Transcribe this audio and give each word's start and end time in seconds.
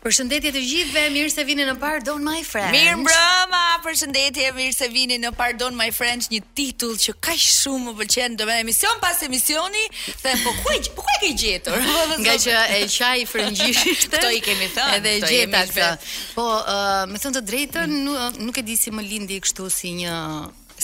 Përshëndetje 0.00 0.50
të 0.56 0.60
gjithëve, 0.64 1.00
mirë 1.12 1.28
se 1.30 1.42
vini 1.44 1.64
në 1.68 1.74
Pardon 1.80 2.22
My 2.24 2.38
Friends. 2.48 2.72
Mirë 2.72 2.94
mbrëma, 3.02 3.58
përshëndetje, 3.84 4.46
mirë 4.56 4.72
se 4.76 4.86
vini 4.94 5.18
në 5.20 5.32
Pardon 5.36 5.74
My 5.76 5.90
Friends, 5.92 6.30
një 6.32 6.38
titull 6.56 6.94
që 7.02 7.12
kaq 7.26 7.42
shumë 7.44 7.90
më 7.90 7.92
pëlqen 7.98 8.38
domethënë 8.40 8.64
emision 8.64 8.96
pas 9.02 9.20
emisioni, 9.26 9.82
the 10.22 10.32
po 10.40 10.54
ku 10.56 10.72
po 10.96 11.04
ku 11.04 11.12
e 11.16 11.18
ke 11.26 11.30
gjetur? 11.42 11.76
Po, 11.90 11.98
po, 12.14 12.16
Nga 12.22 12.32
po. 12.32 12.42
që 12.46 12.54
e 12.78 12.78
qaj 12.96 13.18
frëngjishit. 13.28 14.06
Kto 14.14 14.30
i 14.32 14.40
kemi 14.40 14.70
thënë. 14.72 15.02
Edhe 15.02 15.42
atë, 15.58 15.90
Po, 16.38 16.46
uh, 16.48 17.04
me 17.12 17.20
thënë 17.20 17.36
të 17.36 17.44
drejtën, 17.50 17.94
nuk, 18.06 18.40
nuk 18.40 18.62
e 18.62 18.64
di 18.70 18.78
si 18.80 18.88
më 18.96 19.04
lindi 19.04 19.36
kështu 19.44 19.68
si 19.70 19.92
një 20.00 20.16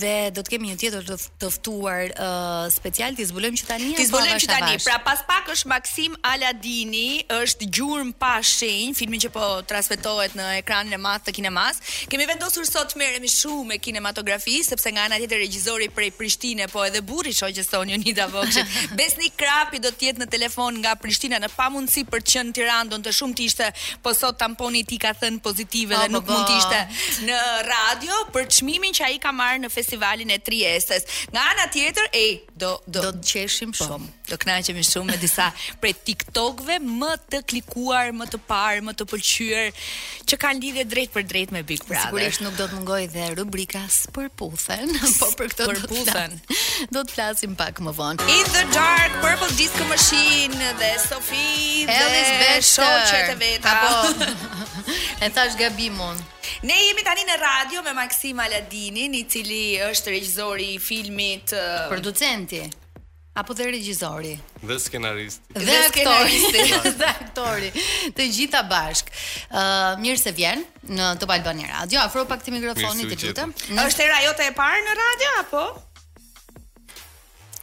dhe 0.00 0.30
do 0.30 0.40
të 0.44 0.48
kemi 0.52 0.66
një 0.70 0.76
tjetër 0.82 1.02
të 1.40 1.48
ftuar 1.56 2.02
uh, 2.12 2.68
special 2.78 3.12
ti 3.16 3.24
zbulojmë 3.30 3.56
që 3.60 3.66
tani 3.70 3.94
ti 3.96 4.06
zbulojmë 4.10 4.40
që 4.40 4.46
tani 4.54 4.74
pra 4.88 4.98
pas 5.08 5.20
pak 5.30 5.44
është 5.54 5.66
Maksim 5.74 6.12
Aladini 6.32 7.08
është 7.42 7.64
gjurmë 7.76 8.12
pa 8.22 8.34
shenjë 8.42 8.94
filmi 9.00 9.16
që 9.22 9.28
po 9.36 9.62
transmetohet 9.70 10.32
në 10.40 10.46
ekranin 10.62 10.92
e 10.92 11.00
madh 11.06 11.22
të 11.26 11.32
kinemas 11.38 11.74
kemi 12.10 12.24
vendosur 12.32 12.64
sot 12.66 12.96
merremi 12.98 13.30
shumë 13.30 13.66
me 13.68 13.76
kinematografi 13.82 14.58
sepse 14.66 14.90
nga 14.94 15.06
ana 15.08 15.18
tjetër 15.20 15.42
regjizori 15.44 15.86
prej 15.94 16.10
Prishtinës 16.18 16.72
po 16.72 16.82
edhe 16.88 17.02
burri 17.08 17.34
shoqë 17.38 17.64
son 17.66 17.92
Unita 17.96 18.26
Vokshit. 18.32 18.72
Besni 18.98 19.30
Krapi 19.40 19.80
do 19.84 19.92
të 19.94 20.08
jetë 20.10 20.24
në 20.24 20.28
telefon 20.34 20.80
nga 20.82 20.96
Prishtina 21.02 21.38
në 21.42 21.52
pamundsi 21.54 22.04
për 22.10 22.24
të 22.26 22.30
qenë 22.34 22.48
në 22.52 22.56
Tiranë, 22.58 22.90
do 22.94 22.98
të 23.06 23.12
shumë 23.20 23.36
të 23.38 23.46
ishte, 23.50 23.68
po 24.04 24.12
sot 24.20 24.38
tamponi 24.40 24.82
i 24.84 24.88
tij 24.90 25.00
ka 25.04 25.12
thënë 25.22 25.42
pozitive 25.44 25.94
po, 25.96 26.00
dhe 26.02 26.10
po, 26.10 26.18
nuk 26.18 26.28
mund 26.28 26.46
po. 26.46 26.50
të 26.50 26.60
ishte 26.62 27.26
në 27.28 27.40
radio 27.68 28.18
për 28.34 28.48
çmimin 28.58 28.96
që 28.98 29.06
ai 29.10 29.20
ka 29.22 29.32
marrë 29.40 29.62
në 29.64 29.72
festivalin 29.74 30.34
e 30.34 30.40
Triestës. 30.50 31.06
Nga 31.34 31.46
ana 31.54 31.68
tjetër, 31.74 32.10
ej, 32.24 32.30
do 32.62 32.72
do 32.86 33.04
të 33.04 33.18
qeshim 33.32 33.74
shumë 33.76 34.17
do 34.28 34.36
kënaqemi 34.40 34.82
shumë 34.84 35.14
me 35.14 35.18
disa 35.22 35.48
prej 35.82 35.94
TikTokëve 36.06 36.76
më 36.84 37.10
të 37.32 37.40
klikuar, 37.52 38.10
më 38.16 38.28
të 38.32 38.40
parë, 38.48 38.82
më 38.88 38.94
të 38.98 39.06
pëlqyer 39.12 39.84
që 40.28 40.38
kanë 40.42 40.62
lidhje 40.64 40.84
drejt 40.92 41.14
për 41.16 41.26
drejt 41.32 41.52
me 41.56 41.62
Big 41.68 41.82
Brother. 41.88 42.10
Sigurisht 42.10 42.42
nuk 42.44 42.56
do 42.60 42.66
të 42.68 42.76
mungoj 42.78 43.00
dhe 43.14 43.28
rubrika 43.38 43.82
Spërputhen, 43.92 44.92
po 45.20 45.30
për 45.38 45.52
këtë 45.54 45.68
Spërputhen. 45.68 46.36
Do 46.94 47.02
të 47.08 47.16
flasim 47.16 47.56
pak 47.58 47.80
më 47.88 47.94
vonë. 47.98 48.28
In 48.34 48.52
the 48.58 48.64
Dark 48.76 49.14
Purple 49.24 49.50
Disco 49.56 49.86
Machine 49.88 50.70
dhe 50.82 50.90
Sophie 51.08 51.86
Ellis 51.88 52.32
dhe 52.42 52.52
shoqet 52.72 53.32
e 53.34 53.38
veta. 53.40 53.76
Apo 53.78 54.28
e 55.24 55.30
thash 55.32 55.56
gabimun. 55.60 56.20
Ne 56.68 56.76
jemi 56.88 57.04
tani 57.06 57.24
në 57.28 57.36
radio 57.40 57.80
me 57.86 57.92
Maksim 57.98 58.40
Aladinin, 58.42 59.14
i 59.14 59.24
cili 59.30 59.64
është 59.88 60.14
regjizori 60.16 60.70
i 60.76 60.80
filmit, 60.82 61.54
producenti 61.92 62.64
apo 63.34 63.52
dhe 63.54 63.64
regjizori 63.70 64.36
dhe 64.62 64.76
skenarist 64.78 65.40
dhe, 65.52 65.76
aktori 65.76 66.38
dhe 66.98 67.06
aktori 67.08 67.68
të 68.16 68.26
gjitha 68.34 68.62
bashk 68.70 69.10
ë 69.10 69.16
uh, 69.18 69.98
mirë 70.02 70.20
se 70.22 70.32
vjen 70.34 70.64
në 70.88 71.10
Top 71.20 71.30
Albani 71.34 71.66
Radio 71.68 72.00
afro 72.02 72.24
pak 72.30 72.44
të 72.44 72.54
mikrofonit 72.56 73.10
të 73.20 73.28
lutem 73.32 73.52
në... 73.74 73.84
është 73.84 74.04
era 74.06 74.22
jote 74.26 74.46
e 74.48 74.54
parë 74.58 74.80
në 74.86 74.96
radio 75.02 75.32
apo 75.42 75.64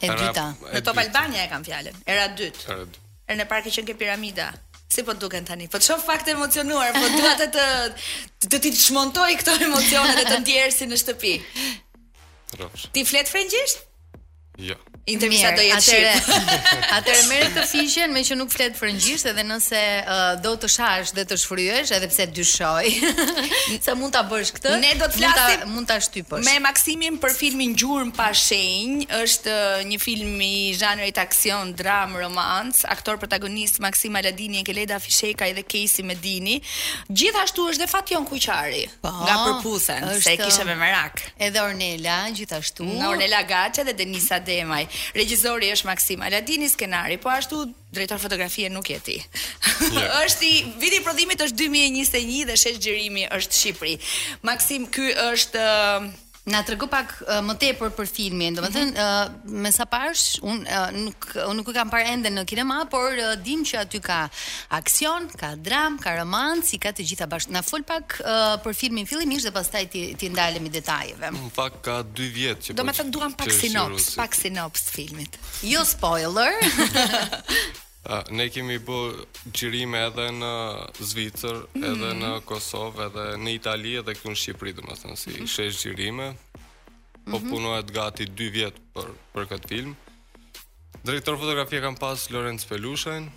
e 0.00 0.10
dyta 0.10 0.48
në 0.72 0.84
Top 0.86 1.00
Albania 1.02 1.44
e 1.46 1.50
kam 1.52 1.64
fjalën 1.66 2.02
era 2.06 2.28
dytë 2.28 2.72
era 2.72 2.84
dytë 2.86 3.04
Erën 3.26 3.40
e 3.42 3.46
parë 3.50 3.62
që 3.66 3.70
qenë 3.80 3.86
ke 3.88 3.94
piramida. 3.98 4.44
Si 4.86 5.02
po 5.02 5.16
duken 5.18 5.42
tani? 5.48 5.64
Po 5.66 5.80
çon 5.82 5.98
fakte 5.98 6.30
emocionuar, 6.30 6.92
po 6.94 7.08
dua 7.10 7.32
të 7.40 7.48
të 7.50 8.52
të 8.54 8.60
ti 8.68 8.70
çmontoj 8.84 9.32
këto 9.40 9.56
emocione 9.66 10.14
dhe 10.20 10.28
të 10.28 10.36
ndjerësi 10.44 10.86
në 10.86 10.98
shtëpi. 11.02 11.32
Rrofsh. 12.54 12.86
Ti 12.94 13.02
flet 13.10 13.26
frëngjisht? 13.32 13.82
Jo. 14.68 14.76
Ja. 14.78 14.95
Intervista 15.06 15.52
do 15.54 15.62
jetë 15.62 15.82
shit. 15.86 16.30
merr 17.30 17.44
të 17.54 17.62
fiqen 17.70 18.10
me 18.10 18.22
që 18.26 18.36
nuk 18.40 18.50
flet 18.50 18.74
frëngjisht 18.74 19.28
edhe 19.30 19.44
nëse 19.46 19.82
uh, 20.02 20.22
do 20.42 20.54
të 20.62 20.70
shash 20.72 21.12
dhe 21.14 21.22
të 21.30 21.36
shfryesh 21.44 21.92
edhe 21.94 22.08
pse 22.10 22.24
dyshoj. 22.34 22.88
Sa 23.84 23.94
mund 23.98 24.16
ta 24.16 24.24
bësh 24.26 24.50
këtë? 24.56 24.72
Ne 24.82 24.90
do 24.98 25.06
të 25.06 25.20
flasim, 25.20 25.62
mund 25.76 25.86
ta, 25.86 26.00
shtypësh. 26.02 26.42
Me 26.48 26.56
Maksimin 26.64 27.20
për 27.22 27.36
filmin 27.38 27.76
Gjurm 27.78 28.10
pa 28.18 28.32
shenjë, 28.34 29.06
është 29.20 29.54
uh, 29.54 29.84
një 29.92 30.00
film 30.02 30.42
i 30.42 30.50
zhanrit 30.80 31.22
aksion, 31.22 31.70
dram, 31.78 32.18
romance, 32.18 32.82
aktor 32.90 33.22
protagonist 33.22 33.78
Maksim 33.86 34.18
Aladini, 34.18 34.58
Enkeleda 34.64 34.98
Fisheka 34.98 35.46
dhe 35.54 35.62
Kesi 35.70 36.02
Medini. 36.02 36.58
Gjithashtu 37.06 37.68
është 37.76 37.84
dhe 37.84 37.90
Fatjon 37.94 38.26
Kuqari. 38.26 38.82
Po, 39.06 39.14
nga 39.22 39.38
përputhen, 39.46 40.10
se 40.18 40.34
e 40.34 40.42
kishe 40.42 40.66
me 40.66 40.74
merak. 40.82 41.28
Edhe 41.38 41.62
Ornela, 41.62 42.18
gjithashtu, 42.34 42.90
Ornela 43.12 43.44
Gaçe 43.54 43.86
dhe 43.86 43.94
Denisa 44.02 44.42
Demaj. 44.42 44.90
Regjizori 45.16 45.70
është 45.74 45.86
Maksim 45.90 46.22
Aladini, 46.26 46.68
skenari, 46.70 47.18
po 47.24 47.30
ashtu 47.32 47.64
drejtori 47.96 48.20
fotografie 48.22 48.70
nuk 48.72 48.90
je 48.90 48.98
ti. 49.08 49.16
Është 50.24 50.46
i 50.50 50.54
viti 50.82 51.00
i 51.00 51.04
prodhimit 51.04 51.42
është 51.46 51.58
2021 51.64 52.44
dhe 52.50 52.58
shesh 52.64 52.80
xhirimi 52.86 53.26
është 53.38 53.60
Shqipëri. 53.60 53.96
Maksim, 54.50 54.88
ky 54.96 55.10
është 55.30 55.66
Na 56.46 56.60
tregu 56.62 56.86
pak 56.86 57.08
uh, 57.26 57.40
më 57.42 57.54
tepër 57.58 57.90
për 57.96 58.06
filmin. 58.06 58.54
Domethënë, 58.54 58.92
mm 58.92 58.98
-hmm. 58.98 59.46
uh, 59.50 59.62
me 59.64 59.70
sa 59.74 59.84
parsh, 59.90 60.38
un 60.46 60.60
uh, 60.62 60.90
nuk 60.94 61.24
un 61.50 61.56
nuk 61.58 61.68
e 61.70 61.72
kam 61.74 61.88
parë 61.90 62.06
ende 62.12 62.30
në 62.30 62.44
kinema, 62.46 62.76
por 62.86 63.12
uh, 63.18 63.32
dim 63.42 63.64
që 63.66 63.78
aty 63.80 63.98
ka 64.00 64.18
aksion, 64.78 65.26
ka 65.40 65.50
dram, 65.68 65.96
ka 65.98 66.14
romantik, 66.14 66.66
si 66.68 66.78
ka 66.78 66.88
të 66.94 67.02
gjitha 67.08 67.26
bashkë. 67.26 67.50
Na 67.50 67.62
fol 67.66 67.82
pak 67.82 68.18
uh, 68.22 68.54
për 68.62 68.74
filmin 68.80 69.06
fillimisht 69.10 69.44
dhe 69.50 69.52
pastaj 69.58 69.84
ti 69.92 70.02
ti 70.14 70.28
ndalemi 70.30 70.68
detajeve. 70.70 71.28
Në 71.34 71.50
fakt 71.56 71.82
ka 71.84 71.96
2 72.20 72.28
vjet 72.38 72.58
që. 72.62 72.74
Domethënë 72.78 73.08
po 73.08 73.14
duam 73.18 73.32
pak 73.34 73.50
sinops, 73.52 74.14
pak 74.14 74.34
sinops 74.34 74.82
filmit. 74.94 75.36
Jo 75.62 75.82
spoiler. 75.84 76.52
ne 78.30 78.46
kemi 78.52 78.78
bë 78.82 78.98
gjirime 79.54 80.00
edhe 80.06 80.28
në 80.36 80.50
Zvicër, 81.06 81.62
mhm. 81.66 81.84
edhe 81.90 82.10
në 82.22 82.30
Kosovë, 82.48 83.06
edhe 83.10 83.24
në 83.42 83.54
Itali, 83.58 83.94
edhe 84.02 84.14
këtu 84.16 84.32
në 84.34 84.40
Shqipëri, 84.42 84.74
dhe 84.78 84.86
më 84.86 84.98
thënë, 85.02 85.18
si 85.22 85.30
mhm. 85.34 85.48
shesh 85.54 85.82
gjirime. 85.86 86.30
Po 87.26 87.38
mhm. 87.40 87.50
punohet 87.50 87.90
gati 87.94 88.28
2 88.38 88.50
vjetë 88.58 88.84
për, 88.94 89.10
për 89.34 89.48
këtë 89.54 89.72
film. 89.72 89.94
Direktor 91.06 91.36
fotografie 91.38 91.78
kam 91.82 91.94
pas 91.98 92.22
Lorenz 92.34 92.64
Pelushen, 92.66 93.28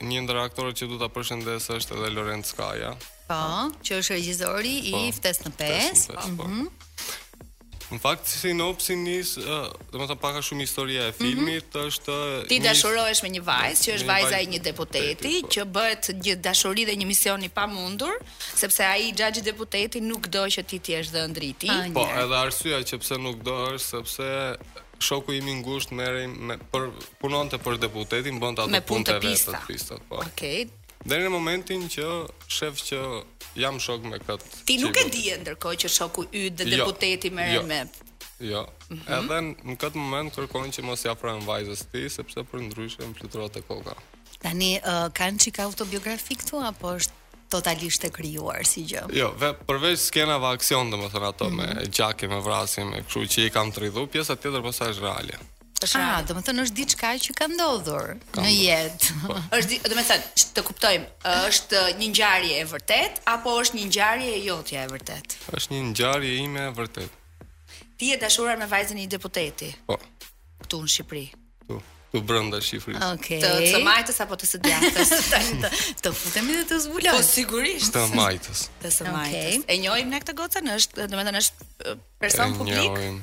një 0.00 0.22
ndër 0.24 0.38
aktorët 0.46 0.78
që 0.80 0.86
du 0.88 1.00
të 1.00 1.08
përshëndes 1.12 1.68
është 1.76 1.98
edhe 1.98 2.12
Lorenz 2.16 2.54
Kaja. 2.56 2.94
Po, 3.28 3.42
që 3.84 3.98
është 4.00 4.16
regjizori 4.16 4.72
i 4.88 4.94
po, 4.94 5.02
Ftes 5.18 5.44
në 5.44 5.52
5. 5.60 6.00
Ftes 6.00 6.08
në 6.14 6.38
po. 6.38 6.48
po. 6.48 7.20
Në 7.92 7.98
fakt 8.00 8.24
sinopsi 8.28 8.94
nis, 8.96 9.34
do 9.36 9.74
të 9.92 10.00
them 10.06 10.18
pak 10.20 10.38
a 10.40 10.42
shumë 10.44 10.64
historia 10.64 11.02
e 11.10 11.10
mhm. 11.10 11.18
filmit, 11.18 11.66
mm 11.66 11.78
-hmm. 11.78 11.86
është 11.86 12.18
Ti 12.52 12.58
dashurohesh 12.64 13.20
me 13.26 13.30
një 13.36 13.42
vajzë 13.48 13.82
që 13.84 13.96
është 13.98 14.08
vajza 14.10 14.38
e 14.38 14.46
një 14.52 14.60
deputeti 14.68 15.32
po. 15.42 15.48
që 15.54 15.60
bëhet 15.76 16.04
një 16.24 16.34
dashuri 16.46 16.86
dhe 16.88 16.94
një 17.00 17.06
mision 17.12 17.44
i 17.44 17.48
pamundur, 17.60 18.14
sepse 18.62 18.82
ai 18.92 19.12
xhaxhi 19.18 19.42
deputeti 19.50 19.98
nuk 20.10 20.22
do 20.36 20.42
që 20.54 20.60
ti 20.70 20.78
të 20.84 20.90
jesh 20.96 21.10
dhëndri 21.14 21.46
i 21.52 21.54
tij. 21.60 21.82
Po, 21.98 22.04
edhe 22.22 22.36
arsyeja 22.44 22.80
që 22.88 22.94
pse 23.02 23.14
nuk 23.26 23.38
do 23.48 23.56
është 23.74 23.88
sepse 23.94 24.28
shoku 25.06 25.30
im 25.38 25.46
i 25.48 25.54
ngushtë 25.60 25.94
merrin 26.00 26.30
me 26.48 26.54
për 26.72 26.82
punonte 27.20 27.56
për 27.64 27.74
deputetin, 27.84 28.40
bënte 28.42 28.60
ato 28.64 28.80
punë 28.90 29.04
të 29.08 29.20
vetë 29.24 29.52
të 29.58 29.66
pistat, 29.68 30.00
po. 30.08 30.22
Okej. 30.24 30.60
Deri 31.08 31.24
në 31.26 31.32
momentin 31.34 31.88
që 31.90 32.04
shef 32.50 32.78
që 32.88 32.98
jam 33.58 33.78
shok 33.82 34.04
me 34.06 34.20
këtë. 34.22 34.60
Ti 34.68 34.76
nuk 34.82 34.98
e 35.00 35.06
di 35.10 35.24
ndërkohë 35.42 35.80
që 35.84 35.90
shoku 35.90 36.24
yt 36.30 36.60
dhe 36.60 36.66
jo, 36.68 36.74
deputeti 36.76 37.32
me 37.34 37.42
merr 37.42 37.56
jo, 37.56 37.62
me. 37.66 37.80
Jo. 38.52 38.62
Mm 38.90 38.98
-hmm. 38.98 39.16
Edhe 39.16 39.40
në 39.72 39.76
këtë 39.82 39.98
moment 39.98 40.34
kërkojnë 40.36 40.76
që 40.78 40.84
mos 40.86 41.04
ja 41.04 41.14
ofrojmë 41.16 41.44
vajzës 41.48 41.82
ti 41.92 42.04
sepse 42.10 42.44
për 42.44 42.60
e 42.60 42.62
më 42.62 43.50
e 43.58 43.60
koka. 43.68 43.94
Tani 44.42 44.70
uh, 44.78 45.08
kanë 45.20 45.38
çik 45.38 45.58
autobiografik 45.58 46.38
këtu, 46.42 46.62
apo 46.66 46.88
është 46.98 47.12
totalisht 47.50 48.04
e 48.04 48.10
krijuar 48.10 48.64
si 48.66 48.84
gjë? 48.86 49.02
Jo, 49.14 49.34
ve, 49.38 49.50
përveç 49.68 49.96
skenave 49.96 50.46
aksion, 50.46 50.90
domethënë 50.90 51.28
ato 51.28 51.48
mm 51.50 51.58
-hmm. 51.60 51.66
me 51.66 51.74
mhm. 51.82 51.90
gjakje, 51.90 52.28
me 52.28 52.40
vrasje, 52.40 52.84
me 52.84 53.02
kështu 53.02 53.20
që 53.26 53.46
i 53.46 53.50
kam 53.50 53.72
tridhu, 53.72 54.06
pjesa 54.06 54.36
tjetër 54.36 54.62
pasaj 54.62 54.92
është 54.94 55.02
reale. 55.02 55.36
Po 55.82 55.88
Ah, 55.98 56.22
do 56.22 56.34
të 56.38 56.42
thonë 56.46 56.62
është 56.66 56.76
diçka 56.78 57.08
që 57.24 57.32
ka 57.38 57.48
ndodhur 57.50 58.12
në 58.38 58.50
jetë. 58.54 59.08
Është, 59.58 59.78
do 59.88 59.94
të 59.94 60.04
thonë, 60.08 60.28
të 60.54 60.62
kuptojmë, 60.68 61.08
është 61.48 61.80
një 61.98 62.10
ngjarje 62.12 62.60
e 62.60 62.66
vërtetë 62.72 63.24
apo 63.32 63.54
është 63.64 63.80
një 63.80 63.86
ngjarje 63.90 64.28
e 64.36 64.40
jotja 64.46 64.84
e 64.86 64.90
vërtetë? 64.92 65.40
Është 65.58 65.74
një 65.74 65.80
ngjarje 65.90 66.36
ime 66.46 66.66
e 66.68 66.72
vërtetë. 66.78 67.46
Ti 67.98 68.12
je 68.12 68.20
dashuruar 68.22 68.60
me 68.62 68.68
vajzën 68.70 68.98
e 68.98 69.06
një 69.06 69.10
deputeti. 69.16 69.72
Po. 69.90 69.98
Ktu 70.62 70.84
në 70.84 70.92
Shqipëri. 70.94 71.24
Ktu. 71.64 71.80
Ktu 72.12 72.22
brenda 72.30 72.62
Shqipërisë. 72.62 73.10
Okej. 73.16 73.42
Okay. 73.42 73.74
Të 74.06 74.12
të 74.14 74.16
apo 74.28 74.38
të 74.44 74.50
së 74.52 74.62
djathtës? 74.68 75.14
të 75.74 75.74
të 76.04 76.14
futem 76.22 76.52
edhe 76.54 76.64
të 76.70 76.78
zbulojmë. 76.86 77.18
Po 77.18 77.26
sigurisht. 77.26 77.90
Të 77.90 78.06
majtës. 78.14 78.66
Të 78.86 78.94
së 79.00 79.10
Okay. 79.12 79.58
E 79.66 79.78
njohim 79.82 80.14
ne 80.14 80.22
këtë 80.22 80.38
gocën, 80.38 80.70
është, 80.78 81.06
do 81.10 81.10
të 81.18 81.26
thonë 81.30 81.42
është 81.42 81.98
person 82.22 82.54
publik. 82.58 83.22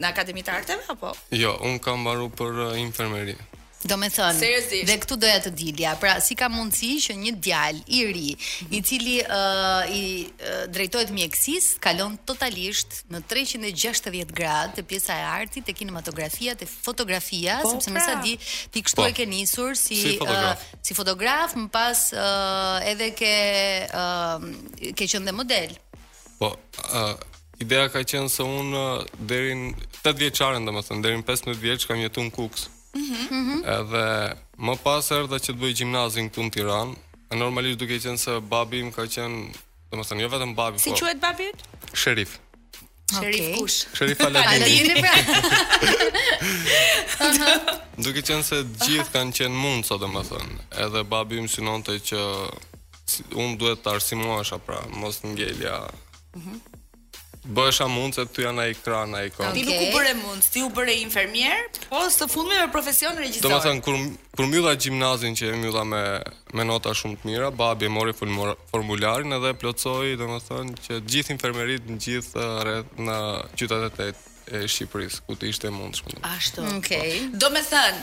Në 0.00 0.14
akademi 0.14 0.42
të 0.46 0.56
arteve, 0.56 0.88
apo? 0.96 1.12
Jo, 1.36 1.52
unë 1.68 1.84
kam 1.84 2.08
baru 2.08 2.30
për 2.32 2.62
uh, 2.70 2.72
infermeri. 2.80 3.36
Do 3.84 3.96
me 4.00 4.08
thënë, 4.08 4.38
Seriously. 4.40 4.78
dhe 4.88 4.94
këtu 5.02 5.16
doja 5.20 5.40
të 5.44 5.50
dilja, 5.58 5.90
pra 6.00 6.14
si 6.24 6.32
ka 6.38 6.46
mundësi 6.48 6.94
që 7.04 7.14
një 7.20 7.32
djalë 7.44 7.82
i 7.92 7.98
ri, 8.06 8.30
i 8.72 8.78
cili 8.86 9.18
uh, 9.20 9.84
i 9.92 10.00
uh, 10.24 10.62
drejtojt 10.72 11.10
mjekësis, 11.12 11.66
kalon 11.84 12.14
totalisht 12.24 13.02
në 13.12 13.20
360 13.28 14.32
gradë 14.32 14.78
të 14.78 14.86
pjesa 14.88 15.18
e 15.20 15.26
arti, 15.42 15.60
të 15.66 15.76
kinematografia, 15.76 16.56
të 16.56 16.68
fotografia, 16.72 17.58
po, 17.60 17.74
sepse 17.74 17.90
pra. 17.92 17.98
mësa 17.98 18.14
di, 18.24 18.34
ti 18.72 18.82
kështu 18.86 19.02
po. 19.02 19.06
e 19.06 19.12
ke 19.16 19.28
njësur 19.28 19.76
si, 19.76 20.00
si, 20.00 20.14
uh, 20.24 20.56
si 20.80 20.96
fotograf, 20.96 21.52
më 21.60 21.68
pas 21.76 22.06
uh, 22.16 22.88
edhe 22.88 23.12
ke, 23.18 23.34
uh, 23.92 24.48
ke 24.96 25.10
qënë 25.12 25.28
dhe 25.28 25.36
model. 25.44 25.76
Po, 26.40 26.54
uh... 26.88 27.14
Ideja 27.62 27.86
ka 27.88 28.00
qenë 28.02 28.26
se 28.34 28.42
unë 28.42 28.72
uh, 28.74 29.20
derin 29.30 29.68
8 30.02 30.10
vjeqarën 30.18 30.64
dhe 30.66 30.72
më 30.74 30.80
thënë, 30.88 31.02
derin 31.06 31.20
15 31.24 31.54
vjeqë 31.62 31.86
kam 31.86 32.00
jetu 32.02 32.24
në 32.26 32.32
kukës. 32.34 32.64
Mhm. 32.94 33.18
Mhm. 33.38 33.62
Edhe 33.78 34.06
më 34.66 34.74
pas 34.86 35.06
erdha 35.18 35.36
që 35.42 35.50
të 35.54 35.58
bëj 35.60 35.72
gjimnazin 35.82 36.26
këtu 36.30 36.40
në 36.46 36.50
Tiranë. 36.56 36.94
E 37.30 37.32
normalisht 37.36 37.78
duke 37.82 37.96
qenë 38.04 38.20
se 38.22 38.32
babi 38.54 38.78
im 38.84 38.90
ka 38.94 39.02
qenë, 39.14 39.38
domethënë 39.92 40.20
jo 40.22 40.28
vetëm 40.34 40.52
babi, 40.58 40.76
si 40.78 40.82
po. 40.92 40.96
Si 40.96 40.98
quhet 41.02 41.18
babi 41.22 41.48
Sherif. 41.94 42.32
Sherif 43.10 43.40
okay. 43.40 43.54
kush? 43.58 43.78
Sherif 43.98 44.18
Aladini. 44.26 44.54
Aladini 44.64 44.94
pra. 45.02 45.12
duke 48.06 48.20
qenë 48.22 48.44
se 48.48 48.56
të 48.62 48.76
gjithë 48.88 49.10
kanë 49.16 49.32
qenë 49.40 49.56
mundë, 49.64 49.86
sa 49.90 49.94
domethënë. 50.02 50.54
Edhe 50.86 51.00
babi 51.16 51.34
im 51.42 51.48
synonte 51.54 51.94
që 52.12 52.22
unë 53.34 53.58
duhet 53.60 53.80
të 53.84 53.88
arsimohesha 53.98 54.58
pra, 54.66 54.78
mos 55.02 55.16
ngelja. 55.26 55.76
Mhm 56.38 56.54
bëhesha 57.44 57.88
mund 57.90 58.14
se 58.16 58.24
ty 58.32 58.44
janë 58.46 58.62
ai 58.62 58.72
ekran 58.72 59.12
ai 59.16 59.28
kon. 59.32 59.50
Ti 59.52 59.62
nuk 59.68 59.82
u 59.84 59.88
bëre 59.92 60.14
mund, 60.22 60.46
ti 60.54 60.62
u 60.64 60.70
bëre 60.72 60.94
infermier, 61.04 61.66
po 61.90 62.00
së 62.12 62.28
fundmi 62.32 62.56
me 62.58 62.68
profesion 62.72 63.16
regjisor. 63.20 63.44
Domethën 63.50 63.80
kur 63.84 63.98
kur 64.34 64.48
mbylla 64.48 64.72
gjimnazin 64.80 65.36
që 65.38 65.52
e 65.52 65.58
mbylla 65.60 65.84
me 65.86 66.02
me 66.56 66.64
nota 66.66 66.94
shumë 66.96 67.20
të 67.20 67.28
mira, 67.30 67.50
babi 67.54 67.88
mori 67.92 68.16
formularin 68.16 69.36
edhe 69.36 69.52
e 69.54 69.58
plotsoi 69.60 70.16
domethën 70.20 70.72
që 70.88 70.98
gjithë 71.10 71.36
infermerit 71.36 71.88
në 71.92 71.98
gjithë 72.08 72.42
uh, 72.42 72.60
rreth 72.64 73.04
në 73.08 73.18
qytetet 73.54 74.28
e 74.54 74.66
Shqipërisë 74.68 75.22
ku 75.28 75.36
të 75.40 75.52
ishte 75.54 75.70
mundshëm. 75.72 76.18
Ashtu. 76.34 76.66
Okej. 76.76 76.76
Okay. 76.80 77.14
Po, 77.30 77.38
domethën, 77.46 78.02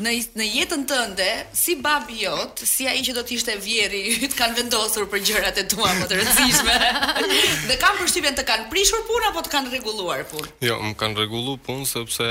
në 0.00 0.12
në 0.38 0.46
jetën 0.48 0.84
tënde 0.88 1.26
si 1.56 1.74
babi 1.84 2.22
jot, 2.24 2.62
si 2.66 2.86
ai 2.88 3.00
që 3.04 3.14
do 3.16 3.24
të 3.26 3.36
ishte 3.36 3.56
vjeri, 3.60 4.02
kanë 4.36 4.56
vendosur 4.60 5.06
për 5.12 5.22
gjërat 5.28 5.60
e 5.62 5.66
tua 5.70 5.90
më 6.00 6.08
të 6.10 6.18
rëndësishme. 6.18 6.76
dhe 7.70 7.78
kanë 7.80 8.00
përshtypjen 8.00 8.38
të 8.38 8.46
kanë 8.48 8.68
prishur 8.72 9.04
punë 9.08 9.30
apo 9.30 9.44
të 9.46 9.54
kanë 9.54 9.72
rregulluar 9.74 10.24
punë? 10.32 10.52
Jo, 10.68 10.78
më 10.88 10.96
kanë 11.00 11.20
rregulluar 11.20 11.60
punë 11.66 11.88
sepse 11.90 12.30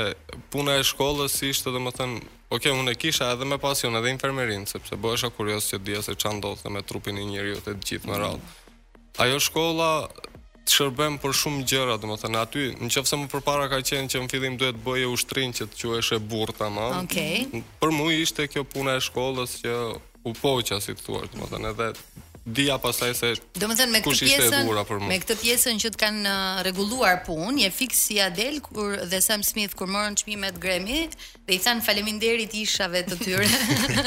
puna 0.54 0.78
e 0.80 0.84
shkollës 0.90 1.40
ishte 1.52 1.74
domethënë 1.74 2.36
Ok, 2.50 2.64
unë 2.74 2.96
e 2.96 2.96
kisha 2.98 3.28
edhe 3.30 3.46
me 3.46 3.60
pasion 3.62 3.94
edhe 3.94 4.08
infermerin, 4.10 4.64
sepse 4.66 4.96
bëhesha 4.98 5.28
kurios 5.36 5.68
që 5.70 5.78
dhja 5.86 6.00
se 6.02 6.16
që 6.18 6.32
ndodhte 6.40 6.72
me 6.74 6.80
trupin 6.82 7.14
e 7.14 7.22
njëri 7.28 7.52
të 7.62 7.76
gjithë 7.78 8.10
më 8.10 8.16
radhë. 8.24 8.48
Ajo 9.22 9.36
shkolla, 9.44 9.90
shërbem 10.70 11.16
për 11.22 11.34
shumë 11.40 11.64
gjëra, 11.70 11.96
do 12.02 12.10
të 12.12 12.18
thënë 12.24 12.40
aty, 12.44 12.64
nëse 12.84 13.18
më 13.22 13.28
përpara 13.34 13.66
ka 13.72 13.80
qenë 13.90 14.10
që 14.14 14.22
në 14.24 14.32
fillim 14.32 14.58
duhet 14.60 14.78
bëje 14.86 15.10
ushtrinë 15.16 15.58
që 15.58 15.68
të 15.72 15.82
quhesh 15.82 16.14
e 16.18 16.22
burrë 16.32 16.56
tamam. 16.60 16.96
Okej. 17.04 17.46
Okay. 17.50 17.64
Për 17.82 17.94
mua 17.98 18.16
ishte 18.22 18.46
kjo 18.52 18.64
puna 18.74 18.96
e 19.00 19.04
shkollës 19.08 19.58
që 19.64 19.76
u 20.30 20.34
poqa 20.42 20.80
si 20.84 20.96
të 20.96 21.06
thuar, 21.08 21.30
do 21.32 21.42
të 21.42 21.52
thënë 21.56 21.72
edhe 21.74 21.90
dia 22.46 22.78
pasaj 22.80 23.12
se 23.20 23.30
do 23.60 23.68
të 23.68 23.74
thënë 23.76 23.92
me 23.96 24.00
këtë 24.00 24.26
pjesën 24.26 24.68
me 25.08 25.16
këtë 25.20 25.34
pjesën 25.42 25.80
që 25.82 25.90
të 25.92 25.98
kanë 26.00 26.22
uh, 26.24 26.60
rregulluar 26.64 27.18
punë 27.26 27.66
je 27.66 27.70
fiksi 27.76 28.14
si 28.14 28.16
Adel 28.24 28.60
kur 28.64 28.94
dhe 29.10 29.18
Sam 29.22 29.42
Smith 29.44 29.74
kur 29.76 29.90
morën 29.92 30.16
çmimet 30.16 30.56
Grammy 30.62 31.02
dhe 31.12 31.52
i 31.52 31.58
than 31.60 31.82
faleminderit 31.84 32.54
ishave 32.56 33.02
të 33.10 33.18
tyre 33.20 33.48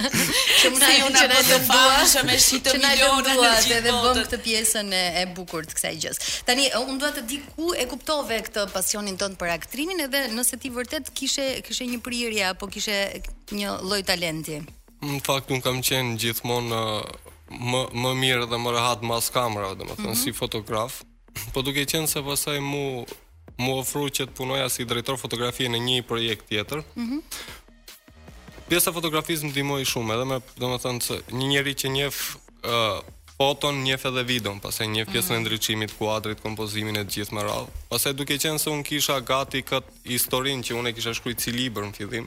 që 0.61 0.73
nai 0.79 0.95
ajo 0.95 1.09
na 1.13 1.27
bëjë 1.29 1.43
të 1.51 1.59
famshë 1.67 2.23
me 2.31 2.37
shitë 2.47 2.73
të 2.73 2.81
miliona 2.81 3.35
dhe 3.59 3.79
dhe 3.85 3.93
bën 4.01 4.21
këtë 4.23 4.39
pjesën 4.47 4.89
e, 4.89 5.03
e 5.21 5.25
bukur 5.37 5.67
të 5.69 5.77
kësaj 5.77 5.93
gjës. 6.01 6.21
Tani 6.47 6.67
uh, 6.71 6.81
unë 6.89 6.99
dua 7.03 7.11
të 7.19 7.25
di 7.29 7.37
ku 7.53 7.69
e 7.77 7.85
kuptove 7.91 8.39
këtë 8.47 8.65
pasionin 8.73 9.19
tënd 9.21 9.37
për 9.41 9.53
aktrimin 9.59 10.07
edhe 10.07 10.25
nëse 10.33 10.57
ti 10.63 10.73
vërtet 10.73 11.13
kishe 11.13 11.51
kishe 11.67 11.85
një 11.91 12.01
prirje 12.05 12.49
apo 12.49 12.71
kishe 12.73 12.97
një 13.53 13.77
lloj 13.85 14.01
talenti. 14.09 14.63
Në 15.03 15.19
fakt 15.25 15.51
un 15.51 15.59
kam 15.59 15.81
qenë 15.83 16.15
gjithmonë 16.21 16.73
uh, 16.79 17.22
më 17.61 17.81
më 17.93 18.11
mirë 18.19 18.45
dhe 18.49 18.57
më 18.61 18.73
rehat 18.73 19.03
mbas 19.05 19.29
kamerave, 19.33 19.75
domethënë 19.75 20.07
mm 20.07 20.13
-hmm. 20.15 20.23
si 20.23 20.31
fotograf. 20.31 21.01
Po 21.53 21.61
duke 21.61 21.83
qenë 21.85 22.07
se 22.07 22.19
pasaj 22.21 22.59
mu 22.59 23.05
mu 23.57 23.77
ofru 23.79 24.05
që 24.09 24.23
të 24.25 24.33
punoja 24.33 24.67
si 24.69 24.85
drejtor 24.85 25.17
fotografie 25.17 25.67
në 25.69 25.77
një 25.87 25.97
projekt 26.01 26.47
tjetër. 26.49 26.83
Mhm. 26.95 27.13
Mm 27.13 27.21
Pjesa 28.67 28.91
fotografisë 28.93 29.43
më 29.43 29.49
ndihmoi 29.51 29.85
shumë, 29.85 30.13
edhe 30.13 30.25
më 30.31 30.37
domethënë 30.63 30.99
se 31.07 31.15
një 31.37 31.45
njeri 31.51 31.73
që 31.81 31.87
njeh 31.97 32.15
ë 32.73 32.77
uh, 32.77 32.99
foton 33.37 33.75
njef 33.87 34.01
edhe 34.09 34.23
videon, 34.33 34.57
pastaj 34.65 34.87
njef 34.87 35.07
pjesën 35.13 35.31
mm 35.31 35.31
-hmm. 35.31 35.37
e 35.37 35.39
mhm. 35.39 35.45
ndriçimit, 35.45 35.91
kuadrit, 35.99 36.39
kompozimin 36.45 36.95
e 37.01 37.03
gjithë 37.13 37.33
më 37.35 37.41
radh. 37.47 37.69
Pastaj 37.91 38.11
duke 38.19 38.35
qenë 38.43 38.57
se 38.63 38.69
un 38.75 38.83
kisha 38.89 39.15
gati 39.31 39.59
kët 39.69 39.83
historinë 40.13 40.61
që 40.65 40.71
unë 40.79 40.87
e 40.89 40.93
kisha 40.95 41.13
shkruar 41.17 41.35
si 41.43 41.51
libër 41.59 41.83
në 41.85 41.93
fillim, 41.97 42.25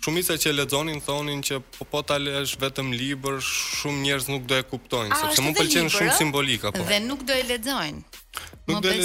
Shumica 0.00 0.34
që 0.38 0.52
lexonin 0.54 1.00
thonin 1.02 1.40
që 1.42 1.58
po 1.74 1.84
po 1.90 2.00
ta 2.06 2.16
lësh 2.22 2.54
vetëm 2.62 2.92
libër, 2.94 3.40
shumë 3.42 3.98
njerëz 4.06 4.28
nuk 4.30 4.44
do 4.50 4.54
e 4.54 4.62
kuptojnë, 4.70 5.10
sepse 5.18 5.42
më 5.42 5.52
pëlqen 5.58 5.88
shumë 5.90 6.14
simbolika 6.14 6.70
po. 6.72 6.84
Dhe 6.86 7.00
nuk 7.02 7.24
do 7.26 7.34
e 7.34 7.42
lexojnë. 7.48 8.06
Nuk 8.70 8.82
do 8.84 8.92
e 8.94 9.00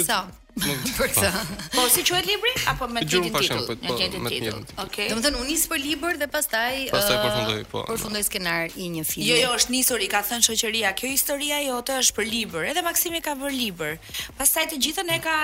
lexojnë. 0.68 1.40
Po 1.74 1.86
si 1.90 2.04
quhet 2.06 2.28
libri 2.30 2.52
apo 2.70 2.86
me 2.86 3.02
titullin 3.02 3.34
titull? 3.34 3.64
Po, 3.66 3.74
me 3.74 3.80
titullin 3.80 3.88
po, 3.88 4.04
titull. 4.04 4.22
Me 4.22 4.32
titull. 4.36 4.84
Okej. 4.84 5.08
Domethënë 5.10 5.40
u 5.42 5.46
nis 5.48 5.64
për 5.72 5.82
libër 5.82 6.20
dhe 6.22 6.28
pastaj 6.36 6.70
pastaj 6.94 7.16
përfundoi 7.24 7.64
po. 7.74 7.82
Përfundoi 7.90 8.22
skenar 8.28 8.78
i 8.78 8.86
një 8.94 9.04
filmi. 9.10 9.26
Jo, 9.32 9.40
jo, 9.48 9.50
është 9.58 9.74
nisur 9.74 10.06
i 10.06 10.08
ka 10.14 10.22
thënë 10.30 10.46
shoqëria, 10.46 10.94
kjo 10.94 11.10
historia 11.10 11.58
jote 11.66 11.98
është 12.04 12.16
për 12.20 12.30
libër. 12.30 12.70
Edhe 12.70 12.86
Maksimi 12.86 13.24
ka 13.26 13.34
vër 13.42 13.56
libër. 13.58 13.96
Pastaj 14.38 14.68
të 14.70 14.78
gjithën 14.86 15.10
e 15.10 15.18
ka 15.26 15.34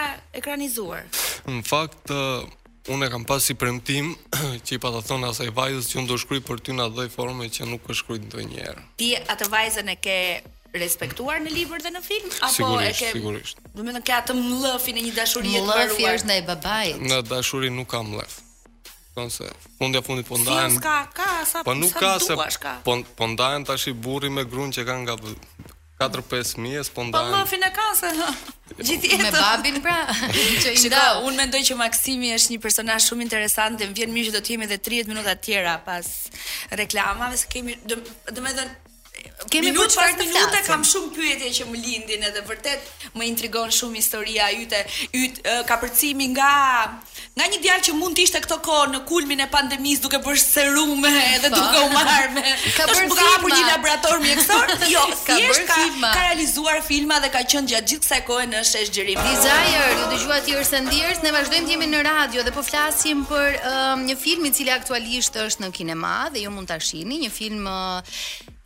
ekranizuar. 0.44 1.08
Në 1.50 1.58
fakt 1.66 2.14
unë 2.88 3.06
e 3.06 3.12
kam 3.12 3.24
pas 3.28 3.44
si 3.44 3.54
premtim 3.58 4.12
që 4.64 4.76
i 4.76 4.82
pa 4.82 4.88
të 4.94 5.02
thonë 5.10 5.28
asaj 5.34 5.50
vajzës 5.56 5.90
që 5.90 5.98
unë 6.00 6.08
do 6.08 6.16
shkry 6.22 6.40
për 6.46 6.62
ty 6.64 6.72
në 6.76 6.86
adhoj 6.88 7.08
forme 7.12 7.48
që 7.52 7.68
nuk 7.68 7.84
është 7.88 8.00
shkryt 8.04 8.24
në 8.24 8.30
të 8.32 8.46
njerë. 8.52 8.84
Ti 9.00 9.10
atë 9.34 9.48
vajzën 9.52 9.92
e 9.92 9.96
ke 10.06 10.16
respektuar 10.80 11.40
në 11.42 11.52
libër 11.54 11.82
dhe 11.82 11.90
në 11.96 12.02
film? 12.06 12.30
Apo 12.40 12.52
sigurisht, 12.56 12.90
e 12.90 13.00
ke... 13.00 13.10
sigurisht. 13.16 13.62
Do 13.74 13.82
të 13.86 13.96
në 13.98 14.02
ke 14.06 14.14
atë 14.20 14.36
më 14.38 14.60
lëfi 14.64 14.94
në 14.96 15.02
një 15.08 15.14
dashurit 15.18 15.56
më 15.56 15.80
lëfi 15.80 16.06
është 16.12 16.30
në 16.30 16.36
e 16.36 16.44
babajt. 16.48 17.02
Në 17.10 17.18
dashurit 17.32 17.74
nuk 17.76 17.90
kam 17.96 18.14
lëfi. 18.20 18.46
Se, 19.28 19.44
fundja 19.76 20.00
fundi 20.00 20.22
po 20.24 20.38
ndajnë 20.38 20.78
Po 21.66 21.74
nuk 21.76 21.92
ka 21.98 22.12
se 22.22 22.36
Po, 22.86 22.94
po 23.18 23.26
ndajnë 23.28 23.66
tash 23.68 23.88
i 23.90 23.92
burri 23.92 24.30
me 24.32 24.46
gruan 24.48 24.70
që 24.72 24.84
kanë 24.88 25.02
nga 25.02 25.16
4-5 26.00 26.56
mijë 26.64 26.84
spontan. 26.88 27.28
Po 27.28 27.34
mafin 27.36 27.64
e 27.66 27.70
kase. 27.76 28.08
Gjithjetë. 28.86 29.18
Me 29.26 29.32
babin 29.34 29.76
pra. 29.84 29.98
që 30.64 30.72
i 30.72 30.82
nda. 30.88 31.02
Unë 31.28 31.42
mendoj 31.42 31.60
që 31.70 31.76
Maksimi 31.82 32.32
është 32.38 32.54
një 32.56 32.60
personazh 32.64 33.10
shumë 33.10 33.26
interesant 33.26 33.76
dhe 33.80 33.90
më 33.90 33.98
vjen 34.00 34.14
mirë 34.16 34.30
që 34.32 34.36
do 34.38 34.42
të 34.48 34.54
dhe 34.62 34.70
edhe 34.70 34.80
30 34.88 35.12
minuta 35.12 35.34
të 35.36 35.44
tjera 35.48 35.76
pas 35.88 36.06
reklamave 36.82 37.38
se 37.42 37.50
kemi 37.52 37.76
do, 37.84 38.00
do 38.32 38.44
më 38.46 38.56
Kemi 39.50 39.72
për 39.72 39.88
çfarë 39.90 40.28
të 40.52 40.58
kam 40.66 40.82
shumë 40.84 41.14
pyetje 41.16 41.48
që 41.60 41.66
më 41.72 41.78
lindin 41.80 42.24
edhe 42.28 42.42
vërtet 42.46 43.06
më 43.18 43.24
intrigon 43.30 43.72
shumë 43.72 43.98
historia 43.98 44.48
yte, 44.54 44.80
yt 45.16 45.40
kapërcimi 45.70 46.28
nga 46.36 46.50
nga 47.38 47.46
një 47.52 47.60
djalë 47.64 47.84
që 47.86 47.94
mund 47.96 48.16
të 48.18 48.24
ishte 48.26 48.40
këto 48.44 48.58
kohë 48.66 48.90
në 48.92 49.00
kulmin 49.08 49.40
e 49.40 49.46
pandemisë 49.52 50.02
duke 50.04 50.20
bërë 50.24 50.40
serum 50.42 51.04
edhe 51.08 51.48
po. 51.52 51.56
duke 51.56 51.82
u 51.86 51.90
marrë 51.94 52.34
me. 52.36 52.44
Ka 52.76 52.86
bërë 52.90 53.06
një 53.54 53.64
laborator 53.70 54.20
mjekësor? 54.24 54.72
Jo, 54.90 55.02
ka 55.28 55.36
bërë 55.38 55.64
filma. 55.70 56.10
Ka, 56.16 56.24
realizuar 56.28 56.82
filma 56.88 57.20
dhe 57.24 57.30
ka 57.34 57.42
qenë 57.52 57.72
gjatë 57.72 57.90
gjithë 57.94 58.06
kësaj 58.06 58.20
kohe 58.28 58.46
në 58.52 58.62
shesh 58.72 58.92
xhirim. 58.94 59.22
Desire, 59.30 59.86
ju 59.86 60.10
dëgjuat 60.14 60.44
ti 60.48 60.56
Ersan 60.60 60.90
Diers, 60.92 61.22
ne 61.24 61.32
vazhdojmë 61.38 61.70
të 61.70 61.74
jemi 61.76 61.90
në 61.94 62.04
radio 62.10 62.44
dhe 62.46 62.54
po 62.58 62.66
flasim 62.70 63.24
për 63.30 63.60
um, 63.72 64.04
një 64.10 64.18
film 64.26 64.50
i 64.50 64.54
cili 64.56 64.74
aktualisht 64.74 65.38
është 65.46 65.64
në 65.64 65.72
kinema 65.78 66.14
dhe 66.34 66.44
ju 66.44 66.50
mund 66.52 66.68
ta 66.72 66.78
shihni, 66.82 67.22
një 67.26 67.32
film 67.40 67.70
uh, 67.70 68.18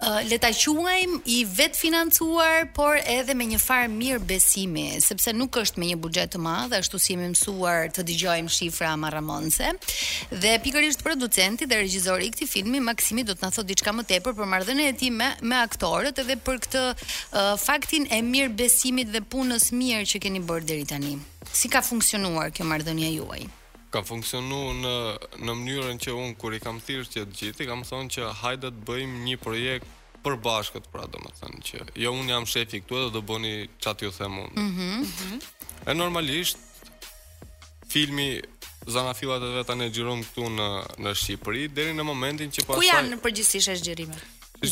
Eh, 0.07 0.25
le 0.29 0.37
ta 0.39 0.51
quajm 0.53 1.15
i 1.33 1.47
vet 1.49 1.75
financuar, 1.77 2.67
por 2.77 2.99
edhe 3.09 3.33
me 3.33 3.47
një 3.49 3.59
farë 3.63 3.87
mirë 3.89 4.21
besimi, 4.29 4.83
sepse 5.01 5.33
nuk 5.33 5.57
është 5.57 5.81
me 5.81 5.87
një 5.91 5.97
buxhet 6.05 6.33
të 6.35 6.41
madh, 6.45 6.75
ashtu 6.77 7.01
si 7.01 7.15
jemi 7.15 7.31
mësuar 7.33 7.89
të 7.95 8.05
dëgjojmë 8.11 8.53
shifra 8.57 8.91
marramonse. 9.01 9.71
Dhe 10.45 10.53
pikërisht 10.67 11.07
producenti 11.07 11.65
dhe 11.71 11.81
regjizori 11.81 12.29
i 12.29 12.35
këtij 12.37 12.51
filmi, 12.53 12.83
Maksimi 12.85 13.25
do 13.25 13.33
të 13.33 13.47
na 13.47 13.53
thotë 13.57 13.71
diçka 13.73 13.97
më 13.97 14.05
tepër 14.13 14.37
për 14.43 14.53
marrëdhënien 14.53 14.93
e 14.93 14.99
tij 15.01 15.15
me, 15.17 15.31
me 15.41 15.57
aktorët 15.65 16.21
edhe 16.21 16.37
për 16.37 16.61
këtë 16.67 16.85
uh, 16.85 17.51
faktin 17.65 18.05
e 18.13 18.21
mirë 18.29 18.53
besimit 18.61 19.09
dhe 19.15 19.25
punës 19.33 19.71
mirë 19.73 20.05
që 20.13 20.23
keni 20.27 20.45
bërë 20.51 20.69
deri 20.69 20.85
tani. 20.93 21.17
Si 21.49 21.73
ka 21.73 21.81
funksionuar 21.87 22.53
kjo 22.53 22.69
marrëdhënie 22.69 23.15
juaj? 23.17 23.47
ka 23.95 24.03
funksionu 24.07 24.59
në, 24.83 24.95
në 25.47 25.55
mënyrën 25.55 26.01
që 26.03 26.15
unë 26.19 26.37
kër 26.41 26.57
i 26.57 26.61
kam 26.63 26.81
thirë 26.83 27.07
që 27.13 27.23
të 27.23 27.39
gjithi, 27.39 27.67
kam 27.69 27.85
thonë 27.87 28.13
që 28.17 28.31
hajde 28.41 28.73
të 28.75 28.83
bëjmë 28.89 29.21
një 29.29 29.37
projekt 29.43 29.93
për 30.25 30.39
bashkët, 30.43 30.89
pra 30.91 31.05
do 31.13 31.21
më 31.23 31.31
thënë 31.39 31.61
që 31.69 31.87
jo 32.03 32.15
unë 32.17 32.33
jam 32.35 32.47
shefi 32.49 32.81
këtu 32.83 32.99
edhe 33.03 33.13
do 33.19 33.23
bëni 33.29 33.53
që 33.79 33.93
atë 33.93 34.07
ju 34.09 34.13
them 34.19 34.39
mundë. 34.41 34.61
Mm 34.61 34.73
-hmm. 34.75 35.43
E 35.91 35.95
normalisht, 35.95 36.59
filmi 37.93 38.29
Zana 38.89 39.15
Filat 39.15 39.43
e 39.47 39.51
Veta 39.57 39.75
në 39.79 39.91
gjirëm 39.95 40.21
këtu 40.27 40.47
në, 40.59 40.69
në 41.05 41.15
Shqipëri, 41.21 41.63
deri 41.77 41.93
në 41.95 42.03
momentin 42.11 42.51
që 42.51 42.65
pasaj... 42.67 42.81
Ku 42.81 42.89
janë 42.91 43.11
në 43.15 43.19
përgjësishë 43.25 43.73
e 43.73 43.77
shgjërimet? 43.81 44.23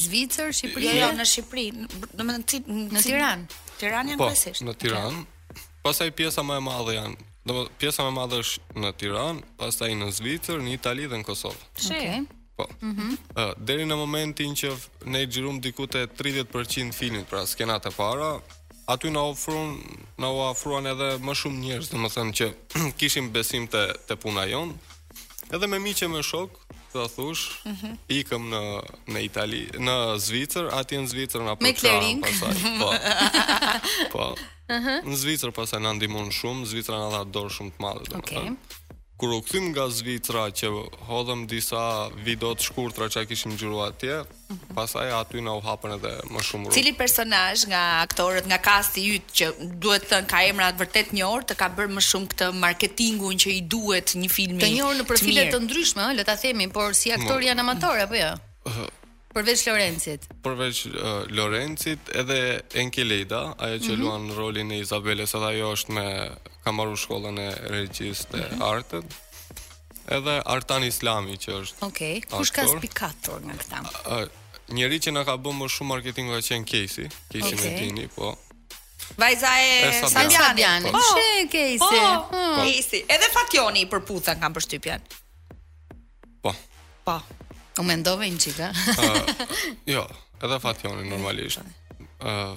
Zvicër, 0.03 0.51
Shqipëri, 0.59 0.89
jo, 1.01 1.11
në 1.21 1.27
Shqipëri, 1.33 1.67
në, 1.79 1.87
në, 2.17 2.39
në, 2.39 2.63
në 2.97 3.03
Tiran. 3.07 3.47
Tiran 3.79 4.09
janë 4.11 4.19
po, 4.19 4.33
Në 4.69 4.75
Tiran, 4.83 5.17
okay. 5.21 5.83
pasaj 5.85 6.11
pjesa 6.11 6.43
më 6.43 6.57
e 6.59 6.65
madhe 6.71 6.95
janë 6.99 7.31
Do 7.47 7.67
pjesa 7.79 8.03
më 8.07 8.11
e 8.13 8.15
madhe 8.17 8.39
është 8.43 8.79
në 8.85 8.91
Tiranë, 9.01 9.45
pastaj 9.59 9.89
në 9.99 10.11
Zvicër, 10.15 10.61
në 10.63 10.77
Itali 10.77 11.09
dhe 11.11 11.19
në 11.19 11.27
Kosovë. 11.27 11.65
Okej. 11.75 11.99
Okay. 11.99 12.23
Po. 12.53 12.67
Mm 12.85 13.17
deri 13.65 13.87
në 13.89 13.97
momentin 13.97 14.53
që 14.55 14.69
ne 15.09 15.23
i 15.25 15.29
xhirum 15.31 15.57
diku 15.65 15.87
te 15.89 16.03
30% 16.07 16.93
filmit, 16.93 17.25
pra 17.31 17.41
skenat 17.49 17.87
e 17.89 17.93
para, 17.97 18.35
aty 18.93 19.09
na 19.11 19.23
ofruan 19.31 19.79
na 20.21 20.29
u 20.29 20.37
ofruan 20.45 20.87
edhe 20.91 21.15
më 21.25 21.35
shumë 21.41 21.61
njerëz, 21.65 21.89
domethënë 21.95 22.37
që 22.39 22.49
kishim 23.01 23.31
besim 23.35 23.67
te 23.73 23.83
te 24.07 24.19
puna 24.21 24.45
jon. 24.51 24.75
Edhe 25.53 25.67
me 25.69 25.81
miqë 25.83 26.09
me 26.13 26.21
shok, 26.25 26.62
të 26.93 27.05
thush, 27.17 27.43
mm 27.67 27.71
-hmm. 27.81 27.95
ikëm 28.21 28.43
në 28.53 28.61
në 29.15 29.21
Itali, 29.27 29.63
në 29.87 29.97
Zvicër, 30.21 30.69
aty 30.79 30.99
në 31.01 31.07
Zvicër 31.13 31.41
apo 31.55 31.65
po 31.65 31.73
kanë 31.81 32.21
pasaj. 32.23 32.57
Po. 32.79 32.91
po. 34.13 34.27
Uh 34.73 34.85
Në 35.09 35.15
Zvicër 35.21 35.51
pasaj 35.53 35.81
na 35.85 35.91
ndihmon 35.93 36.29
shumë, 36.33 36.65
Zvicra 36.71 36.97
na 37.03 37.09
dha 37.13 37.25
dorë 37.35 37.51
shumë 37.57 37.71
të 37.75 37.79
madhe. 37.83 38.13
Okej. 38.17 38.39
Okay 38.39 38.51
kur 39.23 39.31
u 39.31 39.41
kthim 39.41 39.69
nga 39.71 39.85
Zvicra 39.89 40.49
që 40.51 40.67
hodhëm 41.07 41.45
disa 41.47 41.79
video 42.27 42.51
të 42.59 42.65
shkurtra 42.67 43.07
që 43.09 43.23
kishim 43.31 43.53
xhiruar 43.55 43.93
atje, 43.93 44.17
mm 44.25 44.55
-hmm. 44.55 44.75
pastaj 44.75 45.05
aty 45.21 45.41
na 45.47 45.53
u 45.59 45.61
hapën 45.69 45.93
edhe 45.97 46.13
më 46.33 46.41
shumë 46.49 46.65
rrugë. 46.67 46.75
Cili 46.79 46.93
personazh 47.03 47.63
nga 47.71 47.83
aktorët 48.07 48.47
nga 48.51 48.59
kasti 48.69 48.99
i 49.03 49.13
yt 49.17 49.27
që 49.39 49.47
duhet 49.83 50.03
të 50.07 50.11
thënë 50.13 50.27
ka 50.33 50.39
emra 50.51 50.73
të 50.73 50.81
vërtet 50.83 51.13
një 51.17 51.25
orë 51.35 51.47
të 51.51 51.55
ka 51.61 51.67
bërë 51.77 51.95
më 51.97 52.03
shumë 52.11 52.27
këtë 52.33 52.49
marketingun 52.67 53.37
që 53.43 53.51
i 53.59 53.63
duhet 53.75 54.09
një 54.23 54.29
filmi. 54.37 54.61
Të 54.63 54.73
njëjtë 54.75 54.99
në 55.01 55.07
profile 55.13 55.43
të, 55.47 55.51
të 55.55 55.63
ndryshme, 55.65 56.03
ëh, 56.09 56.15
le 56.17 56.25
ta 56.25 56.35
themi, 56.43 56.67
por 56.77 56.89
si 57.01 57.13
aktor 57.19 57.39
janë 57.49 57.63
amator 57.67 57.97
apo 58.07 58.17
jo? 58.25 58.33
Përveç 59.33 59.63
Lorencit. 59.65 60.25
Përveç 60.45 60.81
uh, 60.91 61.25
Lorencit 61.33 62.11
edhe 62.21 62.39
Enkeleda, 62.83 63.39
ajo 63.59 63.79
që 63.79 63.91
mm 63.91 63.95
-hmm. 63.95 64.03
luan 64.03 64.27
rolin 64.37 64.71
e 64.71 64.79
Izabeles, 64.79 65.35
edhe 65.35 65.47
ajo 65.55 65.73
është 65.77 65.93
me 65.97 66.07
kamaru 66.65 66.97
shkollën 66.97 67.39
e 67.41 67.49
regjistë 67.75 68.37
mm 68.37 68.43
-hmm. 68.51 68.61
e 68.61 68.69
artët. 68.73 69.09
Edhe 70.17 70.35
Artan 70.55 70.83
Islami 70.85 71.37
që 71.37 71.51
është. 71.63 71.79
Okej, 71.81 72.15
okay. 72.21 72.39
kush 72.39 72.53
ka 72.57 72.63
spikator 72.75 73.39
nga 73.47 73.55
këta? 73.63 73.79
Uh, 73.81 74.29
Njëri 74.77 74.99
që 75.05 75.11
në 75.15 75.25
ka 75.25 75.35
bëmë 75.45 75.59
më 75.63 75.67
shumë 75.75 75.89
marketing 75.95 76.27
ka 76.33 76.39
qenë 76.49 76.65
Kesi, 76.71 77.05
Kesi 77.31 77.55
okay. 77.55 77.93
në 77.97 78.07
po. 78.17 78.29
Vajza 79.19 79.51
e 79.61 80.03
Sabjani. 80.09 80.93
Po. 80.93 80.99
po, 80.99 81.15
po, 81.15 81.49
Kesi. 81.53 82.01
Hmm. 82.33 82.57
Po. 82.57 82.97
Edhe 83.15 83.29
Fationi 83.37 83.83
për 83.93 84.01
përputhen 84.03 84.37
kanë 84.43 84.55
për 84.57 84.63
shtypjen. 84.67 85.01
Po. 86.43 86.55
Po. 87.05 87.17
U 87.79 87.83
mendove 87.83 88.27
një 88.29 88.39
qika? 88.39 88.69
uh, 88.73 89.49
jo, 89.95 90.03
edhe 90.45 90.59
fationin 90.61 91.09
normalisht. 91.09 91.63
Uh, 92.23 92.53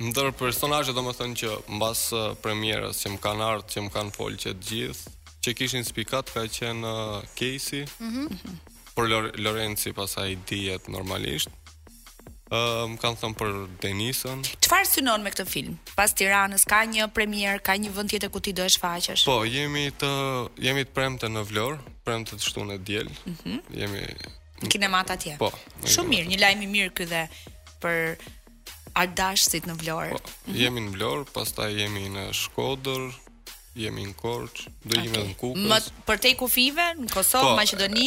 ndër 0.00 0.30
personajët 0.38 0.92
do 0.96 1.02
më 1.04 1.14
thënë 1.18 1.38
që 1.42 1.50
mbas 1.76 2.06
uh, 2.16 2.30
premierës 2.42 3.02
që 3.02 3.12
më 3.16 3.20
kanë 3.26 3.46
artë, 3.48 3.70
që 3.74 3.84
më 3.86 3.94
kanë 3.96 4.14
folë 4.16 4.40
që 4.44 4.54
të 4.56 4.68
gjithë, 4.70 5.14
që 5.44 5.54
kishin 5.60 5.86
spikat 5.86 6.32
ka 6.34 6.46
qenë 6.54 6.84
uh, 6.84 7.20
Casey, 7.38 7.84
mm 8.00 8.10
-hmm. 8.14 8.58
për 8.94 9.10
Lore 9.10 9.32
Lorenci 9.36 9.92
pasaj 9.92 10.36
dijet 10.50 10.88
normalisht, 10.88 11.48
mm 11.50 11.67
ë 12.48 12.86
më 12.94 12.96
kanë 13.02 13.18
thënë 13.20 13.36
për 13.38 13.50
Denisën. 13.82 14.38
Çfarë 14.64 14.88
synon 14.88 15.22
me 15.24 15.30
këtë 15.32 15.44
film? 15.48 15.74
Pas 15.96 16.08
Tiranës 16.16 16.64
ka 16.68 16.80
një 16.88 17.08
premier, 17.12 17.60
ka 17.60 17.76
një 17.76 17.92
vend 17.92 18.08
tjetër 18.12 18.30
ku 18.32 18.40
ti 18.40 18.54
do 18.56 18.64
e 18.64 18.72
shfaqesh? 18.72 19.26
Po, 19.28 19.42
jemi 19.44 19.88
të 20.00 20.08
jemi 20.64 20.86
të 20.88 20.94
premte 20.96 21.28
në 21.30 21.44
Vlorë, 21.50 21.78
premte 22.04 22.36
të 22.38 22.42
shtunë 22.48 22.78
diel. 22.88 23.10
Mhm. 23.28 23.36
Mm 23.44 23.80
jemi 23.82 24.00
në 24.64 24.72
kinemat 24.72 25.10
atje. 25.14 25.36
Po. 25.38 25.52
Shumë 25.84 26.14
mirë, 26.14 26.28
një 26.32 26.40
lajm 26.42 26.64
i 26.66 26.72
mirë 26.72 26.94
ky 26.98 27.06
dhe 27.12 27.26
për 27.84 28.16
Ardashsit 28.98 29.68
në 29.68 29.76
Vlorë. 29.84 30.16
Po, 30.16 30.36
jemi 30.58 30.86
në 30.88 30.96
Vlorë, 30.96 31.28
pastaj 31.36 31.68
jemi 31.82 32.08
në 32.10 32.24
Shkodër, 32.34 33.04
jemi 33.78 34.04
në 34.08 34.14
Korçë, 34.18 34.72
do 34.82 34.96
jemi 34.96 35.08
okay. 35.08 35.10
edhe 35.10 35.22
në 35.28 35.36
Kukës. 35.38 35.66
Më 35.98 36.02
për 36.08 36.20
te 36.24 36.32
kufive 36.40 36.84
në 36.98 37.08
Kosovë, 37.12 37.50
po, 37.50 37.54
Maqedoni? 37.60 38.06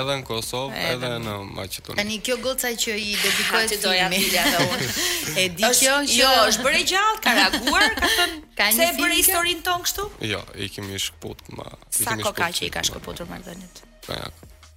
edhe 0.00 0.16
në 0.20 0.26
Kosovë, 0.30 0.74
edhe, 0.80 0.92
edhe 0.96 1.18
në 1.22 1.36
Maqedoni. 1.58 1.98
Tani 2.00 2.18
kjo 2.26 2.36
goca 2.42 2.72
që 2.84 2.96
i 3.00 3.12
dedikohet 3.22 3.72
ti 3.72 3.78
doja 3.84 4.10
dhe 4.10 4.66
unë. 4.66 4.92
E 5.40 5.46
di 5.58 5.70
kjo 5.80 5.96
jo, 6.10 6.30
është 6.50 6.66
bërë 6.66 6.82
gjallë, 6.92 7.18
ka 7.26 7.34
reaguar, 7.38 7.86
ka 7.96 8.12
thënë, 8.18 8.38
ka 8.58 8.68
një 8.72 8.78
se 8.80 8.90
bërë 9.00 9.18
historinë 9.20 9.64
ton 9.70 9.84
kështu? 9.86 10.06
Jo, 10.34 10.42
i 10.58 10.68
kemi 10.74 11.00
shkput 11.06 11.44
ma, 11.54 11.68
i 11.90 12.00
Sa 12.02 12.16
kemi 12.18 12.52
që 12.60 12.68
i 12.68 12.70
ka 12.74 12.82
shkëputur 12.90 13.30
marrëdhënit? 13.30 13.84
Pra, 14.08 14.20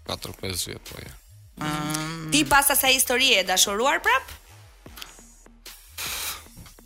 ka 0.10 0.20
4-5 0.30 0.68
vjet 0.72 0.92
po 0.92 1.00
ja. 1.02 1.72
Ti 2.34 2.46
pas 2.50 2.70
asaj 2.76 2.94
historie 3.00 3.40
e 3.42 3.48
dashuruar 3.50 4.04
prap? 4.06 4.38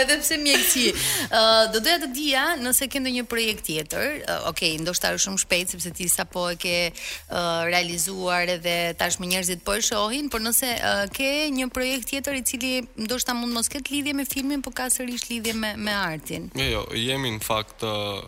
Edhe 0.00 0.16
pse 0.20 0.36
mjeksi. 0.36 0.92
Ëh, 0.92 0.94
uh, 0.94 1.72
do 1.72 1.78
doja 1.82 1.98
të 2.04 2.08
dija 2.14 2.44
nëse 2.62 2.86
ke 2.90 2.98
ndonjë 3.02 3.24
projekt 3.26 3.64
tjetër. 3.66 4.06
Uh, 4.06 4.48
Okej, 4.50 4.72
okay, 4.74 4.80
ndoshta 4.82 5.10
është 5.14 5.24
shumë 5.26 5.40
shpejt 5.42 5.68
sepse 5.74 5.90
ti 5.90 6.08
sapo 6.08 6.46
e 6.50 6.56
ke 6.56 6.76
uh, 6.92 7.66
realizuar 7.66 8.46
edhe 8.48 8.94
tashmë 9.00 9.26
njerëzit 9.32 9.62
po 9.66 9.74
e 9.74 9.80
shohin, 9.82 10.28
por 10.30 10.40
nëse 10.40 10.68
uh, 10.78 11.10
ke 11.10 11.50
një 11.58 11.66
projekt 11.74 12.06
tjetër 12.10 12.34
i 12.34 12.42
cili 12.42 12.72
ndoshta 12.96 13.34
mund 13.34 13.52
mos 13.52 13.68
ketë 13.68 13.90
lidhje 13.90 14.14
me 14.14 14.24
filmin, 14.24 14.62
por 14.62 14.72
ka 14.72 14.86
sërish 14.86 15.26
lidhje 15.30 15.52
me 15.54 15.70
me 15.76 15.90
artin. 15.92 16.50
Jo, 16.54 16.62
jo, 16.74 16.82
jemi 17.06 17.30
në 17.36 17.40
fakt 17.42 17.82
uh, 17.82 18.22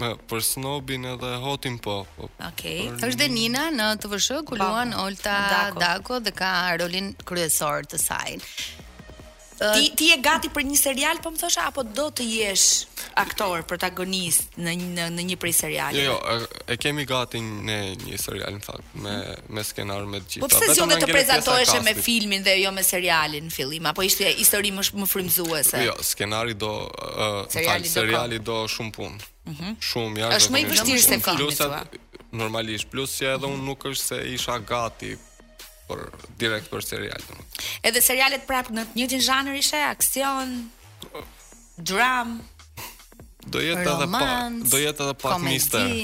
Me, 0.00 0.08
për 0.30 0.42
Snobin 0.42 1.04
edhe 1.12 1.32
Hotin 1.44 1.76
po. 1.78 2.02
po 2.16 2.26
Okej. 2.48 2.86
Për 3.02 3.10
Është 3.12 3.18
dhe 3.22 3.26
Nina 3.30 3.66
në 3.70 3.88
TVSH 4.02 4.38
ku 4.48 4.56
luan 4.58 4.94
Olta 4.96 5.34
Dako. 5.54 5.82
Dako 5.84 6.20
dhe 6.26 6.32
ka 6.38 6.52
rolin 6.82 7.12
kryesor 7.28 7.84
të 7.92 7.98
saj. 8.00 8.38
Ti 9.60 9.92
ti 9.94 10.04
je 10.08 10.16
gati 10.24 10.48
për 10.48 10.64
një 10.64 10.76
serial, 10.80 11.18
po 11.20 11.28
më 11.34 11.40
thosh 11.42 11.58
apo 11.60 11.82
do 11.84 12.06
të 12.16 12.24
jesh 12.24 12.86
aktor, 13.20 13.60
protagonist 13.68 14.56
në 14.56 14.72
në 14.80 15.08
në 15.12 15.26
një 15.30 15.36
prej 15.42 15.52
seriale 15.58 16.04
Jo, 16.06 16.14
jo, 16.16 16.46
e, 16.64 16.78
kemi 16.80 17.04
gati 17.04 17.42
në 17.44 17.76
një 18.06 18.20
serial 18.24 18.56
në 18.56 18.62
fakt, 18.64 18.94
me 19.04 19.14
me 19.58 19.64
skenar 19.68 20.06
me 20.08 20.22
gjithë. 20.22 20.42
Po 20.46 20.48
pse 20.54 20.70
si 20.72 20.80
do 20.80 20.96
të 21.04 21.10
prezantohesh 21.12 21.74
me 21.84 21.92
filmin 21.98 22.40
dhe 22.46 22.56
jo 22.62 22.72
me 22.72 22.84
serialin 22.88 23.44
në 23.50 23.52
fillim, 23.58 23.90
apo 23.92 24.06
ishte 24.08 24.32
histori 24.40 24.72
më, 24.78 24.86
më 25.02 25.10
frymëzuese? 25.12 25.84
Jo, 25.84 25.94
skenari 26.12 26.56
do 26.64 26.72
uh, 26.80 27.42
seriali, 27.52 27.84
fakt, 27.84 27.90
do, 27.90 27.96
seriali 28.00 28.40
do 28.50 28.60
shumë 28.78 28.94
punë. 28.96 29.18
Ëh. 29.20 29.50
Mhm. 29.52 29.76
Shumë 29.92 30.24
jashtë. 30.24 30.40
Është 30.40 30.56
më 30.56 30.60
i 30.60 30.70
vështirë 30.72 31.02
se 31.06 31.20
kam. 31.20 31.98
Normalisht, 32.32 32.88
plus 32.92 33.12
që 33.20 33.34
edhe 33.36 33.48
unë 33.50 33.64
nuk 33.66 33.84
është 33.92 34.06
se 34.08 34.24
isha 34.38 34.56
gati 34.70 35.16
por 35.90 35.98
direkt 36.42 36.68
për 36.70 36.84
serial. 36.86 37.24
Edhe 37.82 38.02
serialet 38.04 38.44
prap 38.48 38.68
në 38.70 38.84
të 38.90 38.98
njëjtin 39.00 39.24
zhanër 39.26 39.56
ishte 39.58 39.80
aksion, 39.90 40.52
dram. 41.80 42.36
Do 43.50 43.62
jetë 43.64 43.84
edhe 43.90 44.08
pa, 44.12 44.28
do 44.70 44.80
jetë 44.84 45.06
edhe 45.08 45.16
pak 45.24 45.36
mister. 45.42 45.98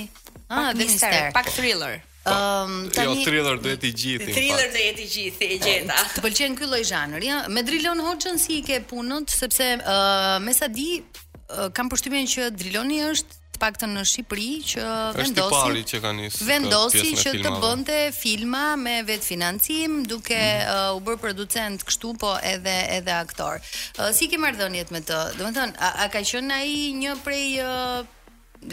Ah, 0.49 0.71
mister, 0.79 1.19
pak 1.37 1.51
thriller. 1.55 2.01
Um, 2.27 2.89
tani, 2.91 3.21
jo, 3.21 3.23
thriller 3.23 3.61
do 3.63 3.71
jetë 3.71 3.87
i 3.87 3.95
gjithë. 4.03 4.31
Thriller 4.35 4.73
do 4.75 4.83
jetë 4.83 5.05
i 5.05 5.09
gjithë, 5.13 5.51
e 5.55 5.59
gjeta. 5.63 6.01
Të 6.17 6.25
pëlqen 6.25 6.59
ky 6.59 6.67
lloj 6.67 6.83
zhanri, 6.91 7.29
ja? 7.31 7.45
Me 7.55 7.63
Drilon 7.67 8.03
Hoxhën 8.03 8.41
si 8.43 8.57
i 8.63 8.67
ke 8.67 8.81
punën, 8.91 9.29
sepse 9.31 9.69
uh, 9.79 10.35
me 10.43 10.55
sa 10.57 10.67
di 10.73 10.89
uh, 11.05 11.69
kam 11.77 11.93
përshtypjen 11.93 12.27
që 12.33 12.49
Driloni 12.59 12.99
është 13.13 13.45
të 13.57 13.63
paktën 13.63 13.93
në 13.97 14.03
Shqipëri 14.11 14.51
që 14.71 14.87
vendosi 15.17 15.85
që 15.91 16.01
vendosi 16.49 17.13
që 17.23 17.33
të 17.45 17.53
bënte 17.65 17.99
filma 18.17 18.65
me 18.81 18.99
vetë 19.09 19.27
financim 19.33 20.01
duke 20.09 20.37
mm. 20.37 20.67
uh, 20.67 20.97
u 20.99 21.01
bërë 21.07 21.23
producent 21.25 21.87
kështu 21.89 22.13
po 22.23 22.35
edhe 22.53 22.77
edhe 22.99 23.15
aktor 23.17 23.57
uh, 23.65 24.11
si 24.17 24.29
ke 24.33 24.41
marrëdhëniet 24.45 24.93
me 24.95 25.03
të 25.09 25.23
do 25.41 25.47
të 25.49 25.55
thonë, 25.57 25.79
a, 25.91 25.95
a 26.05 26.11
ka 26.15 26.23
qenë 26.37 26.61
ai 26.61 26.77
një 27.05 27.17
prej 27.25 27.47
uh, 27.65 28.15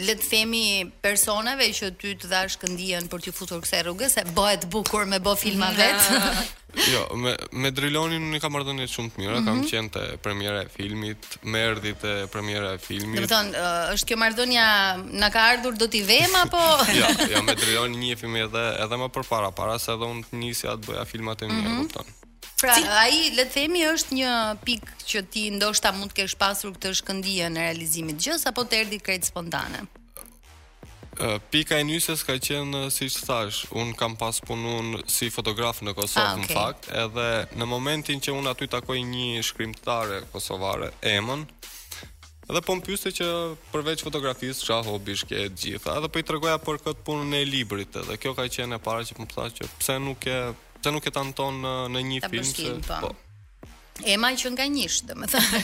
le 0.02 0.14
të 0.18 0.26
themi 0.26 0.60
personave 1.04 1.68
që 1.74 1.90
ty 2.00 2.14
të 2.18 2.30
dhash 2.30 2.56
këndijën 2.62 3.06
për 3.12 3.22
t'ju 3.24 3.34
futur 3.36 3.60
kësaj 3.62 3.82
rrugë 3.86 4.08
se 4.12 4.24
bëhet 4.36 4.66
bukur 4.72 5.06
me 5.06 5.20
bë 5.22 5.34
filma 5.38 5.68
vet. 5.76 6.08
jo, 6.94 7.02
me 7.20 7.34
me 7.62 7.70
Drilonin 7.74 8.24
unë 8.28 8.40
kam 8.42 8.56
marrë 8.56 8.88
shumë 8.90 9.10
të 9.14 9.22
mirë, 9.22 9.32
mm 9.32 9.40
-hmm. 9.40 9.44
kam 9.44 9.56
mhm. 9.58 9.68
qenë 9.70 9.90
te 9.98 10.04
premiera 10.26 10.62
e 10.64 10.68
filmit, 10.76 11.26
më 11.44 11.58
erdhi 11.70 11.92
te 12.00 12.12
premiera 12.32 12.72
e 12.74 12.78
filmit. 12.78 13.20
Do 13.20 13.26
të 13.26 13.32
thonë, 13.34 13.64
është 13.94 14.06
kjo 14.10 14.16
marrëdhënia 14.24 14.66
na 15.22 15.28
ka 15.30 15.40
ardhur 15.52 15.76
do 15.78 15.86
t'i 15.88 16.02
vëm 16.02 16.34
apo? 16.44 16.62
jo, 17.00 17.06
jo, 17.32 17.42
me 17.42 17.54
Drilonin 17.54 18.00
një 18.00 18.16
film 18.16 18.36
edhe 18.36 18.64
edhe 18.82 18.96
më 19.02 19.08
përpara, 19.14 19.50
para 19.54 19.78
se 19.78 19.92
edhe 19.92 20.04
unë 20.10 20.22
të 20.30 20.36
nisja 20.42 20.70
të 20.76 20.84
bëja 20.88 21.04
filmat 21.06 21.42
e 21.42 21.46
mia, 21.46 21.54
mm 21.60 21.66
-hmm. 21.66 21.82
kupton. 21.82 22.06
Pra, 22.64 22.72
si? 22.80 22.86
ai 22.98 23.28
le 23.36 23.44
të 23.44 23.52
themi 23.52 23.82
është 23.84 24.16
një 24.18 24.28
pikë 24.64 24.96
që 25.10 25.20
ti 25.34 25.42
ndoshta 25.52 25.90
mund 25.92 26.14
të 26.14 26.22
kesh 26.22 26.36
pasur 26.40 26.72
këtë 26.72 26.92
shkëndijë 27.02 27.50
në 27.52 27.64
realizimin 27.68 28.16
e 28.16 28.22
gjës 28.24 28.46
apo 28.48 28.64
të 28.64 28.78
erdhi 28.84 29.00
krejt 29.04 29.28
spontane. 29.28 29.82
Pika 31.52 31.76
e 31.78 31.84
nyses 31.86 32.24
ka 32.26 32.34
qenë 32.42 32.86
si 32.90 33.06
që 33.12 33.20
thash, 33.28 33.58
unë 33.78 33.92
kam 34.00 34.16
pas 34.18 34.40
punun 34.48 34.96
si 35.06 35.28
fotograf 35.30 35.82
në 35.84 35.92
Kosovë 35.94 36.24
ah, 36.24 36.40
okay. 36.40 36.48
në 36.48 36.56
fakt, 36.56 36.88
edhe 37.02 37.26
në 37.60 37.68
momentin 37.70 38.24
që 38.24 38.34
unë 38.34 38.50
aty 38.56 38.66
takoj 38.72 38.96
një 39.12 39.44
shkrimtare 39.46 40.22
kosovare, 40.32 40.88
emën, 41.14 41.44
edhe 42.48 42.64
po 42.66 42.74
më 42.80 42.86
pyste 42.88 43.12
që 43.20 43.28
përveç 43.76 44.02
fotografisë, 44.08 44.66
qa 44.72 44.80
hobi 44.88 45.14
shke 45.20 45.44
e 45.44 45.52
gjitha, 45.52 46.00
edhe 46.00 46.10
po 46.10 46.18
i 46.18 46.26
tregoja 46.32 46.56
për 46.64 46.82
këtë 46.88 47.06
punën 47.06 47.38
e 47.38 47.44
librit, 47.46 48.00
edhe 48.02 48.18
kjo 48.24 48.34
ka 48.40 48.48
qenë 48.56 48.80
e 48.80 48.84
para 48.88 49.04
që 49.06 49.20
më 49.20 49.30
thash 49.36 49.58
që 49.60 49.70
pse 49.76 50.00
nuk 50.08 50.26
e 50.26 50.40
të 50.84 50.92
nuk 50.92 51.06
e 51.08 51.12
të 51.14 51.20
anton 51.24 51.62
në, 51.64 51.74
në 51.94 52.02
një 52.12 52.18
ta 52.26 52.30
film. 52.32 52.50
Ta 52.50 52.66
se, 52.66 52.80
po. 52.88 52.98
po. 53.08 53.20
E 54.10 54.16
që 54.18 54.50
nga 54.56 54.64
njështë, 54.66 55.06
dhe 55.08 55.14
më 55.20 55.26
thënë. 55.30 55.58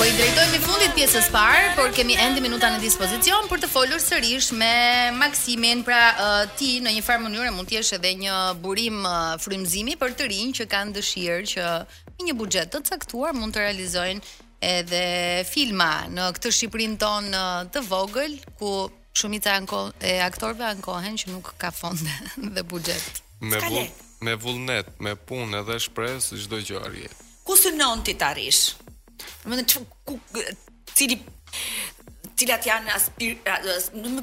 po 0.00 0.04
i 0.08 0.12
drejtojmë 0.16 0.56
i 0.56 0.60
fundit 0.64 0.94
pjesës 0.96 1.26
parë, 1.34 1.66
por 1.76 1.90
kemi 1.92 2.14
endi 2.24 2.40
minuta 2.40 2.70
në 2.72 2.78
dispozicion 2.80 3.44
për 3.50 3.60
të 3.60 3.68
folur 3.68 4.00
sërish 4.00 4.48
me 4.56 4.70
Maksimin, 5.18 5.82
pra 5.84 5.98
uh, 6.14 6.36
ti 6.56 6.78
në 6.80 6.94
një 6.96 7.02
farë 7.04 7.26
mënyrë 7.26 7.50
mund 7.52 7.68
t'jesh 7.68 7.92
edhe 7.98 8.14
një 8.24 8.38
burim 8.64 9.02
uh, 9.04 9.36
për 9.98 10.16
të 10.16 10.30
rinj 10.32 10.56
që 10.60 10.68
kanë 10.72 10.96
dëshirë 10.96 11.48
që 11.52 11.66
me 12.16 12.30
një 12.30 12.38
buxhet 12.40 12.72
të 12.72 12.80
caktuar 12.88 13.36
mund 13.36 13.52
të 13.54 13.66
realizojnë 13.68 14.32
edhe 14.72 15.04
filma 15.46 15.90
në 16.10 16.32
këtë 16.34 16.50
Shqipërinë 16.56 16.96
ton 16.98 17.28
të 17.72 17.84
vogël 17.86 18.34
ku 18.58 18.72
shumit 19.12 19.46
e 19.46 20.16
aktorëve 20.24 20.64
ankohen 20.72 21.14
që 21.20 21.30
nuk 21.36 21.52
ka 21.60 21.70
fonde 21.70 22.16
dhe 22.58 22.64
buxhet. 22.66 23.22
Me 23.38 23.60
me 24.20 24.34
vullnet, 24.38 24.86
me 25.02 25.14
punë 25.16 25.60
edhe 25.62 25.78
shpresë 25.88 26.38
çdo 26.44 26.58
gjë 26.64 26.80
arrije. 26.86 27.12
Ku 27.46 27.56
synon 27.58 28.02
ti 28.06 28.16
tarish? 28.20 28.74
Do 29.48 29.56
të 29.58 29.66
thonë 29.72 29.94
ku 30.06 30.18
cili 30.94 31.16
cilat 32.38 32.66
janë 32.68 32.92
aspir 32.94 33.32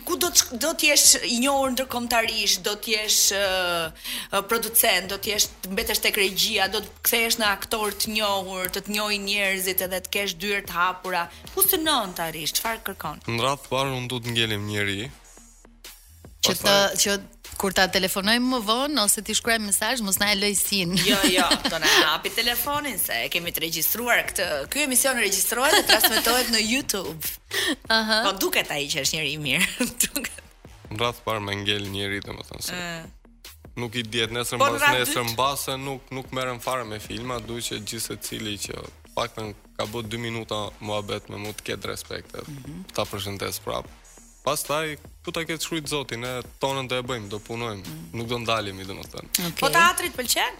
ku 0.08 0.15
do 0.19 0.29
të 0.31 0.60
do 0.63 0.69
të 0.79 0.88
jesh 0.91 1.08
i 1.36 1.39
njohur 1.43 1.73
ndërkombëtarisht, 1.75 2.62
do 2.63 2.75
të 2.79 2.93
jesh 2.93 3.34
uh, 3.36 4.38
producent, 4.47 5.10
do 5.12 5.17
të 5.19 5.34
jesh 5.34 5.49
mbetesh 5.71 5.99
tek 6.05 6.15
regjia, 6.21 6.69
do 6.71 6.79
të 6.84 6.93
kthehesh 7.08 7.39
në 7.41 7.49
aktor 7.49 7.91
të 7.95 8.13
njohur, 8.15 8.71
të 8.71 8.86
të 8.88 8.95
njohin 8.95 9.27
njerëzit 9.27 9.84
edhe 9.88 9.99
të 10.05 10.13
kesh 10.15 10.38
dyert 10.39 10.71
të 10.71 10.77
hapura. 10.79 11.25
Ku 11.55 11.63
synon 11.67 12.15
tarish? 12.15 12.55
Çfarë 12.60 12.84
kërkon? 12.91 13.19
Në 13.36 13.43
radhë 13.47 13.63
të 13.67 13.75
parë 13.75 13.95
unë 13.99 14.12
do 14.15 14.21
të 14.23 14.31
ngjelim 14.36 14.67
njerëj 14.71 15.05
që 16.45 16.53
të 16.63 16.73
që 17.03 17.13
Kur 17.59 17.71
ta 17.75 17.85
telefonoj 17.91 18.35
më 18.43 18.57
vonë 18.67 18.99
ose 19.07 19.21
ti 19.25 19.33
shkruaj 19.37 19.57
mesazh, 19.63 20.01
mos 20.03 20.17
na 20.19 20.31
e 20.33 20.35
lëj 20.35 20.55
sin. 20.59 20.91
Jo, 21.07 21.15
jo, 21.31 21.45
do 21.71 21.79
na 21.81 21.87
hapi 22.09 22.31
telefonin 22.35 22.99
se 22.99 23.19
e 23.25 23.29
kemi 23.33 23.53
të 23.55 23.63
regjistruar 23.65 24.23
këtë. 24.29 24.47
Ky 24.73 24.83
emision 24.87 25.15
regjistrohet 25.23 25.77
dhe 25.77 25.85
transmetohet 25.87 26.49
në 26.51 26.63
YouTube. 26.65 27.15
Aha. 27.97 28.21
Po 28.27 28.33
duket 28.43 28.71
ai 28.75 28.85
që 28.91 29.05
është 29.05 29.17
njëri 29.19 29.33
i 29.37 29.39
mirë. 29.45 29.89
Duket. 30.03 30.43
Në 30.91 30.99
radh 31.01 31.21
parë 31.25 31.45
më 31.47 31.57
ngel 31.63 31.87
njëri 31.95 32.19
domethënë 32.27 32.67
se. 32.67 32.83
Nuk 33.79 33.95
i 33.99 34.03
diet 34.07 34.31
nesër 34.35 34.59
po 34.61 34.69
mbas 34.71 34.85
nesër 34.99 35.25
mbase 35.33 35.73
nuk 35.83 36.11
nuk 36.15 36.29
merren 36.35 36.61
fare 36.63 36.83
me 36.87 36.99
filma, 37.03 37.41
duhet 37.43 37.65
që 37.71 37.79
gjithë 37.81 38.05
secili 38.05 38.57
që 38.67 38.83
paktën 39.15 39.51
ka 39.75 39.87
bë 39.91 40.05
2 40.15 40.19
minuta 40.27 40.61
muhabet 40.79 41.27
me 41.31 41.39
mua 41.43 41.55
të 41.59 41.71
ketë 41.71 41.91
respekt. 41.93 42.35
Mhm. 42.47 42.85
Ta 42.95 43.03
përshëndes 43.11 43.59
prapë. 43.67 43.91
Pas 44.45 44.62
taj, 44.62 44.93
ku 45.25 45.34
ta 45.34 45.41
këtë 45.41 45.65
shkrujt 45.65 45.88
zotin, 45.89 46.21
e 46.23 46.34
tonën 46.62 46.86
do 46.89 46.99
e 47.01 47.03
bëjmë, 47.08 47.31
do 47.34 47.39
punojmë, 47.41 47.81
mm. 47.81 48.01
nuk 48.19 48.27
do 48.29 48.38
ndalim, 48.43 48.77
i 48.77 48.86
dhe 48.86 48.93
më 48.93 49.03
të 49.03 49.12
tënë. 49.15 49.29
Okay. 49.34 49.60
Po 49.62 49.71
teatrit 49.73 50.13
pëlqen? 50.13 50.60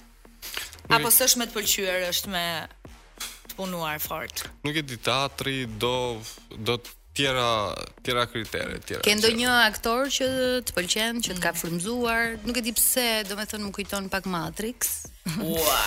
Apo 0.95 1.12
së 1.13 1.28
është 1.30 1.41
me 1.41 1.45
të 1.45 1.54
pëlqyër, 1.60 2.06
është 2.10 2.32
me 2.34 2.41
të 2.82 3.60
punuar 3.60 4.02
fort? 4.02 4.48
Nuk 4.65 4.80
e 4.82 4.82
di 4.89 4.98
teatri, 5.06 5.67
do, 5.84 5.91
do 6.65 6.80
tjera 7.15 7.48
tjera 8.04 8.24
kritere 8.28 8.80
tjera. 8.82 9.04
Ke 9.06 9.13
ndonjë 9.19 9.52
aktor 9.67 10.10
që 10.15 10.30
të 10.65 10.76
pëlqen, 10.80 11.19
që 11.28 11.38
të 11.38 11.43
ka 11.45 11.52
frymzuar, 11.56 12.34
nuk 12.48 12.58
e 12.58 12.63
di 12.65 12.74
pse, 12.80 13.06
thënë, 13.30 13.60
më 13.67 13.69
kujton 13.78 14.10
pak 14.13 14.26
Matrix. 14.26 14.95
Ua, 15.45 15.78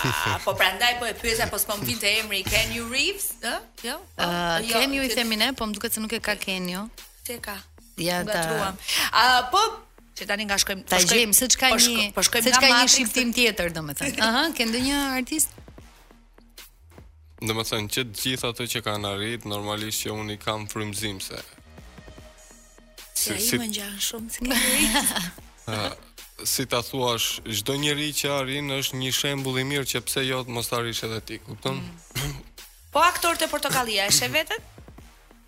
po 0.47 0.55
prandaj 0.59 1.01
po 1.03 1.09
e 1.11 1.17
pyesa 1.19 1.47
po 1.51 1.59
s'po 1.63 1.77
mbinte 1.83 2.07
emri 2.23 2.45
Kenny 2.47 2.79
Reeves, 2.79 3.29
ë? 3.43 3.57
Jo. 3.89 3.99
Po, 4.15 4.23
ë, 4.27 4.63
jo, 4.71 4.77
Kenny 4.79 5.03
i 5.03 5.11
themi 5.15 5.39
ne, 5.41 5.51
po 5.59 5.67
më 5.67 5.79
duket 5.81 5.99
se 5.99 6.03
nuk 6.07 6.15
e 6.19 6.23
ka 6.23 6.37
Kenny. 6.43 6.79
Ti 7.27 7.41
ka. 7.45 7.57
Ja, 7.99 8.23
ta. 8.25 8.77
A 9.13 9.23
po, 9.53 9.61
që 10.19 10.27
tani 10.31 10.47
nga 10.49 10.57
shkojmë, 10.61 10.85
ta 10.89 10.99
po 10.99 11.05
shkojmë 11.07 11.37
se 11.37 11.49
çka 11.55 11.71
po 11.75 11.79
një, 11.83 12.07
po 12.17 12.25
shkojmë 12.27 12.47
se 12.47 12.55
çka 12.55 12.71
një 12.73 12.83
shiftim 12.95 13.33
tjetër, 13.37 13.73
domethënë. 13.77 14.19
Aha, 14.27 14.45
ke 14.57 14.67
ndonjë 14.71 14.99
artist? 15.19 15.55
Domethënë 17.43 17.93
që 17.95 18.07
të 18.11 18.25
gjithë 18.25 18.51
ato 18.53 18.67
që 18.71 18.85
kanë 18.87 19.13
arrit, 19.15 19.47
normalisht 19.51 20.05
që 20.07 20.15
unë 20.21 20.39
i 20.39 20.43
kam 20.43 20.67
frymëzim 20.71 21.21
se. 21.25 21.43
Si 23.19 23.35
ai 23.35 23.61
më 23.65 23.71
ngjan 23.73 23.97
shumë 24.05 24.37
se 24.37 24.61
ai. 24.65 25.09
Ah. 25.75 25.89
Si 26.47 26.63
ta 26.71 26.79
thuash, 26.87 27.41
çdo 27.51 27.75
njeri 27.83 28.13
që 28.15 28.29
arrin 28.31 28.69
është 28.77 28.99
një 29.01 29.09
shembull 29.17 29.57
i 29.59 29.65
mirë 29.67 29.89
që 29.91 30.01
pse 30.07 30.23
jo 30.23 30.45
të 30.47 30.53
mos 30.55 30.69
arrish 30.77 31.01
edhe 31.03 31.19
ti, 31.27 31.41
kupton? 31.43 31.81
Mm. 32.15 32.37
po 32.95 33.03
aktorët 33.03 33.43
e 33.43 33.49
portokallia, 33.51 34.05
është 34.07 34.29
e 34.29 34.35
vetët? 34.37 34.69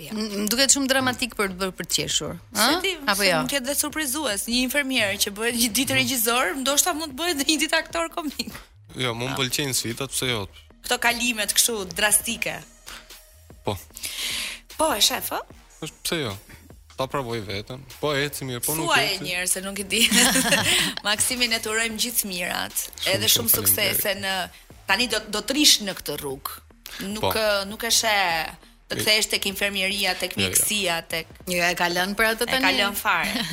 Ja. 0.00 0.08
Duket 0.48 0.72
shumë 0.72 0.88
dramatik 0.88 1.34
për 1.36 1.50
të 1.52 1.56
bërë 1.60 1.74
për 1.76 1.86
të 1.90 1.94
qeshur. 1.98 2.36
Ha? 2.56 2.66
Apo 3.12 3.24
jo. 3.24 3.28
Ja? 3.28 3.40
Nuk 3.44 3.52
jetë 3.52 3.66
dhe 3.68 3.74
surprizues, 3.76 4.46
një 4.48 4.60
infermier 4.64 5.16
që 5.20 5.32
bëhet 5.36 5.58
një 5.58 5.68
ditë 5.76 5.92
mhm. 5.94 5.98
regjisor, 6.00 6.52
ndoshta 6.62 6.94
mund 6.96 7.12
të 7.12 7.18
bëhet 7.18 7.42
një 7.44 7.56
ditë 7.66 7.76
aktor 7.82 8.06
komik. 8.14 8.54
Jo, 8.98 9.12
mund 9.18 9.36
pëlqejnë 9.38 9.76
sfidat, 9.76 10.12
pse 10.14 10.30
jo? 10.30 10.38
Kto 10.86 10.96
kalimet 11.04 11.52
kështu 11.56 11.76
drastike. 11.92 12.54
Po. 13.66 13.74
Po, 14.78 14.88
e 14.96 15.04
shef, 15.04 15.28
po? 15.34 15.42
pse 16.04 16.22
jo? 16.22 16.32
Ta 16.96 17.04
provoj 17.08 17.42
veten. 17.44 17.84
Po 18.00 18.14
eci 18.16 18.48
mirë, 18.48 18.64
po 18.64 18.76
nuk 18.78 18.94
e 18.94 18.96
di. 18.96 19.12
Suaj 19.12 19.20
njerë 19.26 19.50
se 19.52 19.60
nuk 19.64 19.78
e 19.80 19.84
di. 19.88 20.00
Maksimin 21.08 21.54
e 21.56 21.60
të 21.60 21.70
urojmë 21.74 22.00
gjithë 22.06 22.30
mirat, 22.32 22.86
shumë 22.94 23.12
edhe 23.18 23.30
shumë 23.36 23.52
suksese 23.58 24.16
në 24.24 24.34
tani 24.88 25.08
do 25.12 25.40
të 25.44 25.56
rish 25.58 25.76
në 25.84 25.96
këtë 26.00 26.16
rrugë. 26.22 26.58
Nuk 27.14 27.24
po. 27.28 27.46
nuk 27.70 27.86
e 27.88 27.92
sheh 27.94 28.52
të 28.90 28.98
kthesh 29.05 29.29
tek 29.33 29.44
infermieria, 29.50 30.14
tek 30.18 30.35
jo, 30.35 30.40
jo. 30.40 30.48
mjekësia, 30.48 31.00
tek 31.09 31.31
jo 31.48 31.62
e 31.62 31.74
ka 31.79 31.87
lënë 31.92 32.16
për 32.18 32.31
atë 32.33 32.48
tani. 32.48 32.64
Ka 32.64 32.72
lënë 32.76 32.98
fare. 32.98 33.46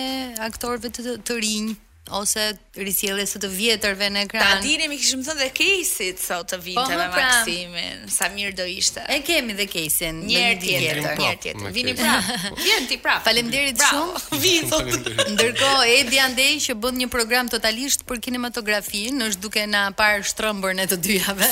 aktorëve 0.50 0.90
të, 0.96 1.06
të, 1.12 1.20
të 1.28 1.42
rinj 1.44 1.76
ose 2.12 2.54
risjelljes 2.76 3.34
së 3.36 3.42
të 3.44 3.50
vjetërve 3.52 4.10
në 4.14 4.24
ekran. 4.26 4.44
Ta 4.44 4.62
dinim 4.62 4.92
i 4.94 4.98
kishim 5.00 5.24
thënë 5.26 5.40
dhe 5.42 5.48
Keisit 5.58 6.22
sot 6.22 6.52
të 6.54 6.60
vinte 6.62 6.82
po, 6.82 7.00
me 7.00 7.08
pra, 7.14 7.24
Maksimin, 7.32 8.06
sa 8.14 8.28
mirë 8.34 8.54
do 8.58 8.66
ishte. 8.70 9.04
E 9.12 9.20
kemi 9.26 9.56
dhe 9.58 9.66
Keisin 9.72 10.22
një 10.28 10.44
herë 10.46 10.60
tjetër, 10.62 11.02
një 11.04 11.28
herë 11.32 11.42
tjetër. 11.44 11.72
Vini 11.76 11.96
prap. 11.98 12.30
Vjen 12.62 12.88
ti 12.92 13.00
prap. 13.04 13.24
Faleminderit 13.28 13.82
shumë. 13.84 14.24
Vini 14.44 14.70
sot. 14.70 15.10
Ndërkohë 15.34 15.88
Edi 15.98 16.20
Andej 16.24 16.52
që 16.68 16.78
bën 16.86 17.02
një 17.04 17.10
program 17.14 17.50
totalisht 17.52 18.06
për 18.08 18.22
kinematografinë, 18.28 19.32
është 19.32 19.44
duke 19.48 19.66
na 19.70 19.88
parë 19.98 20.24
shtrëmbur 20.32 20.78
në 20.78 20.88
të 20.94 21.00
dyjave. 21.08 21.50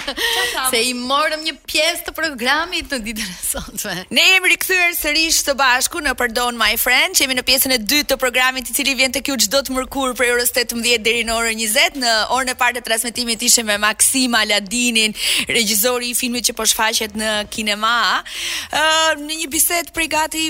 Se 0.72 0.80
i 0.84 0.92
morëm 0.96 1.40
një 1.46 1.56
pjesë 1.66 2.06
të 2.10 2.14
programit 2.16 2.90
në 2.92 3.00
ditën 3.08 3.24
e 3.34 3.36
sotme. 3.40 3.96
Ne 4.12 4.24
jemi 4.32 4.52
rikthyer 4.52 4.92
sërish 4.96 5.40
së 5.44 5.54
bashku 5.58 6.00
në 6.04 6.12
Pardon 6.18 6.56
My 6.60 6.74
Friend, 6.80 7.16
jemi 7.18 7.36
në 7.38 7.42
pjesën 7.48 7.74
e 7.74 7.78
dytë 7.80 8.12
të 8.12 8.18
programit 8.20 8.68
i 8.70 8.74
cili 8.76 8.92
vjen 8.98 9.12
tek 9.16 9.28
ju 9.32 9.36
çdo 9.46 9.62
mërkur 9.74 10.12
për 10.18 10.30
orës 10.36 10.52
18 10.52 11.02
deri 11.04 11.24
në 11.26 11.34
orën 11.34 11.58
20 11.60 11.98
në 12.02 12.12
orën 12.36 12.52
e 12.52 12.56
parë 12.60 12.78
të 12.78 12.82
transmetimit 12.86 13.42
ishim 13.48 13.66
me 13.68 13.76
Maxim 13.82 14.36
Aladinin, 14.38 15.14
regjizori 15.50 16.12
i 16.12 16.16
filmit 16.18 16.48
që 16.48 16.54
po 16.58 16.66
shfaqet 16.70 17.16
në 17.18 17.32
kinema. 17.54 17.94
uh, 18.20 19.08
në 19.24 19.38
një 19.42 19.48
bisedë 19.54 19.94
prej 19.96 20.06
gati 20.14 20.44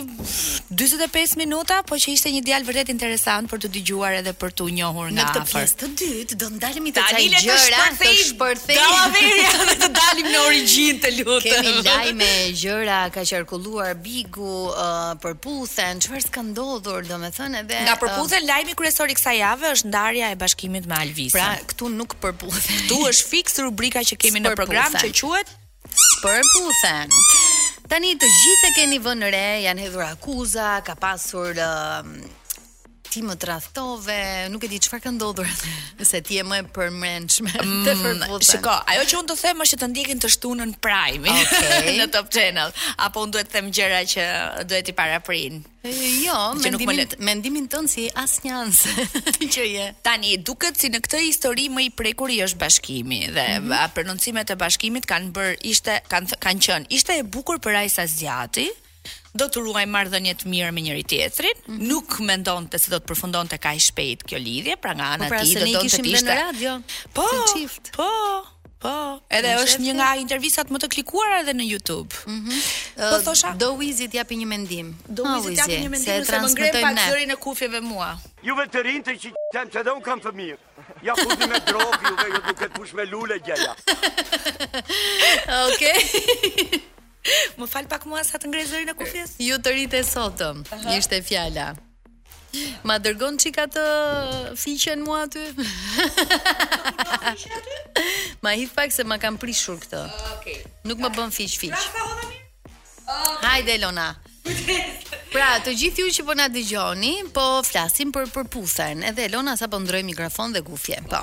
45 0.75 1.37
minuta, 1.41 1.81
po 1.89 1.99
që 2.01 2.13
ishte 2.17 2.33
një 2.35 2.43
dial 2.47 2.67
vërtet 2.69 2.91
interesant 2.95 3.51
për 3.51 3.65
të 3.65 3.73
dëgjuar 3.79 4.19
edhe 4.21 4.35
për 4.41 4.55
të 4.61 4.69
njohur 4.81 5.11
nga 5.15 5.27
afër. 5.31 5.41
Në 5.41 5.47
këtë 5.47 5.53
pjesë 5.53 5.81
të 5.83 5.91
dytë 6.01 6.39
do 6.43 6.51
ndalemi 6.59 6.95
të 6.97 7.07
çaj 7.13 7.23
gjëra, 7.47 7.83
të 8.01 8.13
shpërthej. 8.31 8.79
Dallaveria 8.81 9.55
dhe 9.71 9.75
të 9.85 9.91
dalim 10.01 10.29
në 10.35 10.43
origjinë 10.49 11.01
të 11.05 11.13
lutem. 11.21 11.47
Kemi 11.47 11.87
lajme 11.89 12.31
gjëra 12.63 13.01
ka 13.15 13.25
qarkulluar 13.31 13.95
Bigu 14.05 14.57
uh, 14.73 15.13
për 15.23 15.39
puthen, 15.45 16.03
çfarë 16.03 16.25
s'ka 16.27 16.43
ndodhur, 16.51 17.05
domethënë 17.09 17.63
edhe 17.63 17.81
Nga 17.87 17.95
përputhen 18.03 18.43
uh, 18.43 18.49
lajmi 18.51 18.75
kryesor 18.79 19.14
e 19.15 19.19
kësaj 19.19 19.41
jave 19.41 19.71
është 19.77 19.91
ndarja 19.91 20.31
e 20.35 20.39
bashkimit 20.41 20.89
me 20.91 20.99
Alvisa. 20.99 21.35
Pra, 21.37 21.51
këtu 21.73 21.91
nuk 21.95 22.17
përputhen. 22.23 22.81
Këtu 22.85 23.01
është 23.13 23.29
fikse 23.31 23.67
rubrika 23.69 24.03
që 24.11 24.19
kemi 24.27 24.43
në 24.45 24.55
program 24.59 24.97
që 25.03 25.11
quhet 25.21 25.53
përputhen. 26.25 27.15
Tani 27.93 28.15
të 28.19 28.31
gjithë 28.41 28.71
e 28.71 28.73
keni 28.81 28.99
vënë 29.07 29.31
re, 29.35 29.45
janë 29.69 29.87
hedhur 29.87 30.07
akuza, 30.09 30.69
ka 30.87 30.97
pasur 31.05 31.61
uh, 31.61 32.15
ti 33.15 33.23
më 33.23 33.37
tradhtove, 33.39 34.51
nuk 34.51 34.65
e 34.67 34.71
di 34.73 34.81
çfarë 34.83 35.05
ka 35.07 35.11
ndodhur 35.15 35.47
atë, 35.47 35.75
se 36.11 36.19
ti 36.27 36.41
je 36.41 36.45
më 36.51 36.57
e 36.63 36.65
përmendshme 36.75 37.53
mm, 37.63 37.85
të 37.87 37.93
fërputen. 38.01 38.49
Shiko, 38.49 38.75
ajo 38.95 39.05
që 39.11 39.21
unë 39.21 39.31
do 39.31 39.37
them 39.39 39.63
është 39.63 39.73
që 39.75 39.79
të 39.83 39.89
ndiejin 39.93 40.23
të 40.25 40.31
shtunën 40.35 40.73
Prime 40.85 41.31
okay. 41.45 41.95
në 42.01 42.09
Top 42.15 42.33
Channel, 42.35 42.75
apo 43.07 43.23
unë 43.23 43.37
duhet 43.37 43.53
të 43.53 43.57
them 43.59 43.71
gjëra 43.79 44.01
që 44.13 44.27
duhet 44.67 44.91
i 44.93 44.97
paraprin. 44.99 45.61
Jo, 46.25 46.35
mendimin 46.65 47.03
mendimin 47.29 47.67
tënd 47.69 47.91
si 47.93 48.07
asnjë 48.17 48.53
anse 48.57 49.43
që 49.45 49.67
je. 49.69 49.87
Tani 50.07 50.35
duket 50.41 50.81
si 50.81 50.89
në 50.91 51.03
këtë 51.05 51.21
histori 51.29 51.67
më 51.75 51.83
i 51.85 51.91
prekur 51.93 52.33
i 52.33 52.39
është 52.47 52.61
bashkimi 52.65 53.19
dhe 53.37 53.45
mm 53.61 53.69
-hmm. 53.69 53.93
prononcimet 53.95 54.51
e 54.55 54.57
bashkimit 54.65 55.05
kanë 55.13 55.29
bër 55.37 55.53
ishte 55.73 55.99
kanë 56.11 56.41
kanë 56.45 56.65
qenë 56.67 56.89
ishte 56.99 57.13
e 57.21 57.25
bukur 57.35 57.57
për 57.65 57.75
Ajsa 57.85 58.07
Zjati, 58.17 58.65
do 59.35 59.49
të 59.51 59.63
ruaj 59.67 59.85
marrëdhënie 59.91 60.35
të 60.39 60.49
mirë 60.51 60.73
me 60.77 60.83
njëri 60.87 61.03
tjetrin. 61.11 61.59
Mm 61.67 61.77
-hmm. 61.77 61.89
Nuk 61.91 62.19
mendonte 62.29 62.79
se 62.79 62.91
do 62.91 62.97
të 63.03 63.07
përfundonte 63.11 63.59
kaq 63.59 63.81
shpejt 63.89 64.23
kjo 64.23 64.39
lidhje, 64.39 64.77
pra 64.77 64.95
nga 64.95 65.05
po 65.09 65.13
ana 65.15 65.27
e 65.27 65.29
pra, 65.29 65.41
tij 65.43 65.55
do 65.59 65.67
të 65.67 65.81
kishim 65.83 66.05
ishte... 66.05 66.27
në 66.31 66.35
radio. 66.41 66.83
Po. 67.15 67.27
Po. 67.97 68.09
Po. 68.85 69.21
Edhe 69.33 69.49
në 69.57 69.61
është 69.65 69.81
një 69.81 69.93
nga 69.97 70.09
intervistat 70.21 70.69
më 70.69 70.79
të 70.83 70.89
klikuara 70.95 71.41
edhe 71.41 71.53
në 71.61 71.65
YouTube. 71.73 72.13
Mhm. 72.27 72.51
po 72.97 73.17
thosha 73.25 73.51
Do 73.57 73.69
Wizit 73.79 74.15
japi 74.15 74.37
një 74.37 74.47
mendim. 74.47 74.95
Do 75.09 75.23
Wizit 75.35 75.59
japi 75.59 75.79
një 75.85 75.91
mendim 75.95 76.13
se, 76.15 76.21
më 76.21 76.27
transmetoj 76.27 76.95
ne. 76.95 77.07
Se 77.11 77.33
e 77.33 77.37
kufjeve 77.37 77.81
mua. 77.81 78.19
Juve 78.43 78.67
të 78.69 78.79
rinë 78.87 79.03
të 79.07 79.13
që 79.23 79.31
tem 79.55 79.69
të 79.75 79.83
dhe 79.85 79.91
unë 79.97 80.03
kam 80.03 80.21
fëmijë. 80.21 80.57
Ja 81.03 81.13
kuti 81.15 81.49
me 81.53 81.59
drogë, 81.73 82.03
juve 82.11 82.27
ju 82.35 82.41
duke 82.49 82.69
push 82.75 82.95
me 82.95 83.05
lule 83.07 83.39
gjalla. 83.47 83.75
Okej. 85.67 85.79
Okay. 85.81 86.93
Më 87.59 87.67
fal 87.71 87.87
pak 87.89 88.05
mua 88.09 88.21
sa 88.27 88.39
të 88.41 88.51
ngrej 88.51 88.67
zërin 88.73 88.93
e 88.93 88.95
kufjes. 88.99 89.35
Ju 89.43 89.57
të 89.63 89.73
rritë 89.75 90.01
sotëm. 90.09 90.63
Uh 90.65 90.79
-huh. 90.79 90.99
Ishte 90.99 91.23
fjala. 91.23 91.69
Ma 92.87 92.99
dërgon 92.99 93.39
çik 93.43 93.57
atë 93.65 93.83
fiqen 94.63 95.01
mua 95.03 95.23
aty. 95.25 95.45
ma 98.45 98.51
hip 98.59 98.71
pak 98.75 98.91
se 98.93 99.03
ma 99.05 99.19
kam 99.19 99.37
prishur 99.39 99.79
këtë. 99.83 100.03
Okej. 100.05 100.35
Okay. 100.39 100.59
Nuk 100.85 100.99
më 100.99 101.09
bën 101.17 101.31
fiq 101.39 101.53
fiq. 101.63 101.75
Hajde 103.47 103.77
Lona. 103.79 104.09
pra, 105.35 105.49
të 105.65 105.71
gjithë 105.81 105.99
ju 106.01 106.09
që 106.17 106.23
po 106.27 106.33
na 106.35 106.49
dëgjoni, 106.49 107.15
po 107.35 107.63
flasim 107.71 108.13
për 108.13 108.25
përputhen. 108.35 108.97
Edhe 109.09 109.29
Lona 109.33 109.57
sa 109.57 109.67
po 109.69 109.79
ndroi 109.79 110.03
mikrofon 110.03 110.53
dhe 110.55 110.61
gufje. 110.61 110.99
Po 111.11 111.23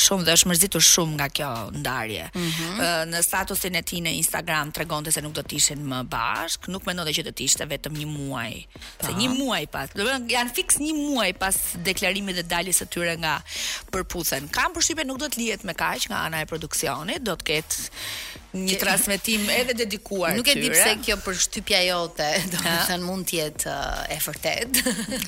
shumë 0.00 0.24
dhe 0.26 0.34
është 0.36 0.48
mërzitur 0.50 0.84
shumë 0.84 1.14
nga 1.18 1.26
kjo 1.30 1.50
ndarje. 1.78 2.26
Mm 2.34 2.48
-hmm. 2.52 3.08
Në 3.12 3.20
statusin 3.22 3.74
e 3.76 3.82
tij 3.82 4.00
në 4.04 4.12
Instagram 4.20 4.72
tregonte 4.72 5.12
se 5.12 5.20
nuk 5.22 5.32
do 5.34 5.40
të 5.42 5.54
ishin 5.56 5.86
më 5.88 6.02
bashk, 6.08 6.66
nuk 6.68 6.84
mendonte 6.86 7.12
që 7.12 7.24
do 7.24 7.30
të 7.30 7.42
ishte 7.44 7.64
vetëm 7.66 7.94
një 7.98 8.06
muaj. 8.06 8.66
Se 9.00 9.12
një 9.12 9.28
muaj 9.38 9.66
pas, 9.66 9.88
do 9.94 10.02
janë 10.34 10.52
fix 10.54 10.76
një 10.78 10.94
muaj 10.94 11.32
pas 11.38 11.56
deklarimit 11.84 12.36
dhe 12.36 12.42
daljes 12.46 12.80
së 12.82 12.86
tyre 12.88 13.16
nga 13.18 13.42
përputhen. 13.92 14.48
Kam 14.50 14.72
përshype 14.74 15.04
nuk 15.04 15.18
do 15.18 15.26
të 15.26 15.38
lihet 15.38 15.64
me 15.64 15.72
kaq 15.74 16.06
nga 16.08 16.24
ana 16.26 16.40
e 16.40 16.46
produksionit, 16.46 17.22
do 17.24 17.32
të 17.36 17.60
një 18.54 18.76
transmetim 18.78 19.42
edhe 19.50 19.74
dedikuar 19.74 20.36
Nuk 20.36 20.48
e 20.50 20.54
di 20.60 20.68
pse 20.72 20.92
kjo 21.02 21.16
për 21.24 21.38
shtypja 21.42 21.80
jote, 21.88 22.26
do 22.52 22.60
mund 23.04 23.26
të 23.28 23.36
jetë 23.42 23.78
e 24.14 24.18
vërtetë. 24.24 24.82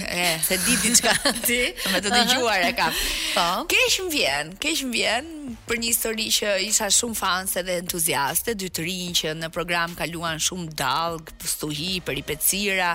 E, 0.16 0.26
se 0.44 0.56
di 0.62 0.74
diçka 0.82 1.12
ti, 1.44 1.56
me 1.92 1.98
të 2.02 2.08
dëgjuar 2.12 2.62
e 2.68 2.72
kam. 2.76 2.94
Po. 3.34 3.44
Keq 3.70 3.94
më 4.04 4.10
vjen, 4.12 4.50
keq 4.60 4.80
më 4.86 4.92
vjen 4.94 5.28
për 5.66 5.78
një 5.82 5.88
histori 5.90 6.26
që 6.32 6.52
isha 6.68 6.86
shumë 6.94 7.16
fanse 7.18 7.62
dhe 7.66 7.78
entuziaste, 7.82 8.54
dy 8.58 8.68
të 8.74 8.84
rinj 8.86 9.18
që 9.20 9.32
në 9.40 9.50
program 9.54 9.94
kaluan 9.98 10.38
shumë 10.42 10.76
dallg, 10.78 11.32
pushtuhi, 11.40 11.96
peripecira, 12.06 12.92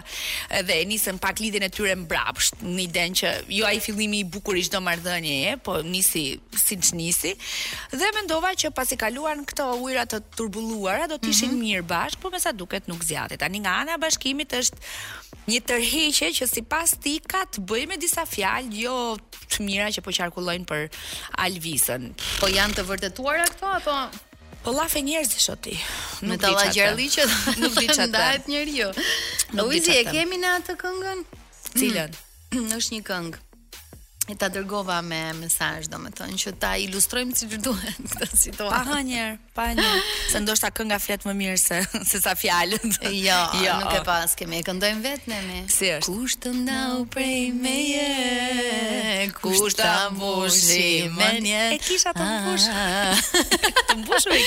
edhe 0.62 0.78
nisën 0.90 1.20
pak 1.24 1.42
lidhjen 1.44 1.66
e 1.68 1.72
tyre 1.74 1.98
mbrapsht, 2.04 2.62
në 2.66 2.86
idenë 2.88 3.20
që 3.22 3.34
jo 3.58 3.68
ai 3.68 3.82
fillimi 3.84 4.24
i 4.24 4.28
bukur 4.38 4.60
i 4.60 4.64
çdo 4.70 4.82
marrëdhënieje, 4.86 5.58
po 5.66 5.80
nisi 5.86 6.26
siç 6.64 6.94
nisi. 6.98 7.34
Dhe 7.94 8.14
mendova 8.18 8.54
që 8.56 8.72
pasi 8.78 8.98
kaluan 9.02 9.44
këto 9.50 9.72
ujëra 9.84 10.08
të 10.14 10.21
turbulluara 10.36 11.08
do 11.12 11.18
të 11.18 11.30
ishin 11.34 11.52
mm 11.52 11.56
-hmm. 11.56 11.70
mirë 11.76 11.88
bashkë 11.90 12.22
por 12.22 12.32
me 12.34 12.40
sa 12.40 12.52
duket 12.54 12.88
nuk 12.88 13.04
zgjatet. 13.04 13.40
Tani 13.40 13.60
nga 13.64 13.74
ana 13.82 13.94
e 13.94 13.98
bashkimit 14.02 14.54
është 14.54 14.78
një 15.52 15.60
tërheqje 15.70 16.28
që 16.38 16.46
sipas 16.54 16.96
ti 17.04 17.14
ka 17.32 17.42
të 17.52 17.60
bëjë 17.70 17.88
me 17.90 17.98
disa 17.98 18.26
fjalë 18.26 18.74
jo 18.84 18.98
të 19.52 19.66
mira 19.66 19.88
që 19.92 20.02
po 20.06 20.12
qarkullojnë 20.18 20.66
për 20.72 20.82
Alvisën. 21.44 22.04
Po 22.40 22.46
janë 22.48 22.74
të 22.78 22.84
vërtetuara 22.90 23.46
këto 23.52 23.66
apo 23.78 23.98
Po 24.64 24.70
lafe 24.72 25.02
njerëz 25.02 25.30
është 25.40 25.56
ti. 25.64 25.74
Me 26.22 26.38
të 26.38 26.50
lagjerliqet 26.56 27.30
nuk 27.62 27.74
di 27.80 27.88
çfarë 27.90 28.10
ndahet 28.14 28.44
njeriu. 28.48 28.88
Uizi 29.66 29.92
e 30.00 30.04
kemi 30.14 30.38
në 30.38 30.48
atë 30.58 30.74
këngën? 30.82 31.20
Cilën? 31.82 32.12
Është 32.78 32.92
një 32.96 33.02
këngë 33.10 33.40
e 34.30 34.36
ta 34.38 34.50
dërgova 34.54 35.00
me 35.02 35.32
mesazh 35.34 35.88
Në 35.90 36.12
që 36.38 36.52
ta 36.62 36.76
ilustrojmë 36.78 37.34
si 37.36 37.48
duhet 37.50 38.02
këtë 38.20 38.38
situatë. 38.38 38.70
Pa 38.70 38.82
hanjer, 38.94 39.32
pa 39.56 39.64
një. 39.76 39.88
Se 40.30 40.38
ndoshta 40.44 40.70
kënga 40.78 41.00
flet 41.02 41.24
më 41.28 41.34
mirë 41.40 41.58
se 41.58 41.80
se 42.12 42.20
sa 42.22 42.36
fjalët. 42.38 42.86
Jo, 43.10 43.40
jo, 43.66 43.76
nuk 43.82 43.96
e 43.98 44.02
pas 44.06 44.36
kemi, 44.38 44.60
e 44.62 44.66
këndojmë 44.68 45.02
vetë 45.06 45.32
ne 45.32 45.40
me. 45.48 45.60
Si 45.74 45.90
është? 45.96 46.12
Kush 46.14 46.36
të 46.44 46.52
ndau 46.60 47.02
prej 47.12 47.50
meje? 47.56 49.32
Kush 49.42 49.76
të 49.80 49.90
mbushi 50.14 50.86
me 51.18 51.32
një? 51.48 51.64
E 51.78 51.82
kisha 51.88 52.14
të 52.16 52.28
ah. 52.28 52.48
mbush. 52.48 53.26
të 53.90 53.98
mbush 54.04 54.30
me 54.32 54.40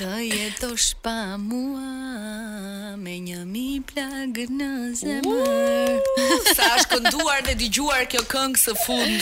Të 0.00 0.10
jetosh 0.32 0.88
pa 1.04 1.16
mua 1.36 2.96
me 3.04 3.18
një 3.28 3.44
mi 3.46 3.68
plagë 3.92 4.48
në 4.58 4.72
zemër. 5.02 6.02
Uh, 6.16 6.50
sa 6.56 6.72
është 6.80 6.94
kënduar 6.98 7.44
dhe 7.50 7.58
dëgjuar 7.62 8.08
kjo 8.10 8.24
këngë 8.32 8.64
së 8.66 8.76
fundë 8.84 9.17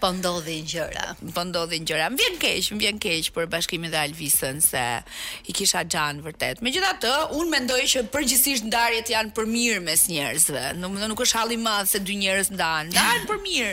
po 0.00 0.08
ndodhin 0.16 0.64
gjëra. 0.68 1.12
Po 1.36 1.42
ndodhin 1.44 1.84
gjëra. 1.86 2.06
Më 2.14 2.18
vjen 2.18 2.36
keq, 2.40 2.68
më 2.76 2.80
vjen 2.82 3.00
keq 3.02 3.28
për 3.34 3.46
bashkimin 3.52 3.92
dhe 3.92 4.00
Alvisën 4.06 4.60
se 4.64 4.84
i 5.46 5.52
kisha 5.52 5.82
xhan 5.84 6.22
vërtet. 6.24 6.62
Megjithatë, 6.64 7.12
unë 7.36 7.52
mendoj 7.52 7.80
që 7.92 8.02
përgjithsisht 8.14 8.66
ndarjet 8.70 9.10
janë 9.12 9.34
për 9.36 9.48
mirë 9.52 9.82
mes 9.84 10.06
njerëzve. 10.10 10.64
Domethënë 10.80 11.10
nuk 11.12 11.22
është 11.26 11.40
halli 11.40 11.58
i 11.58 11.60
madh 11.64 11.90
se 11.92 12.00
dy 12.06 12.16
njerëz 12.22 12.50
ndahen. 12.56 12.92
Ndahen 12.94 13.26
për 13.28 13.40
mirë. 13.46 13.72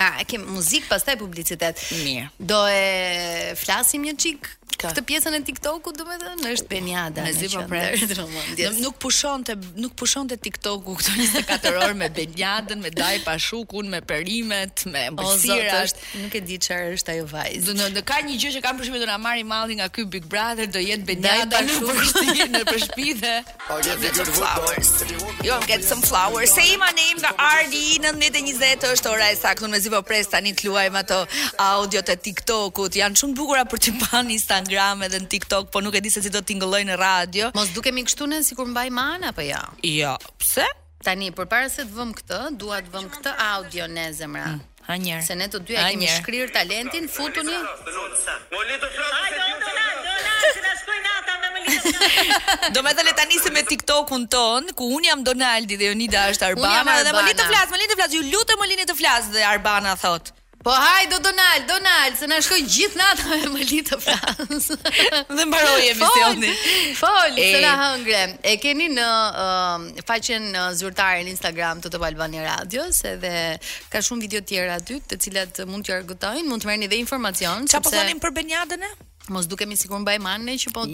A, 0.00 0.14
e 0.22 0.24
kemi 0.24 0.48
muzikë, 0.54 0.86
pastaj 0.88 1.16
publicitet. 1.20 1.76
Mirë. 2.04 2.28
Do 2.40 2.56
e 2.72 3.52
flasim 3.60 4.00
një 4.08 4.14
qikë? 4.22 4.54
diçka. 4.80 4.90
Këtë 4.90 5.02
pjesën 5.10 5.36
e 5.36 5.40
TikTokut, 5.46 5.98
domethënë, 5.98 6.52
është 6.56 6.68
Benjada. 6.70 7.24
Mezi 7.26 7.48
po 7.52 7.64
pra. 7.68 8.70
Nuk 8.80 8.98
pushonte, 9.00 9.54
nuk 9.80 9.94
pushonte 9.98 10.36
TikToku 10.40 10.94
këto 10.98 11.14
24 11.16 11.82
orë 11.84 11.96
me 11.98 12.08
Benjadën, 12.10 12.80
me 12.82 12.90
Daj 12.90 13.20
Pashukun, 13.26 13.88
me 13.92 14.00
perimet, 14.00 14.84
me 14.88 15.08
mbështira. 15.10 15.82
nuk 16.22 16.34
e 16.34 16.40
di 16.46 16.56
çfarë 16.64 16.94
është 16.96 17.14
ajo 17.14 17.26
vajzë. 17.32 17.76
Do 17.78 17.88
të 17.96 18.02
ka 18.10 18.20
një 18.26 18.38
gjë 18.42 18.52
që 18.56 18.62
kam 18.64 18.78
përshtypjen 18.78 19.04
do 19.04 19.08
na 19.10 19.18
marrë 19.18 19.44
malli 19.46 19.78
nga 19.78 19.88
ky 19.88 20.04
Big 20.04 20.26
Brother, 20.32 20.66
do 20.66 20.80
jetë 20.80 21.04
Beniada 21.10 21.60
në 21.60 22.64
përshtypje 22.66 23.16
në 23.16 23.16
dhe. 23.20 23.36
Jo, 25.44 25.56
get 25.66 25.84
some 25.84 26.02
flowers. 26.08 26.52
Say 26.54 26.76
my 26.76 26.90
name, 26.92 27.18
the 27.18 27.30
RD 27.30 28.00
1920 28.00 28.88
është 28.96 29.08
ora 29.12 29.28
e 29.32 29.36
saktë. 29.36 29.68
Mezi 29.70 29.90
po 29.92 30.00
pres 30.02 30.28
tani 30.32 30.52
të 30.56 30.68
luajmë 30.68 31.00
ato 31.04 31.18
audio 31.62 32.02
të 32.02 32.16
TikTokut. 32.24 32.96
Janë 33.00 33.16
shumë 33.20 33.36
bukura 33.38 33.64
për 33.70 33.78
të 33.86 33.92
pan 34.02 34.30
Instagram. 34.30 34.69
Instagram 34.70 35.02
edhe 35.08 35.18
në 35.18 35.28
TikTok, 35.34 35.70
po 35.74 35.80
nuk 35.82 35.94
e 35.94 36.00
di 36.00 36.10
se 36.14 36.22
si 36.22 36.30
do 36.30 36.40
tingëlloj 36.46 36.82
në 36.86 36.96
radio. 37.00 37.50
Mos 37.58 37.68
dukemi 37.74 38.04
kështu 38.06 38.26
në 38.30 38.38
si 38.46 38.54
mbaj 38.54 38.88
mana, 38.94 39.32
për 39.34 39.42
ja? 39.52 39.62
Jo? 39.82 39.90
Ja, 39.90 40.08
jo. 40.14 40.18
Pse? 40.38 40.66
Tani, 41.02 41.30
por 41.32 41.46
para 41.48 41.68
se 41.72 41.82
të 41.88 41.94
vëm 41.96 42.10
këtë, 42.14 42.38
duha 42.60 42.78
të 42.84 42.90
vëm 42.92 43.06
këtë 43.10 43.32
audio 43.48 43.86
në 43.88 44.04
zemra. 44.18 44.46
Mm. 44.46 44.60
A 44.90 44.96
njërë. 44.98 45.26
Se 45.26 45.34
ne 45.38 45.46
të 45.50 45.58
dyja 45.68 45.88
kemi 45.92 46.06
shkrirë 46.10 46.52
talentin, 46.54 47.08
futu 47.08 47.42
një. 47.46 47.56
Ajo, 47.56 47.66
do 47.86 47.92
nga, 48.10 48.32
do 52.74 52.80
nga, 52.80 52.88
se 52.88 52.88
me 52.88 52.90
të 52.98 53.02
le 53.06 53.12
tanisi 53.18 53.50
me 53.54 53.62
TikTok 53.64 54.10
unë 54.16 54.28
ton 54.32 54.64
Ku 54.76 54.84
unë 54.96 55.06
jam 55.10 55.20
Donaldi 55.24 55.76
dhe 55.78 55.86
jo 55.92 55.96
është 56.00 56.44
Arbana 56.48 56.66
Unë 56.66 56.70
jam 56.74 56.88
Arbana 56.94 57.18
Më 57.18 57.22
linë 57.28 57.38
të 57.38 57.44
flasë, 57.46 57.70
Molin 57.74 57.88
të 57.92 57.96
flasë 58.00 58.14
Ju 58.16 58.22
lutë 58.32 58.54
më 58.60 58.64
linë 58.72 58.84
të 58.90 58.94
flasë 59.00 59.28
dhe 59.36 59.42
Arbana 59.46 59.92
thotë 60.02 60.28
Po 60.64 60.70
haj 60.70 61.06
do 61.08 61.18
Donald, 61.18 61.64
Donald, 61.68 62.14
se 62.20 62.26
na 62.28 62.36
shkoj 62.44 62.60
gjithë 62.68 62.98
natën 63.00 63.28
me 63.30 63.52
Malit 63.56 63.86
të 63.88 63.96
Francës. 64.04 64.66
dhe 65.38 65.46
mbaroi 65.48 65.86
emisioni. 65.88 66.50
Fol, 66.98 67.38
se 67.40 67.62
na 67.64 67.70
hëngre. 67.80 68.20
E 68.44 68.52
keni 68.60 68.90
në 68.92 69.06
uh, 69.06 69.86
faqen 70.04 70.50
uh, 70.52 70.66
zyrtare 70.76 71.22
në 71.24 71.32
Instagram 71.32 71.80
të 71.80 71.94
Top 71.94 72.04
Albani 72.10 72.44
Radio, 72.44 72.84
se 72.92 73.14
dhe 73.22 73.32
ka 73.88 74.02
shumë 74.04 74.26
video 74.26 74.42
tjera 74.44 74.76
aty, 74.82 75.00
të 75.00 75.18
cilat 75.24 75.62
mund 75.64 75.88
t'ju 75.88 75.96
argëtojnë, 76.02 76.44
mund 76.52 76.60
të 76.66 76.70
merrni 76.74 76.90
dhe 76.92 77.00
informacion. 77.00 77.64
Qa 77.64 77.80
po 77.80 77.88
sepse... 77.88 77.88
po 77.88 77.96
thonin 77.96 78.20
për 78.20 78.36
Benjadën? 78.42 78.84
Mos 79.32 79.48
dukemi 79.48 79.80
sikur 79.80 80.02
mbaj 80.04 80.18
manë 80.26 80.58
që 80.60 80.74
po 80.76 80.84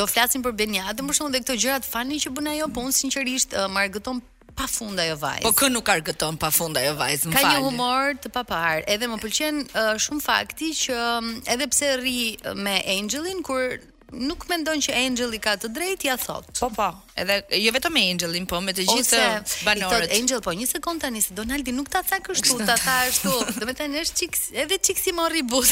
do 0.00 0.08
flasim 0.08 0.40
për 0.46 0.56
Benjadën, 0.64 1.04
por 1.04 1.18
shumë 1.20 1.36
dhe 1.36 1.44
këto 1.44 1.60
gjërat 1.60 1.92
fani 1.92 2.22
që 2.24 2.32
bën 2.40 2.52
ajo, 2.56 2.72
po 2.72 2.88
unë 2.88 2.96
sinqerisht 3.02 3.52
uh, 3.52 3.68
marrgëton 3.74 4.24
pa 4.58 4.66
funda 4.66 5.04
jo 5.06 5.16
vajzë. 5.20 5.44
Po 5.46 5.54
kë 5.56 5.68
nuk 5.72 5.90
argëton 5.92 6.38
pa 6.40 6.50
funda 6.54 6.82
jo 6.82 6.96
vajzë, 6.98 7.30
më 7.30 7.36
falë. 7.36 7.44
Ka 7.44 7.54
një 7.54 7.64
humor 7.66 8.16
të 8.24 8.32
papar, 8.34 8.82
edhe 8.90 9.08
më 9.12 9.20
pëlqen 9.22 9.62
uh, 9.68 9.92
shumë 10.02 10.24
fakti 10.24 10.72
që 10.82 10.96
um, 10.98 11.30
edhe 11.54 11.70
pse 11.70 11.92
rri 12.00 12.18
me 12.58 12.80
Angelin, 12.98 13.42
kur 13.46 13.78
nuk 14.14 14.48
mendon 14.50 14.80
që 14.82 14.96
Angeli 15.04 15.38
ka 15.44 15.54
të 15.60 15.70
drejt, 15.76 16.08
ja 16.08 16.16
thot. 16.18 16.50
Po, 16.58 16.72
po, 16.74 16.90
Edhe 17.18 17.42
jo 17.64 17.72
vetëm 17.74 17.92
me 17.96 18.02
Angelin, 18.12 18.46
po 18.46 18.60
me 18.62 18.74
të 18.76 18.84
gjithë 18.86 19.22
banorët. 19.66 20.06
Ose 20.06 20.06
i 20.06 20.06
thot 20.06 20.16
Angel, 20.20 20.42
po 20.46 20.54
një 20.54 20.68
sekond 20.70 21.02
tani 21.02 21.22
se 21.24 21.34
Donaldi 21.34 21.74
nuk 21.74 21.90
ta 21.90 22.02
tha 22.06 22.18
kështu, 22.22 22.60
ta 22.68 22.76
tha 22.78 22.94
ashtu. 23.08 23.32
Do 23.58 23.66
të 23.68 23.74
thënë 23.80 24.02
është 24.04 24.20
çiks, 24.20 24.44
edhe 24.64 24.78
çiksi 24.88 25.14
mori 25.16 25.42
rri 25.42 25.46
but. 25.48 25.68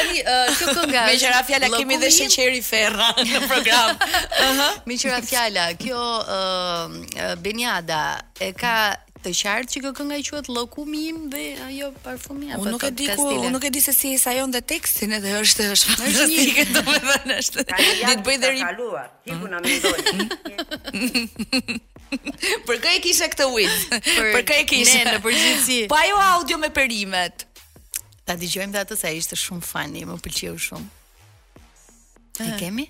Me 0.06 1.15
qira 1.21 1.39
fjala 1.48 1.67
kemi 1.71 1.95
dhe 2.02 2.10
sheqeri 2.12 2.60
ferra 2.65 3.12
në 3.26 3.39
program. 3.48 3.93
Ëh. 3.95 4.63
Me 4.89 4.98
qira 5.00 5.21
fjala 5.24 5.69
kjo 5.75 6.17
uh, 6.19 6.25
Benjada 7.39 8.19
e 8.39 8.51
ka 8.57 8.95
të 9.25 9.31
qartë 9.33 9.67
që 9.71 9.79
kjo 9.83 9.91
kënga 9.97 10.17
quhet 10.27 10.47
Llokumi 10.53 11.03
im 11.09 11.17
dhe 11.33 11.43
ajo 11.67 11.88
parfumi 12.03 12.47
apo 12.53 12.65
nuk 12.69 12.83
e 12.85 12.88
di 12.95 13.05
ku, 13.17 13.23
unë 13.45 13.49
nuk 13.53 13.63
e 13.65 13.67
di 13.73 13.79
se 13.81 13.93
si 13.95 14.07
e 14.13 14.19
sajon 14.21 14.51
dhe 14.53 14.61
tekstin 14.61 15.11
edhe 15.17 15.29
është 15.41 15.61
është 15.73 15.85
fantastike 15.95 16.63
domethënë 16.75 17.35
është. 17.41 17.59
Ti 17.71 17.75
të 18.05 18.13
bëj 18.27 18.38
deri. 18.43 18.61
Kaluar, 18.61 19.07
ti 19.25 19.31
ku 19.41 19.45
na 19.49 19.55
mendoj. 19.63 19.99
Për 22.69 22.77
kë 22.83 22.88
e 22.99 23.01
kishe 23.03 23.27
këtë 23.33 23.45
wit? 23.51 23.77
Për 23.89 24.43
kë 24.45 24.53
e 24.61 24.63
kishe? 24.69 25.01
në 25.09 25.17
përgjithësi. 25.25 25.79
Po 25.91 25.95
ajo 26.05 26.15
audio 26.35 26.57
me 26.61 26.69
perimet. 26.73 27.38
Ta 28.25 28.33
dëgjojmë 28.38 28.75
atë 28.83 28.95
se 29.01 29.07
ishte 29.17 29.35
shumë 29.41 29.65
fani, 29.65 30.01
më 30.07 30.15
pëlqeu 30.21 30.53
shumë. 30.67 30.88
E 32.35 32.38
eh. 32.45 32.49
kemi? 32.61 32.85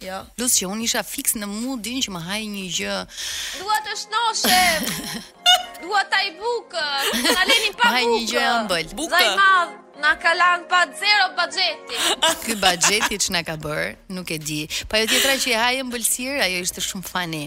Jo. 0.00 0.16
Plus 0.38 0.54
që 0.56 0.66
unë 0.72 0.86
isha 0.86 1.02
fiks 1.04 1.34
në 1.36 1.46
mudin 1.50 1.98
që 2.00 2.12
më 2.14 2.20
hajë 2.24 2.46
një 2.54 2.62
gjë. 2.76 2.94
Dua 3.60 3.76
të 3.84 3.96
shnoshe. 4.00 4.60
Dua 5.82 6.00
taj 6.12 6.24
bukë. 6.38 6.84
Në 7.18 7.44
leni 7.50 7.72
pa 7.76 7.90
bukë. 7.90 7.92
Më 7.92 8.04
një 8.14 8.20
gjë 8.30 8.44
ëmbël. 8.52 8.94
Bukë. 8.96 9.10
Zaj 9.12 9.32
madhë. 9.42 9.76
Na 10.00 10.14
ka 10.16 10.30
lanë 10.40 10.64
pa 10.70 10.78
zero 10.96 11.24
budgetin 11.36 12.20
Ky 12.46 12.54
budgetin 12.62 13.20
që 13.20 13.34
na 13.34 13.42
ka 13.44 13.58
bërë 13.60 13.90
Nuk 14.16 14.30
e 14.32 14.38
di 14.40 14.62
Pa 14.88 14.94
po 14.96 15.00
jo 15.02 15.10
tjetra 15.10 15.34
që 15.42 15.50
e 15.52 15.58
hajë 15.60 15.82
mbëlsirë 15.90 16.38
Ajo 16.46 16.62
ishte 16.64 16.80
shumë 16.86 17.04
fani 17.10 17.42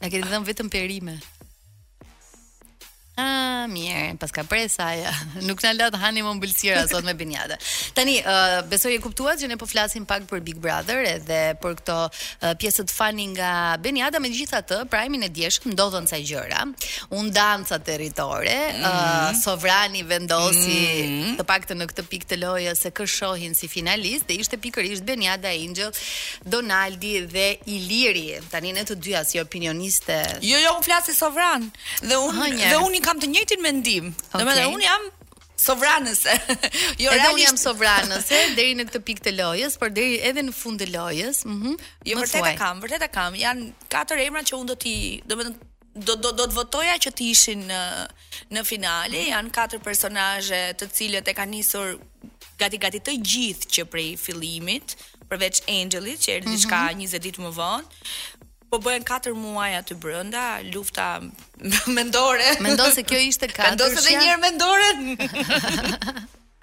Na 0.00 0.08
këtë 0.08 0.30
dhëmë 0.30 0.48
vetëm 0.48 0.70
perime 0.72 1.18
A, 3.20 3.66
mirë, 3.70 4.14
pas 4.20 4.32
ka 4.32 4.42
prej 4.48 4.68
saja, 4.76 5.10
nuk 5.48 5.60
në 5.64 5.72
latë 5.76 5.98
hanim 6.02 6.28
o 6.30 6.34
sot 6.90 7.06
me 7.06 7.14
binjada. 7.18 7.56
Tani, 7.96 8.16
uh, 8.22 8.60
besoj 8.70 8.92
e 8.96 9.00
kuptuat 9.02 9.40
që 9.40 9.50
ne 9.50 9.58
po 9.60 9.66
flasim 9.68 10.06
pak 10.08 10.26
për 10.30 10.42
Big 10.46 10.58
Brother 10.62 11.02
edhe 11.16 11.40
për 11.60 11.76
këto 11.80 11.96
uh, 12.06 12.52
pjesët 12.60 12.90
fani 12.92 13.28
nga 13.34 13.76
binjada, 13.82 14.20
me 14.20 14.30
gjitha 14.32 14.62
të 14.62 14.80
e 15.10 15.28
djeshë 15.28 15.68
më 15.68 15.74
dodo 15.76 16.00
gjëra, 16.00 16.64
unë 17.18 17.30
danë 17.34 17.66
sa 17.68 17.78
teritore, 17.78 18.56
mm 18.72 18.80
-hmm. 18.80 18.88
uh, 18.88 19.30
sovrani 19.44 20.02
vendosi 20.02 20.84
mm 20.86 21.08
-hmm. 21.08 21.34
të 21.38 21.42
pak 21.44 21.66
të 21.68 21.74
në 21.76 21.84
këtë 21.90 22.02
pik 22.02 22.24
të 22.28 22.36
lojës 22.44 22.74
se 22.78 22.90
këshohin 22.90 23.54
si 23.54 23.66
finalist, 23.68 24.24
dhe 24.28 24.34
ishte 24.40 24.56
pikër 24.56 24.84
ishtë 24.84 25.10
Angel, 25.70 25.92
Donaldi 26.52 27.20
dhe 27.26 27.56
Iliri, 27.66 28.38
tani 28.50 28.72
në 28.76 28.80
të 28.88 28.94
dyja 28.94 29.22
si 29.24 29.40
opinioniste. 29.40 30.16
Jo, 30.42 30.58
jo, 30.58 30.70
unë 30.78 30.84
flas 30.84 31.08
i 31.08 31.14
sovran, 31.14 31.70
dhe 32.08 32.14
unë 32.80 32.96
i 32.96 33.00
kam 33.10 33.18
të 33.20 33.28
njëjtin 33.34 33.62
mendim. 33.66 34.12
Okay. 34.30 34.38
Domethënë 34.38 34.70
unë 34.70 34.86
jam 34.86 35.08
sovranëse. 35.60 36.34
jo, 37.02 37.10
edhe 37.10 37.32
unë 37.34 37.42
jam 37.42 37.58
sovranëse 37.60 38.38
deri 38.56 38.76
në 38.78 38.84
këtë 38.90 39.00
pikë 39.08 39.24
të 39.26 39.32
lojës, 39.40 39.74
por 39.82 39.90
deri 39.96 40.20
edhe 40.30 40.44
në 40.46 40.54
fund 40.56 40.80
të 40.80 40.86
lojës, 40.94 41.42
ëh, 41.42 41.50
mm 41.50 41.74
jo 42.10 42.20
vërtet 42.20 42.46
e 42.52 42.54
kam, 42.60 42.78
vërtet 42.84 43.06
e 43.06 43.10
kam. 43.16 43.34
Jan 43.38 43.64
katër 43.92 44.22
emra 44.28 44.44
që 44.46 44.56
unë 44.60 44.70
do 44.72 44.78
ti, 44.86 44.94
domethënë 45.30 45.66
do 46.06 46.14
do 46.22 46.30
do 46.38 46.44
të 46.46 46.54
votoja 46.54 46.92
që 47.02 47.10
të 47.18 47.24
ishin 47.32 47.64
në 47.66 47.80
në 48.54 48.62
finale, 48.64 49.24
janë 49.34 49.50
katër 49.56 49.82
personazhe 49.84 50.60
të 50.80 50.86
cilët 50.96 51.28
e 51.28 51.34
kanë 51.36 51.56
nisur 51.58 51.96
gati 52.60 52.78
gati 52.78 53.00
të 53.02 53.16
gjithë 53.26 53.72
që 53.74 53.86
prej 53.90 54.06
fillimit, 54.22 54.94
përveç 55.32 55.64
Angelit 55.74 56.22
që 56.28 56.36
erdhi 56.38 56.48
mhm. 56.48 56.56
diçka 56.60 56.78
mm 56.86 57.00
-hmm. 57.02 57.16
20 57.16 57.26
ditë 57.26 57.42
më 57.48 57.52
vonë 57.58 58.46
po 58.70 58.78
bëhen 58.78 59.02
4 59.02 59.34
muaj 59.34 59.72
aty 59.82 59.94
brenda, 59.98 60.60
lufta 60.74 61.18
mendore. 61.98 62.50
Mendon 62.62 62.92
se 62.94 63.02
kjo 63.02 63.18
ishte 63.26 63.48
4. 63.50 63.68
Mendon 63.70 63.96
se 63.96 64.04
edhe 64.04 64.20
një 64.20 64.28
herë 64.30 64.42
mendore. 64.44 66.18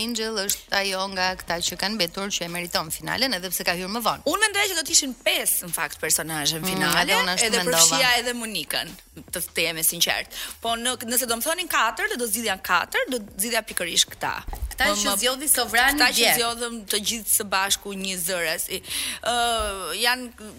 Angel 0.00 0.42
është 0.42 0.74
ajo 0.82 1.06
nga 1.14 1.30
këta 1.40 1.60
që 1.70 1.78
kanë 1.80 1.94
mbetur 1.96 2.34
që 2.34 2.44
e 2.48 2.50
meriton 2.52 2.90
finalen 2.92 3.38
edhe 3.38 3.52
pse 3.54 3.64
ka 3.64 3.76
hyrë 3.78 3.94
më 3.96 4.02
vonë. 4.08 4.26
Unë 4.28 4.44
mendoj 4.48 4.66
që 4.72 4.80
do 4.80 4.84
të 4.90 4.96
ishin 4.98 5.16
5 5.22 5.64
në 5.70 5.72
fakt 5.78 6.02
personazhe 6.02 6.58
në 6.58 6.66
mm, 6.66 6.72
finale, 6.74 7.06
mm, 7.06 7.34
edhe, 7.36 7.48
edhe 7.52 7.64
përfshija 7.70 8.12
edhe 8.24 8.36
Monikën, 8.42 8.92
të 9.30 9.46
themi 9.54 9.86
sinqert. 9.86 10.36
Po 10.60 10.74
në, 10.76 10.96
nëse 11.06 11.30
do 11.30 11.38
të 11.38 11.48
thonin 11.48 11.70
4, 11.78 12.18
do 12.20 12.28
zgjidhja 12.28 12.58
4, 12.66 13.06
do 13.14 13.22
zgjidhja 13.38 13.64
pikërisht 13.70 14.10
këta. 14.12 14.34
Po, 14.76 14.84
këta 14.84 14.96
që 15.00 15.12
zgjodhi 15.20 15.46
sovranin 15.48 16.02
dje. 16.04 16.16
që 16.28 16.32
zgjodhëm 16.36 16.74
të 16.92 16.98
gjithë 17.10 17.32
së 17.34 17.44
bashku 17.52 17.94
një 17.96 18.16
zëres. 18.20 18.66
ë 18.68 19.32
uh, 19.32 19.94
janë 19.96 20.50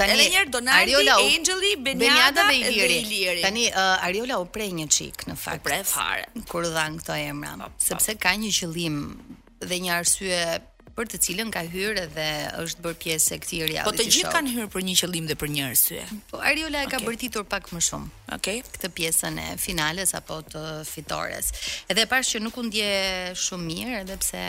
tani 0.00 0.14
edhe 0.16 0.26
një 0.36 0.44
Donati, 0.54 0.96
Angeli, 1.04 1.74
Beniada 1.76 2.48
dhe 2.48 2.56
Iliri. 2.62 3.00
Iliri. 3.04 3.42
Tani 3.44 3.66
uh, 3.68 4.06
Ariola 4.08 4.40
u 4.40 4.46
prej 4.48 4.72
një 4.80 4.86
çik 4.96 5.26
në 5.28 5.36
fakt. 5.36 5.64
Prej 5.68 5.82
fare. 5.92 6.24
Kur 6.48 6.64
dhan 6.72 6.96
këto 7.02 7.18
emra, 7.20 7.56
po, 7.60 7.68
po. 7.68 7.88
sepse 7.90 8.16
ka 8.20 8.32
një 8.32 8.52
qëllim 8.62 8.98
dhe 9.60 9.82
një 9.84 9.92
arsye 10.00 10.40
për 10.94 11.08
të 11.10 11.18
cilën 11.26 11.48
ka 11.54 11.62
hyrë 11.66 12.04
dhe 12.14 12.26
është 12.62 12.84
bërë 12.84 12.98
pjesë 13.02 13.34
e 13.34 13.38
këtij 13.44 13.60
reality 13.66 13.82
show. 13.82 13.90
Po 13.90 13.96
të 13.98 14.04
gjithë 14.14 14.32
kanë 14.34 14.52
hyrë 14.54 14.70
për 14.74 14.84
një 14.88 14.94
qëllim 15.00 15.26
dhe 15.30 15.36
për 15.40 15.50
një 15.54 15.64
arsye. 15.68 16.04
Po 16.30 16.40
Ariola 16.50 16.82
e 16.86 16.90
ka 16.92 17.00
okay. 17.00 17.06
bërtitur 17.08 17.46
pak 17.50 17.70
më 17.74 17.80
shumë. 17.88 18.10
Okej, 18.36 18.60
okay. 18.62 18.74
këtë 18.76 18.90
pjesën 18.98 19.40
e 19.42 19.46
finales 19.62 20.14
apo 20.18 20.38
të 20.52 20.62
fitores. 20.88 21.50
Edhe 21.90 22.06
e 22.06 22.20
që 22.30 22.42
nuk 22.44 22.60
u 22.62 22.66
ndje 22.68 22.90
shumë 23.42 23.66
mirë, 23.70 23.96
edhe 24.04 24.18
pse 24.22 24.44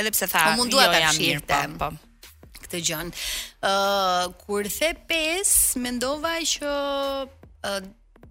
edhe 0.00 0.14
pse 0.14 0.30
tha, 0.30 0.44
po, 0.58 0.68
jo 0.70 0.86
jam 0.94 1.18
mirë, 1.24 1.42
po. 1.50 1.90
po 1.96 2.70
të 2.70 2.82
gjën. 2.86 3.10
Ë 3.10 3.72
uh, 3.72 4.44
kur 4.44 4.70
the 4.70 4.92
pes, 5.10 5.56
mendova 5.82 6.36
që 6.54 6.76
uh, 7.26 7.82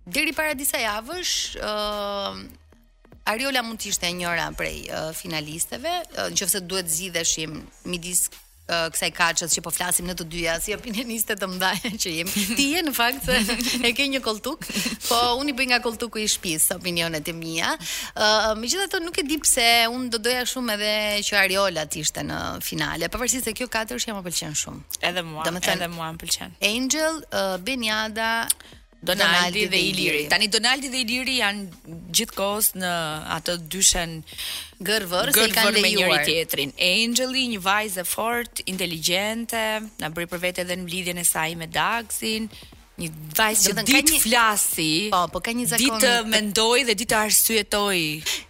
deri 0.07 0.31
para 0.37 0.55
disa 0.55 0.79
javësh 0.79 1.35
ë 1.59 2.57
Ariola 3.29 3.61
mund 3.63 3.77
të 3.83 3.91
ishte 3.91 4.07
e 4.09 4.15
njëra 4.17 4.47
prej 4.57 4.85
uh, 4.89 5.09
finalisteve, 5.13 5.91
uh, 6.17 6.29
nëse 6.33 6.63
duhet 6.65 6.87
zgjidheshim 6.89 7.59
midis 7.89 8.23
uh, 8.33 8.87
kësaj 8.89 9.09
kaçës 9.13 9.53
që 9.53 9.61
po 9.67 9.73
flasim 9.75 10.07
ne 10.09 10.15
të 10.17 10.25
dyja 10.31 10.55
si 10.63 10.73
opinioniste 10.73 11.35
të 11.37 11.49
mëdhaja 11.51 11.91
që 12.03 12.13
jemi. 12.15 12.45
Ti 12.57 12.65
je 12.71 12.81
në 12.87 12.93
fakt 12.97 13.27
se 13.27 13.37
e 13.89 13.91
ke 13.97 14.07
një 14.15 14.21
kolltuk, 14.25 14.65
po 15.05 15.19
unë 15.43 15.53
i 15.53 15.55
bëj 15.59 15.67
nga 15.75 15.79
kolltuku 15.85 16.23
i 16.23 16.25
shtëpis 16.33 16.65
opinionet 16.79 17.29
e 17.29 17.35
mia. 17.37 17.75
Uh, 17.77 18.49
Megjithatë 18.63 19.03
nuk 19.05 19.21
e 19.21 19.27
di 19.29 19.37
pse 19.43 19.67
unë 19.93 20.09
do 20.15 20.21
doja 20.29 20.41
shumë 20.49 20.79
edhe 20.79 20.91
që 21.29 21.37
Ariola 21.43 21.85
të 21.85 22.01
ishte 22.01 22.25
në 22.31 22.41
finale, 22.65 23.11
pavarësisht 23.13 23.45
se 23.45 23.53
kjo 23.61 23.69
katërsh 23.77 24.09
jam 24.09 24.25
pëlqen 24.25 24.57
shumë. 24.63 24.99
Edhe 25.11 25.21
mua, 25.29 25.45
edhe 25.75 25.93
mua 25.93 26.09
më 26.17 26.25
pëlqen. 26.25 26.57
Angel, 26.73 27.21
uh, 27.29 27.53
Beniada, 27.61 28.31
Donaldi 29.03 29.65
dhe 29.71 29.79
Iliri. 29.89 30.27
Tani 30.29 30.47
Donaldi 30.51 30.89
dhe 30.91 30.99
Iliri 31.05 31.37
janë 31.39 31.67
gjithkohës 32.17 32.73
në 32.75 32.89
atë 33.37 33.55
dyshen 33.71 34.17
gërvër 34.89 35.31
se 35.37 35.45
i 35.47 35.53
kanë 35.55 35.77
lejuar. 35.77 35.79
Gërvër 35.79 35.79
me 35.85 35.93
njëri 35.95 36.17
tjetrin. 36.27 36.73
Angeli, 36.89 37.45
një 37.53 37.61
vajzë 37.63 38.03
e 38.03 38.05
fort, 38.11 38.61
inteligente, 38.67 39.63
na 40.03 40.11
bëri 40.11 40.27
për 40.33 40.43
vete 40.43 40.67
dhe 40.67 40.77
në 40.81 40.89
blidhjën 40.89 41.23
e 41.23 41.25
saj 41.31 41.55
me 41.61 41.69
Daxin, 41.79 42.51
një 42.99 43.09
vajzë 43.39 43.71
që 43.79 43.87
ditë 43.87 44.19
flasi, 44.25 44.91
po, 45.15 45.23
po, 45.31 45.39
ka 45.47 45.53
një 45.55 45.69
zakon... 45.71 46.03
Ditë 46.03 46.31
mendoj 46.33 46.83
dhe 46.91 46.97
ditë 46.99 47.17
arsuetoj. 47.23 48.01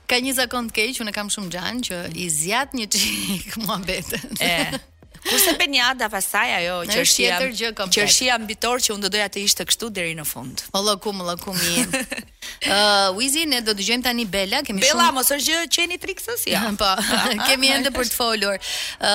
Ka 0.09 0.17
një 0.17 0.33
zakon 0.41 0.71
të 0.73 0.79
keqë, 0.79 1.01
unë 1.05 1.13
kam 1.19 1.29
shumë 1.29 1.53
gjanë, 1.59 1.85
që 1.91 2.03
i 2.17 2.29
zjatë 2.41 2.81
një 2.81 2.89
qikë 2.97 3.59
mua 3.67 3.77
e, 3.85 4.55
Kurse 5.27 5.55
bën 5.59 5.71
një 5.71 6.09
pasaj 6.11 6.49
ajo 6.59 6.75
që 6.87 6.99
është 7.03 7.25
tjetër 7.25 7.53
gjë 7.59 7.87
Që 7.95 8.03
është 8.07 8.29
ambitor 8.35 8.83
që 8.83 8.93
unë 8.95 9.03
do 9.05 9.11
doja 9.15 9.27
të 9.33 9.43
ishte 9.47 9.65
kështu 9.67 9.89
deri 9.97 10.13
në 10.19 10.25
fund. 10.29 10.63
Allah 10.79 10.95
kum, 11.03 11.19
mallah 11.19 11.37
kum 11.41 11.55
mi. 11.57 11.87
Ë 12.65 13.11
Wizi 13.17 13.43
ne 13.51 13.59
do 13.65 13.75
dëgjojmë 13.75 14.05
tani 14.05 14.25
Bela, 14.33 14.61
kemi 14.67 14.81
shumë. 14.81 14.95
Bela 14.95 15.09
mos 15.15 15.31
është 15.35 15.49
gjë 15.49 15.65
qeni 15.75 15.99
triksës 16.03 16.45
ja. 16.51 16.63
Po. 16.79 16.91
Kemi 17.49 17.71
ende 17.73 17.91
për 17.95 18.07
të 18.09 18.15
folur. 18.19 18.71
Ë 19.03 19.13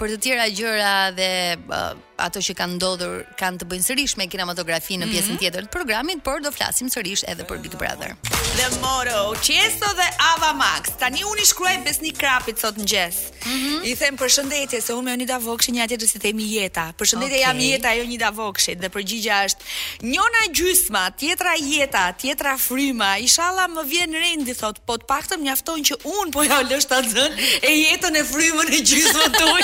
për 0.00 0.14
të 0.14 0.20
tjera 0.26 0.48
gjëra 0.56 0.96
dhe 1.18 1.30
ato 2.20 2.40
që 2.44 2.54
kanë 2.56 2.76
ndodhur 2.76 3.22
kanë 3.40 3.62
të 3.62 3.66
bëjnë 3.70 3.86
sërish 3.86 4.14
me 4.20 4.26
kinematografinë 4.30 5.04
në 5.06 5.10
pjesën 5.12 5.26
mm 5.26 5.34
-hmm. 5.34 5.40
tjetër 5.42 5.62
të 5.64 5.68
programit, 5.70 6.22
por 6.22 6.42
do 6.42 6.50
flasim 6.52 6.88
sërish 6.90 7.24
edhe 7.28 7.42
për 7.44 7.58
Big 7.62 7.76
Brother. 7.76 8.16
The 8.56 8.68
Moro, 8.80 9.34
Chesto 9.42 9.88
dhe 9.96 10.08
Ava 10.30 10.52
Max. 10.52 10.90
Tani 10.98 11.24
unë 11.24 11.42
i 11.42 11.46
shkruaj 11.46 11.76
Besni 11.84 12.12
Krapit 12.12 12.58
sot 12.60 12.76
në 12.76 12.84
mm 12.84 13.48
-hmm. 13.48 13.84
I 13.84 13.94
them 13.96 14.16
përshëndetje 14.16 14.80
se 14.80 14.92
unë 14.92 15.02
me 15.04 15.10
Jonida 15.12 15.38
Vokshi 15.38 15.72
një 15.72 15.86
të 15.88 16.06
si 16.06 16.18
themi 16.18 16.44
jeta. 16.52 16.92
Përshëndetje 16.98 17.26
okay. 17.26 17.40
jam 17.40 17.58
jeta 17.60 17.94
e 17.94 17.98
Jonida 17.98 18.30
Vokshit 18.30 18.78
dhe 18.80 18.88
përgjigja 18.88 19.44
është 19.46 19.62
Njona 20.02 20.42
gjysma, 20.56 21.10
tjetra 21.18 21.54
jeta, 21.60 22.12
tjetra 22.12 22.58
fryma. 22.58 23.16
Inshallah 23.18 23.66
më 23.74 23.82
vjen 23.88 24.12
rendi 24.12 24.54
thot, 24.54 24.76
po 24.86 24.94
të 24.94 25.04
paktën 25.10 25.40
mjafton 25.40 25.80
që 25.82 25.94
unë 26.16 26.30
po 26.32 26.42
ja 26.42 26.62
ta 26.88 26.98
zën 27.12 27.32
e 27.62 27.70
jetën 27.84 28.16
e 28.16 28.22
frymën 28.32 28.68
e 28.78 28.80
gjysmën 28.88 29.30
tuaj. 29.40 29.62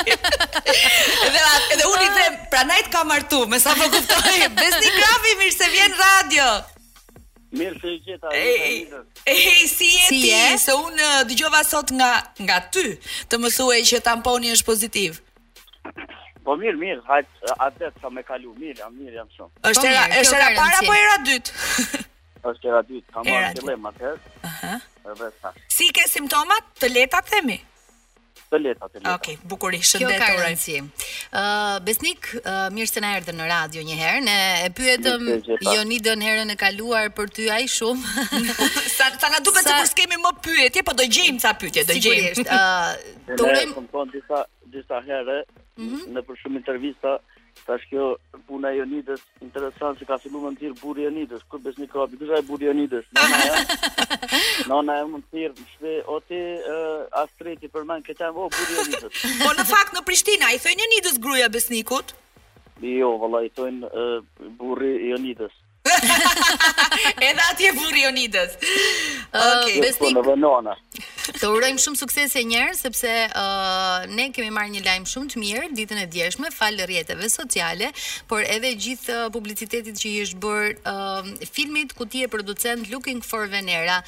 dhe 1.34 1.40
atë 1.54 1.86
unë 1.92 2.04
i 2.06 2.10
them 2.16 2.34
pranajt 2.50 2.88
ka 2.92 3.04
martu, 3.04 3.46
me 3.48 3.58
sa 3.58 3.74
po 3.74 3.86
kuptoj. 3.92 4.38
Besni 4.60 4.88
krapi 4.96 5.34
mirë 5.42 5.54
se 5.56 5.68
vjen 5.74 5.94
radio. 6.02 6.46
Mirë 7.58 7.78
se 7.82 7.94
i 7.94 8.00
gjitha 8.06 8.30
Ej, 8.36 9.62
si 9.68 9.88
je 9.94 10.08
ti? 10.12 10.34
Se 10.62 10.74
unë 10.76 11.06
uh, 11.06 11.14
dëgjova 11.30 11.62
sot 11.66 11.92
nga 11.96 12.10
nga 12.44 12.58
ty 12.74 12.94
të 13.28 13.40
më 13.40 13.52
që 13.92 14.02
tamponi 14.04 14.52
është 14.56 14.66
pozitiv. 14.68 15.20
Po 16.44 16.56
mirë, 16.56 16.78
mirë, 16.82 17.00
hajt 17.08 17.32
uh, 17.44 17.54
atë 17.68 17.90
sa 18.00 18.08
më 18.12 18.22
kalu, 18.28 18.52
mirë, 18.60 18.76
jam 18.84 18.92
mirë 18.96 19.16
jam 19.20 19.30
shumë. 19.36 19.50
Është 19.72 19.88
po 19.88 19.90
era, 19.92 20.04
është 20.20 20.38
era 20.40 20.50
para 20.60 20.78
apo 20.82 20.94
era 21.00 21.16
dytë? 21.30 21.56
Është 22.48 22.68
era 22.70 22.80
dytë, 22.88 23.12
kam 23.12 23.24
marrë 23.28 23.46
fillim 23.58 23.86
atë. 23.90 24.10
Aha. 24.48 24.68
Uh 25.10 25.20
-huh. 25.20 25.56
Si 25.74 25.88
ke 25.92 26.04
simptomat? 26.08 26.62
Të 26.80 26.88
leta 26.92 27.20
themi 27.30 27.58
të 28.52 28.58
leta 28.62 28.86
të 28.88 29.02
leta. 29.02 29.14
Okej, 29.16 29.34
okay, 29.52 29.80
shëndet 29.88 30.22
të 30.22 30.28
rëjtë. 30.38 30.58
Si. 30.58 30.76
Uh, 30.80 31.78
Besnik, 31.88 32.30
uh, 32.40 32.66
mirë 32.74 32.90
se 32.90 33.02
në 33.04 33.10
erdhën 33.18 33.38
në 33.42 33.48
radio 33.50 33.84
një 33.88 33.96
herë, 34.00 34.20
ne 34.28 34.36
e 34.66 34.70
pyetëm 34.78 35.28
jo 35.68 35.84
një 35.92 36.00
dënë 36.08 36.28
herë 36.28 36.44
në 36.52 36.58
kaluar 36.64 37.10
për 37.18 37.30
ty 37.38 37.48
ai 37.58 37.64
shumë. 37.70 38.26
sa, 38.96 39.08
sa 39.16 39.32
na 39.34 39.42
duke 39.44 39.62
sa... 39.64 39.78
të 39.84 40.04
kërës 40.04 40.24
më 40.24 40.34
pyet, 40.46 40.80
po 40.88 40.96
do 41.02 41.06
gjejmë 41.06 41.42
ca 41.44 41.54
pyetje, 41.60 41.86
do 41.90 41.96
gjejmë. 41.98 42.36
Sigurisht, 42.40 42.52
uh, 42.52 43.38
të 43.38 43.48
Në 43.48 44.06
disa, 44.16 44.42
disa 44.78 45.00
herë, 45.04 45.40
mm 45.76 45.88
-hmm. 45.88 46.04
në 46.16 46.20
për 46.28 46.40
shumë 46.42 46.58
intervista, 46.62 47.16
Tash 47.68 47.84
kjo 47.90 48.14
puna 48.48 48.70
Jonidës, 48.72 49.20
interesant 49.44 49.98
se 50.00 50.06
ka 50.08 50.16
filluar 50.22 50.54
të 50.56 50.60
thirr 50.62 50.76
burri 50.80 51.04
Jonidës, 51.04 51.42
kur 51.52 51.60
besni 51.64 51.88
krapi, 51.92 52.16
kush 52.22 52.30
ai 52.32 52.38
burri 52.50 52.64
Jonidës? 52.70 53.10
Nëna. 53.18 53.60
Nëna 54.70 54.96
e 55.02 55.10
më 55.10 55.20
të 55.24 55.28
thirr, 55.34 55.60
se 55.82 55.92
o 56.16 56.16
ti 56.30 56.38
uh, 56.38 57.04
as 57.22 57.34
treti 57.42 57.68
për 57.74 57.84
mend 57.90 58.06
këta 58.08 58.30
jam, 58.30 58.40
oh, 58.40 58.48
burri 58.56 58.78
Jonidës. 58.80 59.20
po 59.44 59.52
në 59.58 59.68
fakt 59.74 59.98
në 59.98 60.04
Prishtinë 60.08 60.52
i 60.56 60.62
thëjnë 60.64 60.86
Jonidës 60.86 61.20
gruaja 61.26 61.52
besnikut. 61.58 62.16
Jo, 62.88 63.12
vallai 63.26 63.44
thonë 63.58 63.92
uh, 63.92 64.50
burri 64.62 64.94
Jonidës. 65.10 65.60
Edhe 67.28 67.42
atje 67.52 67.72
furi 67.76 68.02
Onidës. 68.08 68.56
Okej. 69.32 69.78
Besnik. 69.82 70.16
Po, 70.18 71.36
të 71.38 71.48
urojmë 71.52 71.82
shumë 71.82 71.98
sukses 72.00 72.32
e 72.40 72.42
njerë, 72.48 72.74
sepse 72.78 73.10
uh, 73.28 74.06
ne 74.16 74.28
kemi 74.34 74.50
marrë 74.54 74.72
një 74.74 74.82
lajmë 74.86 75.10
shumë 75.10 75.32
të 75.34 75.42
mirë, 75.42 75.64
ditën 75.76 76.00
e 76.02 76.06
djeshme, 76.10 76.50
falë 76.54 76.86
rjetëve 76.88 77.28
sociale, 77.30 77.90
por 78.30 78.40
edhe 78.48 78.70
gjithë 78.86 79.18
publicitetit 79.34 80.00
që 80.00 80.08
i 80.08 80.14
është 80.24 80.40
bërë 80.42 80.72
uh, 80.82 81.28
filmit 81.52 81.92
ku 81.98 82.06
ti 82.08 82.24
e 82.24 82.30
producent 82.32 82.88
Looking 82.92 83.20
for 83.22 83.44
Venera. 83.52 83.98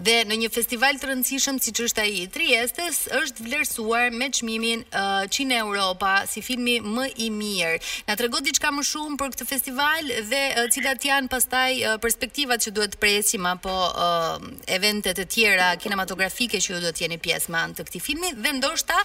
Dhe 0.00 0.20
në 0.30 0.40
një 0.44 0.52
festival 0.54 0.98
të 1.02 1.10
rëndësishëm 1.12 1.60
si 1.62 1.74
që 1.76 1.86
është 1.90 2.02
a 2.02 2.08
i 2.16 2.26
Triestes, 2.32 3.02
është 3.20 3.46
vlerësuar 3.46 4.08
me 4.16 4.30
qmimin 4.34 4.84
uh, 4.88 5.26
Qine 5.32 5.60
Europa, 5.60 6.14
si 6.30 6.42
filmi 6.44 6.78
më 6.82 7.06
i 7.28 7.28
mirë. 7.32 7.76
nga 8.08 8.14
të 8.16 8.22
regot 8.24 8.42
diçka 8.48 8.70
më 8.72 8.82
shumë 8.90 9.18
për 9.20 9.30
këtë 9.36 9.46
festival 9.52 10.10
dhe 10.30 10.42
uh, 10.56 10.70
cilat 10.72 11.04
janë 11.04 11.21
janë 11.22 11.32
pastaj 11.32 11.70
eh, 11.76 11.96
perspektivat 12.02 12.62
që 12.64 12.72
duhet 12.74 12.94
të 12.96 12.98
presim 13.02 13.46
apo 13.46 13.70
uh, 13.70 14.42
eventet 14.66 15.18
e 15.18 15.24
tjera 15.26 15.70
kinematografike 15.78 16.58
që 16.60 16.74
ju 16.74 16.80
duhet 16.82 17.00
jeni 17.00 17.18
pjesë 17.22 17.52
në 17.52 17.58
anë 17.62 17.74
të 17.78 17.82
këtij 17.86 18.02
filmi 18.04 18.30
dhe 18.42 18.52
ndoshta 18.58 18.96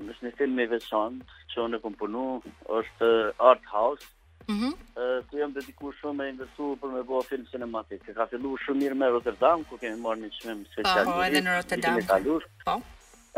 në 0.08 0.12
një 0.22 0.32
film 0.38 0.54
me 0.56 0.66
veçantë 0.74 1.22
që 1.50 1.56
unë 1.66 1.76
e 1.78 1.82
kam 1.84 1.94
punuar, 2.00 2.38
është 2.78 3.10
Art 3.50 3.64
House 3.74 4.06
mm 4.47 4.61
-hmm. 4.61 5.38
jam 5.38 5.53
dedikuar 5.55 5.93
shumë 6.01 6.26
e 6.26 6.30
investu 6.34 6.70
për 6.82 6.88
me 6.95 7.01
bëu 7.11 7.24
film 7.30 7.47
sinematik. 7.51 8.01
Se 8.07 8.12
ka 8.16 8.26
filluar 8.26 8.59
shumë 8.64 8.80
mirë 8.82 8.95
me 8.99 9.07
Rotterdam, 9.12 9.61
ku 9.68 9.74
kemi 9.80 10.01
marrë 10.05 10.20
një 10.24 10.28
çmim 10.38 10.61
special. 10.72 11.05
Po, 11.05 11.22
edhe 11.26 11.40
në 11.43 11.51
Rotterdam. 11.57 11.99
Po. 12.66 12.74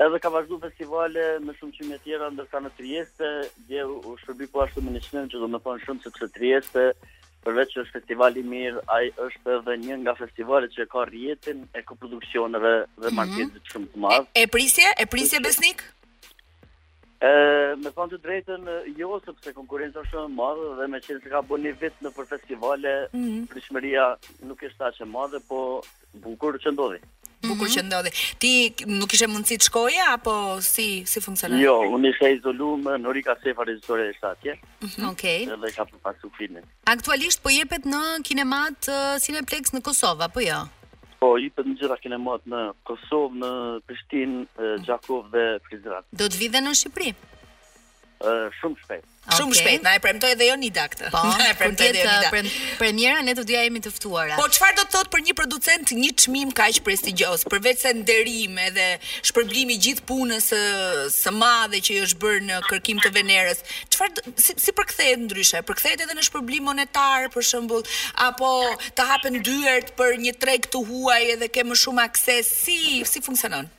Edhe 0.04 0.18
ka 0.22 0.28
vazhduar 0.36 0.60
festivale 0.66 1.24
me 1.46 1.52
shumë 1.58 1.72
çmime 1.76 1.98
tjera, 2.04 2.30
ndërsa 2.34 2.58
në 2.64 2.70
Trieste, 2.78 3.28
dhe 3.68 3.80
u 4.08 4.14
shërbi 4.24 4.48
ku 4.52 4.56
ashtu 4.64 4.82
me 4.82 4.90
një 4.96 5.02
çmim 5.06 5.28
që 5.32 5.36
do 5.42 5.46
të 5.52 5.58
thonë 5.64 5.84
shumë 5.84 6.00
se 6.18 6.28
Trieste, 6.36 6.82
përveç 7.44 7.68
se 7.74 7.80
është 7.84 7.94
festivali 7.98 8.40
i 8.40 8.48
mirë, 8.54 8.78
ai 8.96 9.06
është 9.26 9.46
edhe 9.58 9.72
një 9.84 9.94
nga 10.02 10.14
festivalet 10.22 10.70
që 10.76 10.86
ka 10.92 11.02
rjetin 11.04 11.58
e 11.78 11.80
koproduksioneve 11.88 12.74
dhe 13.02 13.08
mhm. 13.08 13.16
marketit 13.16 13.46
mm 13.52 13.56
-hmm. 13.58 13.70
shumë 13.72 13.88
të 13.92 13.96
madhë 14.04 14.26
E 14.40 14.44
prisje, 14.46 14.86
e 15.02 15.04
prisje 15.06 15.40
besnik. 15.40 15.78
E, 17.22 17.28
me 17.82 17.90
thonë 17.94 18.14
të 18.16 18.20
drejtën, 18.24 18.66
jo, 18.98 19.18
sepse 19.24 19.52
konkurenca 19.54 20.02
është 20.02 20.12
shumë 20.14 20.30
e 20.32 20.36
madhe 20.36 20.70
dhe 20.80 20.86
me 20.94 21.00
qenë 21.04 21.22
se 21.22 21.30
ka 21.30 21.42
bo 21.46 21.58
një 21.62 21.74
vit 21.80 22.00
në 22.02 22.10
për 22.16 22.26
festivale, 22.32 22.94
mm 23.12 23.46
-hmm. 23.50 24.40
nuk 24.50 24.62
është 24.68 24.78
ta 24.78 24.90
që 24.98 25.04
madhe, 25.12 25.40
po 25.48 25.60
bukur 26.26 26.58
që 26.64 26.72
ndodhi. 26.74 26.98
Bukur 27.48 27.54
mm 27.66 27.70
-hmm. 27.70 27.76
që 27.78 27.86
ndodhi. 27.86 28.10
Ti 28.42 28.52
nuk 28.98 29.10
ishe 29.14 29.26
mundësi 29.32 29.58
të 29.60 29.64
shkoje, 29.68 30.00
apo 30.14 30.32
si, 30.72 31.06
si 31.10 31.18
funksionat? 31.20 31.60
Jo, 31.60 31.74
unë 31.94 32.08
ishe 32.10 32.32
izolu 32.36 32.68
në 32.84 33.12
rika 33.12 33.36
sefa 33.42 33.64
rezitore 33.64 34.02
e 34.10 34.14
shtatje. 34.18 34.52
Mm 34.60 34.86
-hmm. 34.88 35.08
Okej. 35.12 35.38
Okay. 35.46 35.58
Dhe 35.62 35.70
ka 35.76 35.84
përpasu 35.90 36.26
filmin. 36.38 36.64
Aktualisht 36.94 37.42
po 37.42 37.48
jepet 37.50 37.82
në 37.92 38.02
kinemat 38.28 38.80
uh, 38.88 39.20
Cineplex 39.24 39.64
në 39.74 39.80
Kosova, 39.88 40.28
po 40.28 40.40
jo? 40.40 40.60
Po, 41.22 41.34
i 41.42 41.48
për 41.54 41.66
në 41.70 41.74
gjitha 41.80 41.96
kene 42.04 42.18
matë 42.22 42.50
në 42.54 42.62
Kosovë, 42.90 43.38
në 43.42 43.50
Prishtinë, 43.88 44.68
Gjakovë 44.88 45.30
dhe 45.36 45.46
Prizratë. 45.68 46.10
Do 46.22 46.28
të 46.34 46.42
vide 46.44 46.64
në 46.66 46.74
Shqipëri? 46.80 47.12
shumë 48.58 48.78
shpejt. 48.82 49.04
Okay. 49.24 49.36
Shumë 49.38 49.56
shpejt, 49.58 49.82
na 49.86 49.92
e 49.96 50.00
premtoi 50.04 50.30
edhe 50.34 50.46
Jonida 50.50 50.82
këtë. 50.92 51.08
Po, 51.14 51.20
na 51.40 51.46
e 51.50 51.54
premtoi 51.56 51.86
edhe 51.90 52.02
Jonida. 52.04 52.30
Pre 52.32 52.42
premiera 52.80 53.22
ne 53.24 53.32
të 53.36 53.44
dyja 53.48 53.62
jemi 53.66 53.80
të 53.84 53.92
ftuara. 53.94 54.36
Po 54.38 54.44
çfarë 54.52 54.76
do 54.78 54.84
të 54.84 54.90
thotë 54.94 55.12
për 55.14 55.22
një 55.28 55.34
producent 55.38 55.92
një 56.02 56.10
çmim 56.24 56.52
kaq 56.58 56.80
prestigjios, 56.86 57.44
përveç 57.52 57.82
se 57.86 57.92
nderim 57.98 58.58
edhe 58.66 58.88
shpërblimi 59.30 59.78
gjithë 59.86 60.06
punës 60.10 60.50
së 60.52 60.60
së 61.16 61.34
madhe 61.38 61.80
që 61.86 61.96
i 61.96 62.00
është 62.06 62.20
bërë 62.26 62.42
në 62.50 62.60
kërkim 62.70 63.00
të 63.04 63.12
Venerës. 63.18 63.62
Çfarë 63.94 64.34
si, 64.40 64.56
si 64.66 64.76
përkthehet 64.80 65.24
ndryshe? 65.24 65.62
Përkthehet 65.70 66.04
edhe 66.04 66.18
në 66.18 66.28
shpërblim 66.30 66.68
monetar 66.70 67.30
për 67.34 67.48
shembull, 67.52 67.88
apo 68.28 68.52
të 68.98 69.08
hapen 69.10 69.40
dyert 69.48 69.94
për 69.98 70.20
një 70.26 70.36
treg 70.44 70.68
të 70.74 70.84
huaj 70.90 71.22
edhe 71.38 71.48
ke 71.52 71.64
më 71.70 71.80
shumë 71.86 72.04
akses? 72.08 72.52
Si 72.64 72.80
si 73.08 73.22
funksionon? 73.24 73.70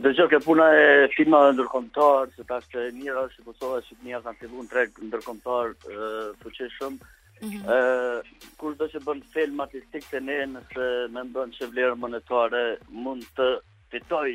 Dhe 0.00 0.10
që 0.16 0.24
ke 0.32 0.38
puna 0.40 0.66
e 0.72 0.84
firma 1.12 1.38
dhe 1.44 1.50
ndërkomtar, 1.58 2.30
se 2.36 2.44
ta 2.48 2.56
që 2.74 2.84
njëra 2.96 3.26
është 3.28 3.42
i 3.42 3.44
Kosova, 3.44 3.80
po 3.84 3.86
që 3.88 3.96
njëra 4.06 4.22
kanë 4.24 4.38
fillu 4.40 4.62
në 4.62 4.70
trek 4.70 5.00
ndërkomtar 5.08 5.74
të 5.82 6.52
që 6.56 6.68
mhm. 6.68 6.72
shumë, 6.76 8.46
kur 8.60 8.78
dhe 8.80 8.88
që 8.94 9.02
bën 9.04 9.20
film 9.34 9.60
artistik 9.66 10.08
të 10.08 10.22
ne, 10.24 10.38
nëse 10.54 10.86
me 11.12 11.20
më 11.28 11.34
bën 11.36 11.52
që 11.58 11.68
vlerë 11.74 11.98
monetare, 12.06 12.62
mund 13.04 13.28
të 13.36 13.50
fitoj 13.92 14.32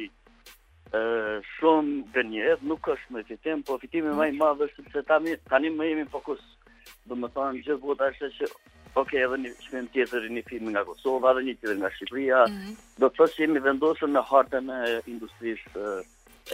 shumë 1.58 1.98
dhe 2.14 2.28
njëhet, 2.30 2.62
nuk 2.70 2.92
është 2.94 3.18
me 3.18 3.26
fitim, 3.32 3.66
po 3.66 3.82
fitimi 3.82 4.12
mm 4.12 4.14
-hmm. 4.14 4.24
ma 4.28 4.30
i 4.30 4.38
madhë 4.38 4.70
është 4.70 4.92
që 4.94 5.08
tani, 5.10 5.34
tani 5.50 5.74
më 5.80 5.90
jemi 5.90 6.06
fokus, 6.14 6.42
dhe 7.10 7.18
më 7.18 7.34
thonë, 7.34 7.58
gjithë 7.64 7.82
vota 7.90 8.12
është 8.14 8.30
që 8.38 8.54
Ok, 8.98 9.14
edhe 9.22 9.38
një 9.44 9.50
shmim 9.68 9.86
tjetër 9.94 10.24
një 10.36 10.42
film 10.50 10.72
nga 10.74 10.82
Kosova, 10.88 11.32
edhe 11.36 11.44
një 11.46 11.54
tjetër 11.60 11.76
nga 11.84 11.92
Shqipëria. 11.96 12.40
Mhm. 12.50 12.72
Do 13.04 13.10
të 13.10 13.20
thështë 13.20 13.44
jemi 13.44 13.62
vendosur 13.66 14.10
në 14.10 14.22
hartën 14.30 14.70
e 14.76 14.84
industrisë 15.12 15.84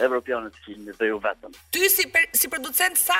evropiane 0.06 0.50
të 0.52 0.64
filmit 0.66 0.98
dhe 1.00 1.08
jo 1.12 1.20
vetëm. 1.26 1.52
Ty 1.72 1.84
si 1.96 2.04
si 2.42 2.48
producent 2.52 2.98
sa 3.00 3.18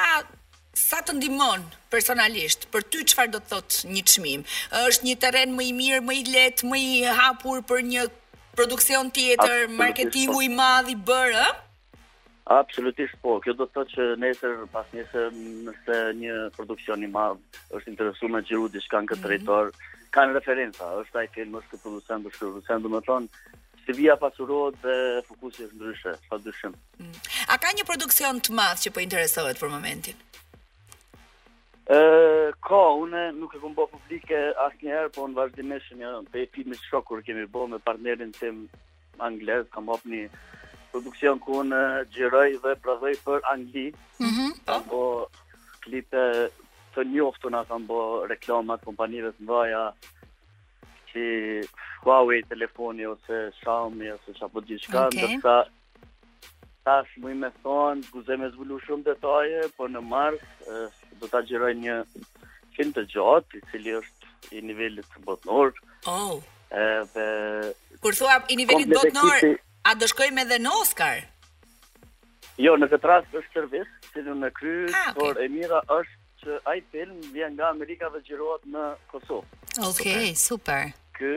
sa 0.82 0.98
të 1.06 1.14
ndihmon 1.16 1.62
personalisht 1.94 2.66
për 2.74 2.82
ty 2.90 3.04
çfarë 3.12 3.30
do 3.36 3.40
të 3.44 3.48
thotë 3.54 3.94
një 3.96 4.02
çmim? 4.12 4.40
Është 4.88 5.04
një 5.08 5.14
terren 5.24 5.54
më 5.56 5.62
i 5.68 5.72
mirë, 5.80 6.00
më 6.08 6.14
i 6.20 6.24
lehtë, 6.34 6.66
më 6.66 6.76
i 6.86 6.90
hapur 7.22 7.62
për 7.72 7.80
një 7.94 8.06
produksion 8.58 9.06
tjetër, 9.16 9.68
marketingu 9.80 10.40
po. 10.40 10.42
i 10.42 10.48
madh 10.60 10.90
i 10.92 10.96
bërë, 11.08 11.38
ëh? 11.48 11.52
Absolutisht 12.46 13.16
po, 13.24 13.38
kjo 13.40 13.54
do 13.56 13.64
të 13.64 13.72
thotë 13.74 13.94
që 13.96 14.04
nesër 14.20 14.56
pas 14.72 14.88
nesër 14.92 15.30
nëse 15.36 15.94
një 16.18 16.34
produksion 16.52 17.00
i 17.00 17.08
madh 17.12 17.40
është 17.78 17.88
interesuar 17.94 18.34
me 18.34 18.42
xhiru 18.44 18.66
diçka 18.74 19.00
në 19.00 19.08
këtë 19.12 19.22
territor, 19.24 19.70
mhm. 19.72 19.76
mm 19.76 19.92
-hmm. 19.94 20.10
kanë 20.16 20.34
referenca, 20.36 20.90
është 21.04 21.18
ai 21.22 21.28
film 21.36 21.54
është 21.60 21.80
produksion 21.84 22.22
do 22.26 22.30
të 22.34 22.40
thotë, 22.42 22.82
do 22.82 22.88
të 22.88 23.00
thonë 23.08 23.26
se 23.86 23.92
via 23.96 24.16
pasurohet 24.16 24.76
dhe 24.84 24.98
fokusi 25.30 25.64
është 25.66 25.78
ndryshe, 25.78 26.12
pa 26.28 26.36
dyshim. 26.44 26.74
Mm 27.00 27.04
-hmm. 27.06 27.44
A 27.54 27.58
ka 27.62 27.68
një 27.78 27.84
produksion 27.90 28.40
të 28.44 28.50
madh 28.60 28.80
që 28.84 28.90
po 28.94 29.00
interesohet 29.00 29.56
për 29.62 29.68
momentin? 29.76 30.16
Ë, 31.96 32.52
ka, 32.68 32.82
unë 33.04 33.22
nuk 33.40 33.54
e 33.56 33.60
kam 33.64 33.74
bërë 33.78 33.90
publike 33.96 34.38
asnjëherë, 34.66 35.12
po 35.16 35.22
në 35.26 35.34
vazhdimisht 35.40 35.92
një 36.00 36.10
pe 36.32 36.46
filmi 36.54 36.76
shokur 36.90 37.22
kemi 37.24 37.46
bërë 37.54 37.70
me 37.72 37.78
partnerin 37.78 38.32
tim 38.32 38.68
anglez, 39.18 39.64
kam 39.72 39.88
hapni 39.88 40.28
produksion 40.94 41.40
ku 41.42 41.62
në 41.66 41.78
eh, 41.84 42.02
gjiroj 42.14 42.46
dhe 42.62 42.74
pravej 42.84 43.16
për 43.26 43.42
Angli, 43.52 43.88
mm 44.20 44.32
-hmm. 44.32 44.84
po 44.90 45.00
klipe 45.84 46.22
të 46.94 47.02
njoftu 47.12 47.50
në 47.50 47.64
kam 47.68 47.82
bo 47.90 48.00
reklamat 48.32 48.84
kompanive 48.88 49.32
të 49.36 49.42
mbaja, 49.46 49.84
që 51.10 51.24
Huawei 52.04 52.40
telefoni 52.52 53.06
ose 53.10 53.38
Xiaomi 53.60 54.08
ose 54.16 54.30
që 54.38 54.42
apo 54.46 54.58
gjithë 54.68 54.84
shka, 54.86 55.02
okay. 55.08 55.18
ndërsa 55.18 55.56
tash 56.84 57.10
mu 57.20 57.26
i 57.32 57.34
me 57.42 57.48
thonë, 57.62 58.10
guze 58.14 58.34
me 58.40 58.46
zvullu 58.54 58.76
shumë 58.86 59.06
detaje, 59.10 59.58
po 59.76 59.82
në 59.94 60.00
mars 60.14 60.42
eh, 60.74 60.90
do 61.20 61.24
të 61.28 61.38
gjiroj 61.50 61.72
një 61.84 61.96
film 62.76 62.90
të 62.96 63.02
gjatë, 63.12 63.54
i 63.60 63.70
cili 63.70 63.92
është 64.00 64.22
i 64.58 64.60
nivellit 64.68 65.06
të 65.12 65.18
botnor. 65.26 65.68
Oh. 66.06 66.34
Kur 68.02 68.12
thua 68.18 68.34
i 68.52 68.58
nivellit 68.60 68.88
botnor, 68.94 69.34
A 69.84 69.92
do 70.00 70.06
shkojmë 70.08 70.40
edhe 70.46 70.56
në 70.64 70.70
Oscar? 70.80 71.18
Jo, 72.56 72.72
në 72.80 72.86
këtë 72.88 73.08
rast 73.10 73.34
është 73.36 73.50
servis, 73.52 73.88
si 74.14 74.22
në 74.24 74.36
në 74.40 74.48
kry, 74.56 74.76
ah, 74.96 75.02
okay. 75.10 75.16
por 75.18 75.40
e 75.44 75.48
mira 75.52 75.80
është 75.96 76.22
që 76.44 76.56
ai 76.72 76.78
film 76.94 77.18
vjen 77.34 77.52
nga 77.58 77.66
Amerika 77.74 78.08
dhe 78.14 78.22
xhirohet 78.24 78.64
në 78.72 78.84
Kosovë. 79.10 79.60
Okej, 79.74 79.84
okay, 79.90 80.30
super. 80.40 80.88
Kë 81.18 81.34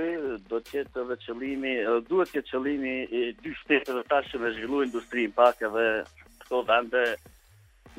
do 0.47 0.61
të 0.63 0.77
jetë 0.77 1.03
edhe 1.03 1.17
qëllimi, 1.25 1.73
duhet 2.07 2.31
të 2.31 2.39
jetë 2.39 2.53
qëllimi 2.53 2.95
i 3.19 3.25
dy 3.43 3.53
shteteve 3.59 4.23
që 4.31 4.41
me 4.45 4.53
zhvillu 4.55 4.85
industrinë 4.87 5.35
pak 5.41 5.67
edhe 5.67 5.85
këto 6.45 6.63
vende 6.71 7.03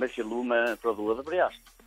me 0.01 0.09
fillu 0.17 0.41
me 0.49 0.63
prodhu 0.83 1.13
edhe 1.13 1.29
për 1.29 1.41
jashtë. 1.43 1.78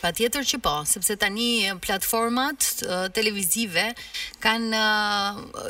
Pa 0.00 0.12
tjetër 0.16 0.46
që 0.48 0.58
po, 0.64 0.72
sepse 0.88 1.14
tani 1.20 1.68
platformat 1.84 2.68
televizive 3.16 3.90
kanë 4.40 4.84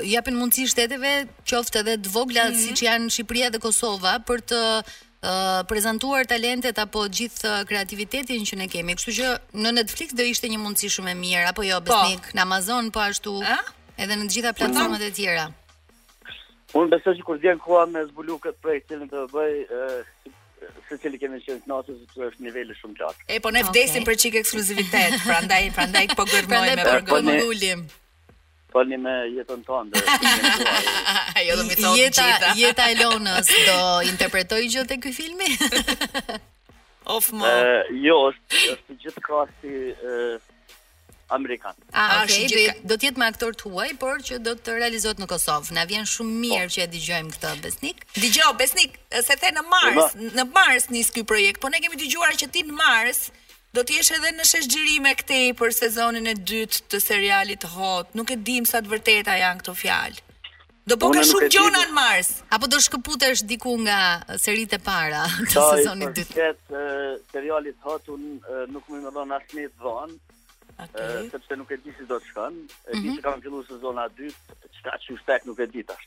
japin 0.07 0.37
mundësi 0.39 0.69
shteteve, 0.71 1.15
qoftë 1.51 1.83
edhe 1.83 1.97
të 2.05 2.13
vogla 2.15 2.45
mm 2.47 2.53
-hmm. 2.53 2.65
siç 2.69 2.85
janë 2.87 3.11
Shqipëria 3.15 3.49
dhe 3.53 3.59
Kosova, 3.65 4.13
për 4.29 4.39
të 4.51 4.61
uh, 4.79 5.67
prezantuar 5.71 6.23
talentet 6.31 6.79
apo 6.79 7.03
gjithë 7.17 7.67
kreativitetin 7.69 8.47
që 8.49 8.55
ne 8.63 8.67
kemi. 8.75 8.95
Kështu 8.97 9.13
që 9.19 9.29
në 9.65 9.71
Netflix 9.79 10.09
do 10.15 10.23
ishte 10.23 10.47
një 10.53 10.61
mundësi 10.65 10.93
shumë 10.95 11.11
e 11.11 11.17
mirë 11.27 11.47
apo 11.51 11.63
jo 11.71 11.81
besnik, 11.89 12.23
po. 12.31 12.35
në 12.37 12.41
Amazon 12.47 12.91
po 12.95 13.01
ashtu. 13.09 13.33
Edhe 14.03 14.15
në 14.17 14.25
të 14.29 14.33
gjitha 14.35 14.53
platformat 14.55 15.03
e 15.11 15.11
tjera. 15.11 15.47
Unë 16.79 16.89
besoj 16.95 17.15
që 17.19 17.23
kur 17.27 17.39
vjen 17.43 17.59
koha 17.59 17.85
me 17.87 18.07
zbulu 18.11 18.39
këtë 18.45 18.61
projekt 18.63 18.87
që 18.91 18.97
do 19.11 19.27
bëj, 19.35 19.55
se 20.89 20.99
cili 21.03 21.19
kemi 21.23 21.41
qenë 21.45 21.67
natës 21.71 21.99
se 22.03 22.09
tu 22.13 22.25
është 22.27 22.47
niveli 22.47 22.77
shumë 22.79 23.01
lart. 23.03 23.25
E 23.31 23.39
po 23.45 23.53
ne 23.55 23.63
vdesim 23.71 24.03
okay. 24.03 24.09
për 24.11 24.21
çik 24.25 24.39
ekskluzivitet, 24.43 25.17
prandaj 25.27 25.69
prandaj 25.77 26.07
po 26.19 26.27
gërmojmë 26.31 26.71
me 26.71 26.85
përgjithë 26.85 27.09
po, 27.11 27.21
po 27.31 27.55
ulim. 27.55 27.87
Po 28.71 28.85
një 28.87 29.01
me 29.05 29.15
jetën 29.35 29.65
të 29.67 29.81
ndër. 29.89 30.11
jo 31.49 31.57
do 31.59 31.65
mi 31.67 31.79
thonë 31.81 31.97
jeta, 31.99 32.29
qita. 32.31 32.53
jeta 32.63 32.89
e 32.93 32.99
lonës 33.01 33.53
do 33.67 33.79
interpretoj 34.13 34.61
gjithë 34.67 34.87
të 34.95 35.01
këj 35.07 35.17
filmi? 35.17 35.51
of 37.11 37.27
mo. 37.35 37.43
Eh, 37.43 37.91
jo, 38.05 38.19
është, 38.31 38.97
gjithë 39.03 39.23
krasi 39.27 39.73
eh, 39.91 40.50
amerikan. 41.35 41.75
A 41.95 42.05
është 42.27 42.45
okay, 42.45 42.77
do 42.91 42.97
të 43.01 43.09
jetë 43.09 43.23
me 43.23 43.29
aktorë 43.31 43.59
të 43.61 43.71
huaj, 43.71 43.89
por 44.03 44.23
që 44.27 44.39
do 44.47 44.55
të 44.59 44.77
realizohet 44.81 45.21
në 45.23 45.29
Kosovë. 45.31 45.75
Na 45.79 45.87
vjen 45.91 46.07
shumë 46.11 46.39
mirë 46.43 46.69
oh. 46.69 46.73
që 46.75 46.85
e 46.85 46.89
dëgjojmë 46.95 47.35
këtë 47.37 47.53
Besnik. 47.65 48.05
Dëgjoj 48.23 48.53
Besnik, 48.61 48.97
se 49.25 49.37
the 49.45 49.53
në 49.57 49.65
mars, 49.73 49.99
po, 50.01 50.07
po. 50.11 50.31
në 50.39 50.47
mars 50.55 50.89
nis 50.95 51.11
ky 51.17 51.25
projekt, 51.33 51.61
po 51.63 51.71
ne 51.73 51.81
kemi 51.85 51.99
dëgjuar 52.03 52.35
që 52.43 52.51
ti 52.57 52.65
në 52.71 52.75
mars 52.83 53.23
Do 53.71 53.85
të 53.87 54.01
jesh 54.01 54.09
edhe 54.17 54.33
në 54.35 54.43
shëshgjirim 54.49 55.05
këtej 55.21 55.53
për 55.61 55.71
sezonin 55.71 56.25
e 56.27 56.33
dytë 56.35 56.81
të 56.91 56.99
serialit 57.05 57.63
hot. 57.77 58.09
Nuk 58.19 58.33
e 58.35 58.37
dim 58.49 58.65
sa 58.67 58.81
të 58.83 58.91
vërteta 58.91 59.37
janë 59.39 59.61
këto 59.61 59.77
fjalë. 59.79 60.25
Do 60.91 60.97
po 60.99 61.13
ka 61.15 61.23
shumë 61.23 61.53
gjona 61.55 61.85
në 61.85 61.95
Mars, 61.95 62.33
apo 62.51 62.67
do 62.67 62.81
shkëputesh 62.83 63.45
diku 63.47 63.77
nga 63.85 64.01
seritë 64.43 64.81
e 64.81 64.83
para 64.89 65.23
të 65.53 65.55
sezonit 65.77 66.19
dytë. 66.19 66.51
Seriali 67.31 67.77
hot 67.87 68.11
un 68.17 68.25
nuk 68.75 68.91
më 68.91 69.05
ndon 69.07 69.39
asnjë 69.39 69.69
dhon, 69.85 70.19
Okay. 70.87 71.25
E, 71.25 71.29
sepse 71.31 71.55
nuk 71.57 71.71
e 71.71 71.77
di 71.85 71.93
si 71.99 72.05
do 72.11 72.17
të 72.21 72.31
shkon. 72.31 72.55
E 72.91 72.93
di 72.93 73.01
mm 73.01 73.05
-hmm. 73.05 73.17
se 73.17 73.21
kam 73.25 73.41
filluar 73.45 73.65
sezona 73.73 74.05
2, 74.09 74.35
çka 74.77 74.93
çështek 75.05 75.41
nuk 75.49 75.59
e 75.65 75.67
di 75.75 75.83
tash. 75.89 76.07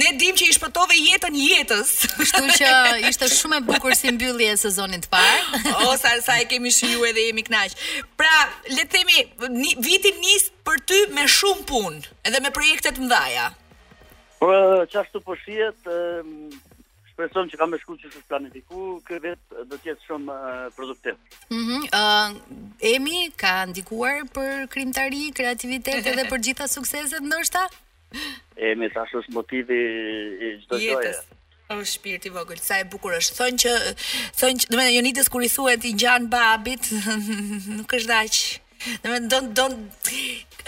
Ne 0.00 0.08
dim 0.22 0.34
që 0.38 0.44
i 0.50 0.54
shpëtove 0.56 0.94
jetën 1.08 1.34
jetës. 1.50 1.90
Kështu 2.18 2.42
që 2.58 2.68
ishte 3.10 3.24
shumë 3.40 3.56
e 3.60 3.64
bukur 3.70 3.92
si 4.00 4.08
mbyllje 4.16 4.48
e 4.54 4.62
sezonit 4.66 5.04
parë. 5.12 5.38
o 5.88 5.90
sa 6.02 6.10
sa 6.26 6.34
e 6.42 6.44
kemi 6.50 6.70
shiju 6.78 6.98
edhe 7.10 7.22
jemi 7.28 7.42
kënaq. 7.46 7.70
Pra, 8.20 8.34
le 8.76 8.82
të 8.84 8.90
themi, 8.94 9.18
viti 9.86 10.10
nis 10.26 10.42
për 10.66 10.76
ty 10.88 10.98
me 11.16 11.24
shumë 11.38 11.62
punë, 11.72 11.98
edhe 12.26 12.38
me 12.44 12.50
projekte 12.56 12.88
të 12.92 13.00
mëdha. 13.04 13.46
Po, 14.40 14.46
çashtu 14.92 15.16
po 15.26 15.32
shihet, 15.42 15.78
shpreson 17.12 17.48
që 17.52 17.58
ka 17.60 17.66
më 17.70 17.78
shkuar 17.82 17.98
çështës 18.02 18.28
planetiku, 18.30 18.84
kjo 19.08 19.18
vetë 19.26 19.66
do 19.70 19.76
të 19.80 19.90
jetë 19.92 20.06
shumë 20.08 20.32
uh, 20.32 20.64
produktiv. 20.76 21.18
Mhm. 21.50 21.60
Mm 21.60 21.82
Ëm 21.82 21.84
uh, 21.84 22.56
eh, 22.80 22.94
Emi 22.96 23.20
ka 23.40 23.52
ndikuar 23.68 24.22
për 24.36 24.52
krijtari, 24.72 25.24
kreativitet 25.36 26.08
edhe 26.12 26.24
për 26.30 26.42
gjitha 26.48 26.68
sukseset 26.72 27.22
ndoshta? 27.26 27.66
Emi 28.70 28.88
tash 28.94 29.14
është 29.22 29.34
motivi 29.38 29.78
i 30.48 30.50
çdo 30.64 30.80
gjëje. 30.80 31.12
Jetës 31.12 31.40
në 31.72 31.86
shpirti 31.88 32.28
vogël 32.34 32.58
sa 32.60 32.76
e 32.82 32.88
bukur 32.92 33.14
është 33.16 33.36
thonë 33.38 33.60
që 33.62 33.70
thonë 34.42 34.68
domethënë 34.72 34.96
Jonides 34.98 35.30
kur 35.32 35.44
i 35.44 35.48
thuhet 35.48 35.86
i 35.88 35.94
gjan 35.96 36.26
babit 36.32 36.90
nuk 37.78 37.96
është 37.96 38.10
dash 38.10 38.42
Do 39.02 39.12
të 39.14 39.28
don 39.30 39.46
don 39.56 39.74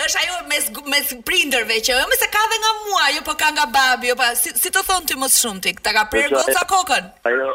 është 0.04 0.20
ajo 0.20 0.34
mes 0.50 0.66
mes 0.92 1.08
prindërve 1.26 1.78
që 1.86 1.96
jo 1.98 2.18
ka 2.34 2.42
dhe 2.52 2.58
nga 2.62 2.70
mua, 2.84 3.06
jo 3.16 3.24
po 3.26 3.34
ka 3.40 3.48
nga 3.56 3.64
babi, 3.74 4.12
jo 4.12 4.28
si, 4.38 4.52
si 4.62 4.70
të 4.74 4.82
thon 4.86 5.08
ti 5.08 5.16
më 5.18 5.26
shumë 5.26 5.40
shumti, 5.40 5.72
ta 5.82 5.90
ka 5.96 6.04
prerë 6.12 6.30
goca 6.36 6.62
kokën. 6.72 7.08
Ajo 7.30 7.50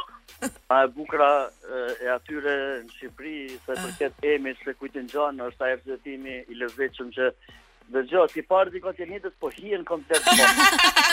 a 0.74 0.82
e 0.86 0.90
bukra 0.96 1.30
e 2.04 2.12
atyre 2.14 2.54
në 2.86 2.94
Shqipëri 2.98 3.40
sa 3.66 3.76
ah. 3.78 3.80
i 3.80 3.80
përket 3.86 4.28
emrit 4.34 4.60
se 4.66 4.72
kujt 4.80 4.96
e 5.00 5.06
ngjan 5.06 5.40
është 5.48 5.66
ai 5.68 5.74
vërtetimi 5.78 6.38
i 6.54 6.60
lezetshëm 6.64 7.10
që 7.16 7.32
Dhe 7.90 8.04
gjo, 8.06 8.22
ti 8.30 8.44
parë 8.46 8.70
dikon 8.76 8.94
e 9.02 9.06
njëtës, 9.10 9.32
po 9.42 9.50
hien 9.56 9.82
komplet 9.88 10.22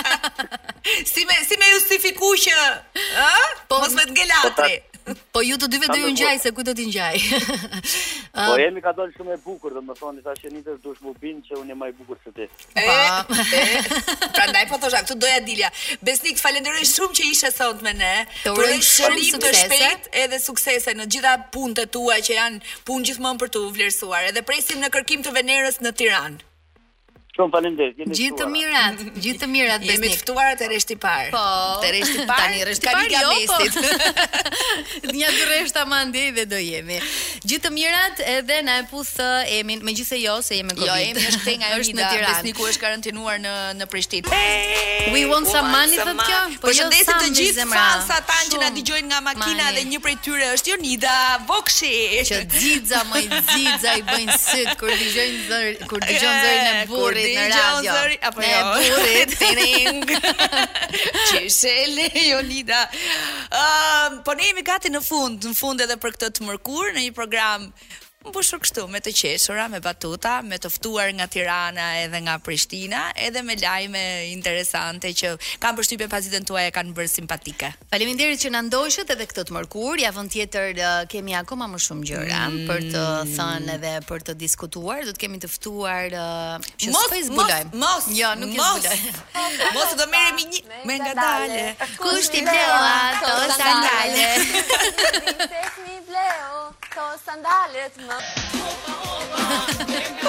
si 1.15 1.25
me, 1.31 1.39
si 1.49 1.57
me 1.57 1.71
justifiku 1.73 2.29
që, 2.43 2.67
po 3.73 3.81
mos 3.81 3.97
me 3.97 4.05
të 4.05 4.13
ngelatri 4.19 4.77
po 4.83 4.96
Po 5.31 5.39
ju 5.45 5.55
të 5.63 5.69
dyve 5.71 5.87
do 5.87 5.97
ju 6.03 6.09
ngjaj 6.17 6.39
se 6.43 6.51
ku 6.55 6.65
do 6.67 6.73
të 6.75 6.85
ngjaj. 6.89 7.17
po 8.49 8.57
jemi 8.59 8.81
ka 8.83 8.91
dal 8.97 9.13
shumë 9.15 9.37
e 9.37 9.37
bukur, 9.45 9.71
do 9.77 9.83
të 9.91 9.95
thoni 10.01 10.25
tash 10.25 10.41
që 10.43 10.51
nitë 10.55 10.75
dush 10.83 10.99
më 11.05 11.13
bin 11.23 11.39
që 11.47 11.55
unë 11.61 11.71
jam 11.73 11.79
më 11.83 11.91
i 11.93 11.95
bukur 12.01 12.19
se 12.25 12.33
ti. 12.35 12.49
Prandaj 14.35 14.65
po 14.73 14.81
thosha, 14.83 15.05
këtu 15.07 15.19
doja 15.23 15.39
Dilja. 15.47 15.71
Besnik, 16.03 16.41
falenderoj 16.43 16.83
shumë 16.91 17.21
që 17.21 17.29
ishe 17.31 17.53
sot 17.55 17.87
me 17.87 17.95
ne. 18.01 18.11
Të 18.43 18.57
uroj 18.57 18.75
shumë 18.91 19.23
të, 19.31 19.39
të 19.47 19.55
shpejt 19.63 20.11
edhe 20.25 20.43
suksese 20.43 20.97
në 20.99 21.07
gjitha 21.15 21.37
punët 21.55 21.95
tua 21.95 22.19
që 22.19 22.39
janë 22.41 22.75
punë 22.89 23.13
gjithmonë 23.13 23.43
për 23.45 23.55
të 23.55 23.65
vlerësuar. 23.79 24.33
Edhe 24.33 24.43
presim 24.51 24.83
në 24.83 24.91
kërkim 24.99 25.23
të 25.23 25.37
Venerës 25.39 25.79
në 25.87 25.95
Tiranë. 26.03 26.43
Shumë 27.37 27.53
faleminderit. 27.53 28.13
Gjithë 28.17 28.37
të 28.41 28.47
mirat, 28.53 29.01
gjithë 29.21 29.41
të 29.43 29.47
mirat. 29.53 29.83
Jemi 29.85 30.09
të 30.09 30.19
ftuara 30.23 30.55
të 30.57 30.69
rreshti 30.71 30.95
i 30.97 31.01
parë. 31.01 31.27
Po, 31.35 31.49
i 31.83 32.23
parë. 32.29 32.29
Tani 32.31 32.63
rresht 32.65 32.87
i 32.87 32.89
parë 32.89 33.03
i 33.11 35.03
Dnia 35.05 35.29
të 35.35 35.49
rreshta 35.51 35.83
më 35.91 35.99
dhe 36.37 36.47
do 36.55 36.61
jemi. 36.65 36.97
Gjithë 37.45 37.67
të 37.67 37.71
mirat, 37.77 38.23
edhe 38.37 38.57
na 38.67 38.79
e 38.81 38.87
puth 38.91 39.11
uh, 39.21 39.51
emin, 39.59 39.83
megjithëse 39.85 40.21
jo 40.23 40.37
se 40.47 40.57
jemi 40.63 40.73
jo, 40.79 40.87
Covid. 40.87 40.95
Jo, 40.95 41.11
emi 41.11 41.27
është 41.27 41.43
këthe 41.43 41.55
nga 41.59 41.75
Rida. 41.75 42.07
Është 42.15 42.31
Besniku 42.31 42.69
është 42.71 42.83
karantinuar 42.87 43.39
në 43.45 43.55
në 43.83 43.89
Prishtinë. 43.93 44.41
We 45.13 45.27
want 45.31 45.53
some 45.53 45.69
money 45.77 46.01
for 46.01 46.17
kjo. 46.25 46.41
Po 46.65 46.73
jo, 46.73 46.89
të 46.89 47.35
gjithë 47.37 47.69
fansa 47.71 48.23
tan 48.33 48.49
që 48.55 48.63
na 48.65 48.73
dëgjojnë 48.79 49.07
nga 49.13 49.21
makina 49.29 49.69
dhe 49.77 49.85
një 49.93 50.01
prej 50.07 50.17
tyre 50.25 50.49
është 50.57 50.73
Jonida 50.73 51.13
Vokshi. 51.53 51.93
Që 52.33 52.41
xixa 52.55 53.05
më 53.13 53.23
xixa 53.53 53.95
i 54.01 54.07
bëjnë 54.09 54.41
syt 54.47 54.75
kur 54.81 54.95
dëgjojnë 54.97 55.89
kur 55.91 56.01
dëgjojnë 56.07 56.47
zërin 56.47 56.65
e 56.73 56.81
burrit. 56.95 57.26
Ti 57.27 57.35
në 57.35 57.47
radio. 57.51 57.95
Apo 58.29 58.45
jo. 58.45 58.47
Ne 58.47 58.89
burit 58.91 59.37
tinning. 59.41 60.97
Çi 61.31 61.43
shele 61.59 62.09
Leonida. 62.15 62.85
Ëm, 63.63 64.21
po 64.27 64.37
ne 64.39 64.49
jemi 64.51 64.67
gati 64.67 64.93
në 64.95 65.03
fund, 65.07 65.49
në 65.51 65.57
fund 65.59 65.87
edhe 65.87 65.99
për 66.03 66.17
këtë 66.19 66.33
të 66.39 66.49
mërkur 66.51 66.93
në 66.97 67.09
një 67.09 67.15
program 67.19 67.71
mbushur 68.27 68.61
kështu 68.63 68.85
me 68.91 68.99
të 69.05 69.13
qeshura, 69.17 69.67
me 69.71 69.79
batuta, 69.83 70.37
me 70.47 70.57
të 70.61 70.71
ftuar 70.77 71.13
nga 71.15 71.27
Tirana 71.31 71.85
edhe 72.03 72.19
nga 72.27 72.35
Prishtina, 72.45 73.05
edhe 73.27 73.43
me 73.47 73.55
lajme 73.61 74.03
interesante 74.35 75.13
që 75.21 75.33
kanë 75.63 75.79
përshtypjen 75.79 76.11
pas 76.13 76.27
ditën 76.27 76.47
tuaj 76.49 76.67
e 76.67 76.73
kanë 76.75 76.95
bërë 76.97 77.13
simpatike. 77.13 77.71
Faleminderit 77.93 78.43
që 78.43 78.51
na 78.55 78.65
ndoqët 78.67 79.13
edhe 79.15 79.29
këtë 79.31 79.47
të 79.51 79.57
mërkur, 79.57 80.03
javën 80.03 80.31
tjetër 80.35 80.83
kemi 81.13 81.37
akoma 81.39 81.69
më 81.71 81.81
shumë 81.87 82.07
gjëra 82.11 82.41
mm. 82.49 82.61
për 82.69 82.87
të 82.97 83.05
thënë 83.37 83.75
edhe 83.79 83.95
për 84.11 84.27
të 84.31 84.37
diskutuar, 84.43 85.05
do 85.09 85.15
të 85.17 85.23
kemi 85.27 85.41
të 85.45 85.51
ftuar 85.55 86.19
uh, 86.19 86.57
që 86.83 86.93
mos, 86.97 87.07
s'po 87.07 87.23
zbulojmë. 87.29 87.71
Mos, 87.75 88.09
mos, 88.09 88.11
jo, 88.19 88.33
nuk 88.43 88.57
mos, 88.57 88.83
zbulojmë. 88.83 89.15
mos 89.79 89.95
do 90.03 90.09
merremi 90.13 90.49
një 90.51 90.83
me 90.91 90.99
ngadale. 91.05 91.63
Kush 92.03 92.33
ti 92.35 92.43
bleu 92.43 92.77
ato 92.91 93.39
sandale? 93.55 94.29
Tek 95.47 95.81
mi 95.87 95.99
bleu 96.11 96.75
këto 96.97 97.13
sandalet 97.21 97.99
më... 98.09 98.17
Opa, 98.63 98.95
opa, 99.85 100.26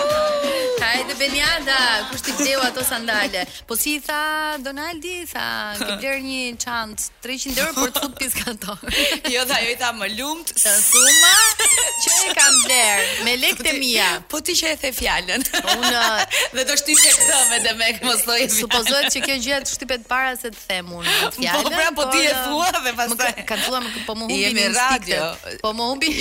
Hajde 0.87 1.15
Beniada, 1.19 1.77
kush 2.11 2.21
ti 2.25 2.31
bleu 2.39 2.61
ato 2.63 2.83
sandale? 2.83 3.41
Po 3.67 3.75
si 3.75 3.95
i 3.99 3.99
tha 3.99 4.55
Donaldi, 4.63 5.17
tha, 5.27 5.47
ke 5.83 5.95
bler 5.99 6.21
një 6.23 6.43
çantë 6.63 7.07
300 7.25 7.57
euro 7.57 7.73
për 7.75 7.81
të 7.95 8.03
futur 8.03 8.13
pizkanton. 8.15 8.93
jo, 9.33 9.41
tha, 9.49 9.57
jo 9.65 9.73
i 9.73 9.75
tha 9.81 9.89
më 9.97 10.07
lumt, 10.13 10.53
sa 10.61 10.71
suma 10.85 11.31
që 11.57 12.13
e 12.13 12.35
kam 12.37 12.61
bler 12.67 13.03
me 13.25 13.33
po 13.33 13.41
lekët 13.43 13.69
e 13.73 13.73
mia. 13.81 14.05
Po 14.31 14.41
ti 14.47 14.55
që 14.61 14.71
e 14.77 14.77
the 14.85 14.93
fjalën. 15.01 15.43
Unë 15.73 16.05
dhe 16.55 16.65
do 16.71 16.79
shtyje 16.79 17.11
këtë 17.17 17.41
me 17.51 17.59
dhe 17.67 17.75
me 17.81 17.91
mos 18.07 18.23
thoj. 18.29 18.39
Supozohet 18.57 19.09
që 19.17 19.23
kjo 19.27 19.37
gjë 19.43 19.59
të 19.67 19.73
shtypet 19.75 20.07
para 20.13 20.31
se 20.39 20.53
të 20.55 20.63
them 20.71 20.93
unë 21.01 21.17
po, 21.25 21.33
fjalën. 21.35 21.67
Po 21.67 21.75
pra 21.75 21.89
po 21.99 22.07
ti 22.15 22.23
e 22.29 22.31
thua 22.45 22.71
dhe 22.87 22.95
pastaj. 23.01 23.35
Ka 23.51 23.59
thua 23.65 23.83
më 23.83 23.93
po 24.07 24.17
më 24.21 24.29
humbi 24.31 24.55
në 24.61 24.69
radio. 24.79 25.19
Po 25.67 25.75
më 25.75 25.91
humbi. 25.91 26.15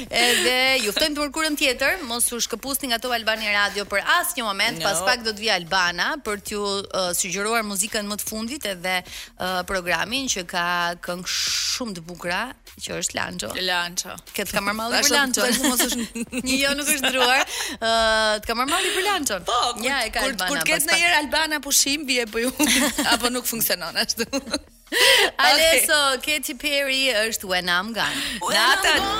Dhe 0.07 0.55
juftojmë 0.85 1.17
të 1.17 1.21
mërkurën 1.25 1.57
tjetër 1.59 1.99
Mos 2.09 2.31
u 2.33 2.39
shkëpustin 2.47 2.93
nga 2.93 3.01
to 3.03 3.11
Albani 3.13 3.51
Radio 3.51 3.83
Për 3.91 3.99
asnjë 4.15 4.39
një 4.39 4.47
moment, 4.47 4.79
no. 4.79 4.85
Jo. 4.85 4.87
pas 4.87 5.03
pak 5.11 5.27
do 5.27 5.35
të 5.35 5.43
vi 5.43 5.51
Albana 5.53 6.09
Për 6.25 6.41
t'ju 6.47 6.63
uh, 6.63 7.11
sugjeruar 7.19 7.67
muzikën 7.67 8.07
më 8.09 8.21
të 8.23 8.27
fundit 8.31 8.69
Edhe 8.71 9.01
uh, 9.03 9.59
programin 9.69 10.31
Që 10.31 10.47
ka 10.53 10.65
këngë 11.03 11.27
shumë 11.35 11.99
të 11.99 12.07
bukra 12.07 12.45
që 12.79 12.99
është 13.01 13.17
Lancho. 13.17 13.49
Lancho. 13.65 14.13
Kët 14.35 14.51
ka 14.53 14.61
marr 14.63 14.77
malli 14.77 15.01
për 15.03 15.15
Lancho. 15.15 15.43
Tash 15.43 15.61
mos 15.65 15.83
është 15.87 16.25
një 16.47 16.57
jo 16.61 16.73
nuk 16.79 16.91
është 16.95 17.11
dhruar. 17.11 17.43
Ëh, 17.43 18.37
të 18.41 18.51
ka 18.51 18.57
marr 18.59 18.71
malli 18.71 18.93
për 18.95 19.07
Lancho. 19.09 19.39
Po, 19.49 19.59
ja, 19.85 20.03
e 20.07 20.11
ka 20.13 20.23
kur, 20.23 20.31
Albana. 20.35 20.51
Kur 20.51 20.59
të 20.63 20.71
ketë 20.71 20.87
ndonjëherë 20.87 21.19
Albana 21.25 21.61
pushim 21.65 22.05
bie 22.09 22.27
po 22.31 22.43
ju 22.45 22.53
apo 23.15 23.33
nuk 23.35 23.49
funksionon 23.49 23.99
ashtu. 24.03 24.27
Aleso, 25.45 25.99
Katy 26.23 26.57
Perry 26.59 27.03
është 27.27 27.47
When 27.51 27.69
I'm 27.71 27.93
Gone. 27.95 28.25
When 28.39 28.59
I'm 28.59 28.83
gone. 28.83 29.17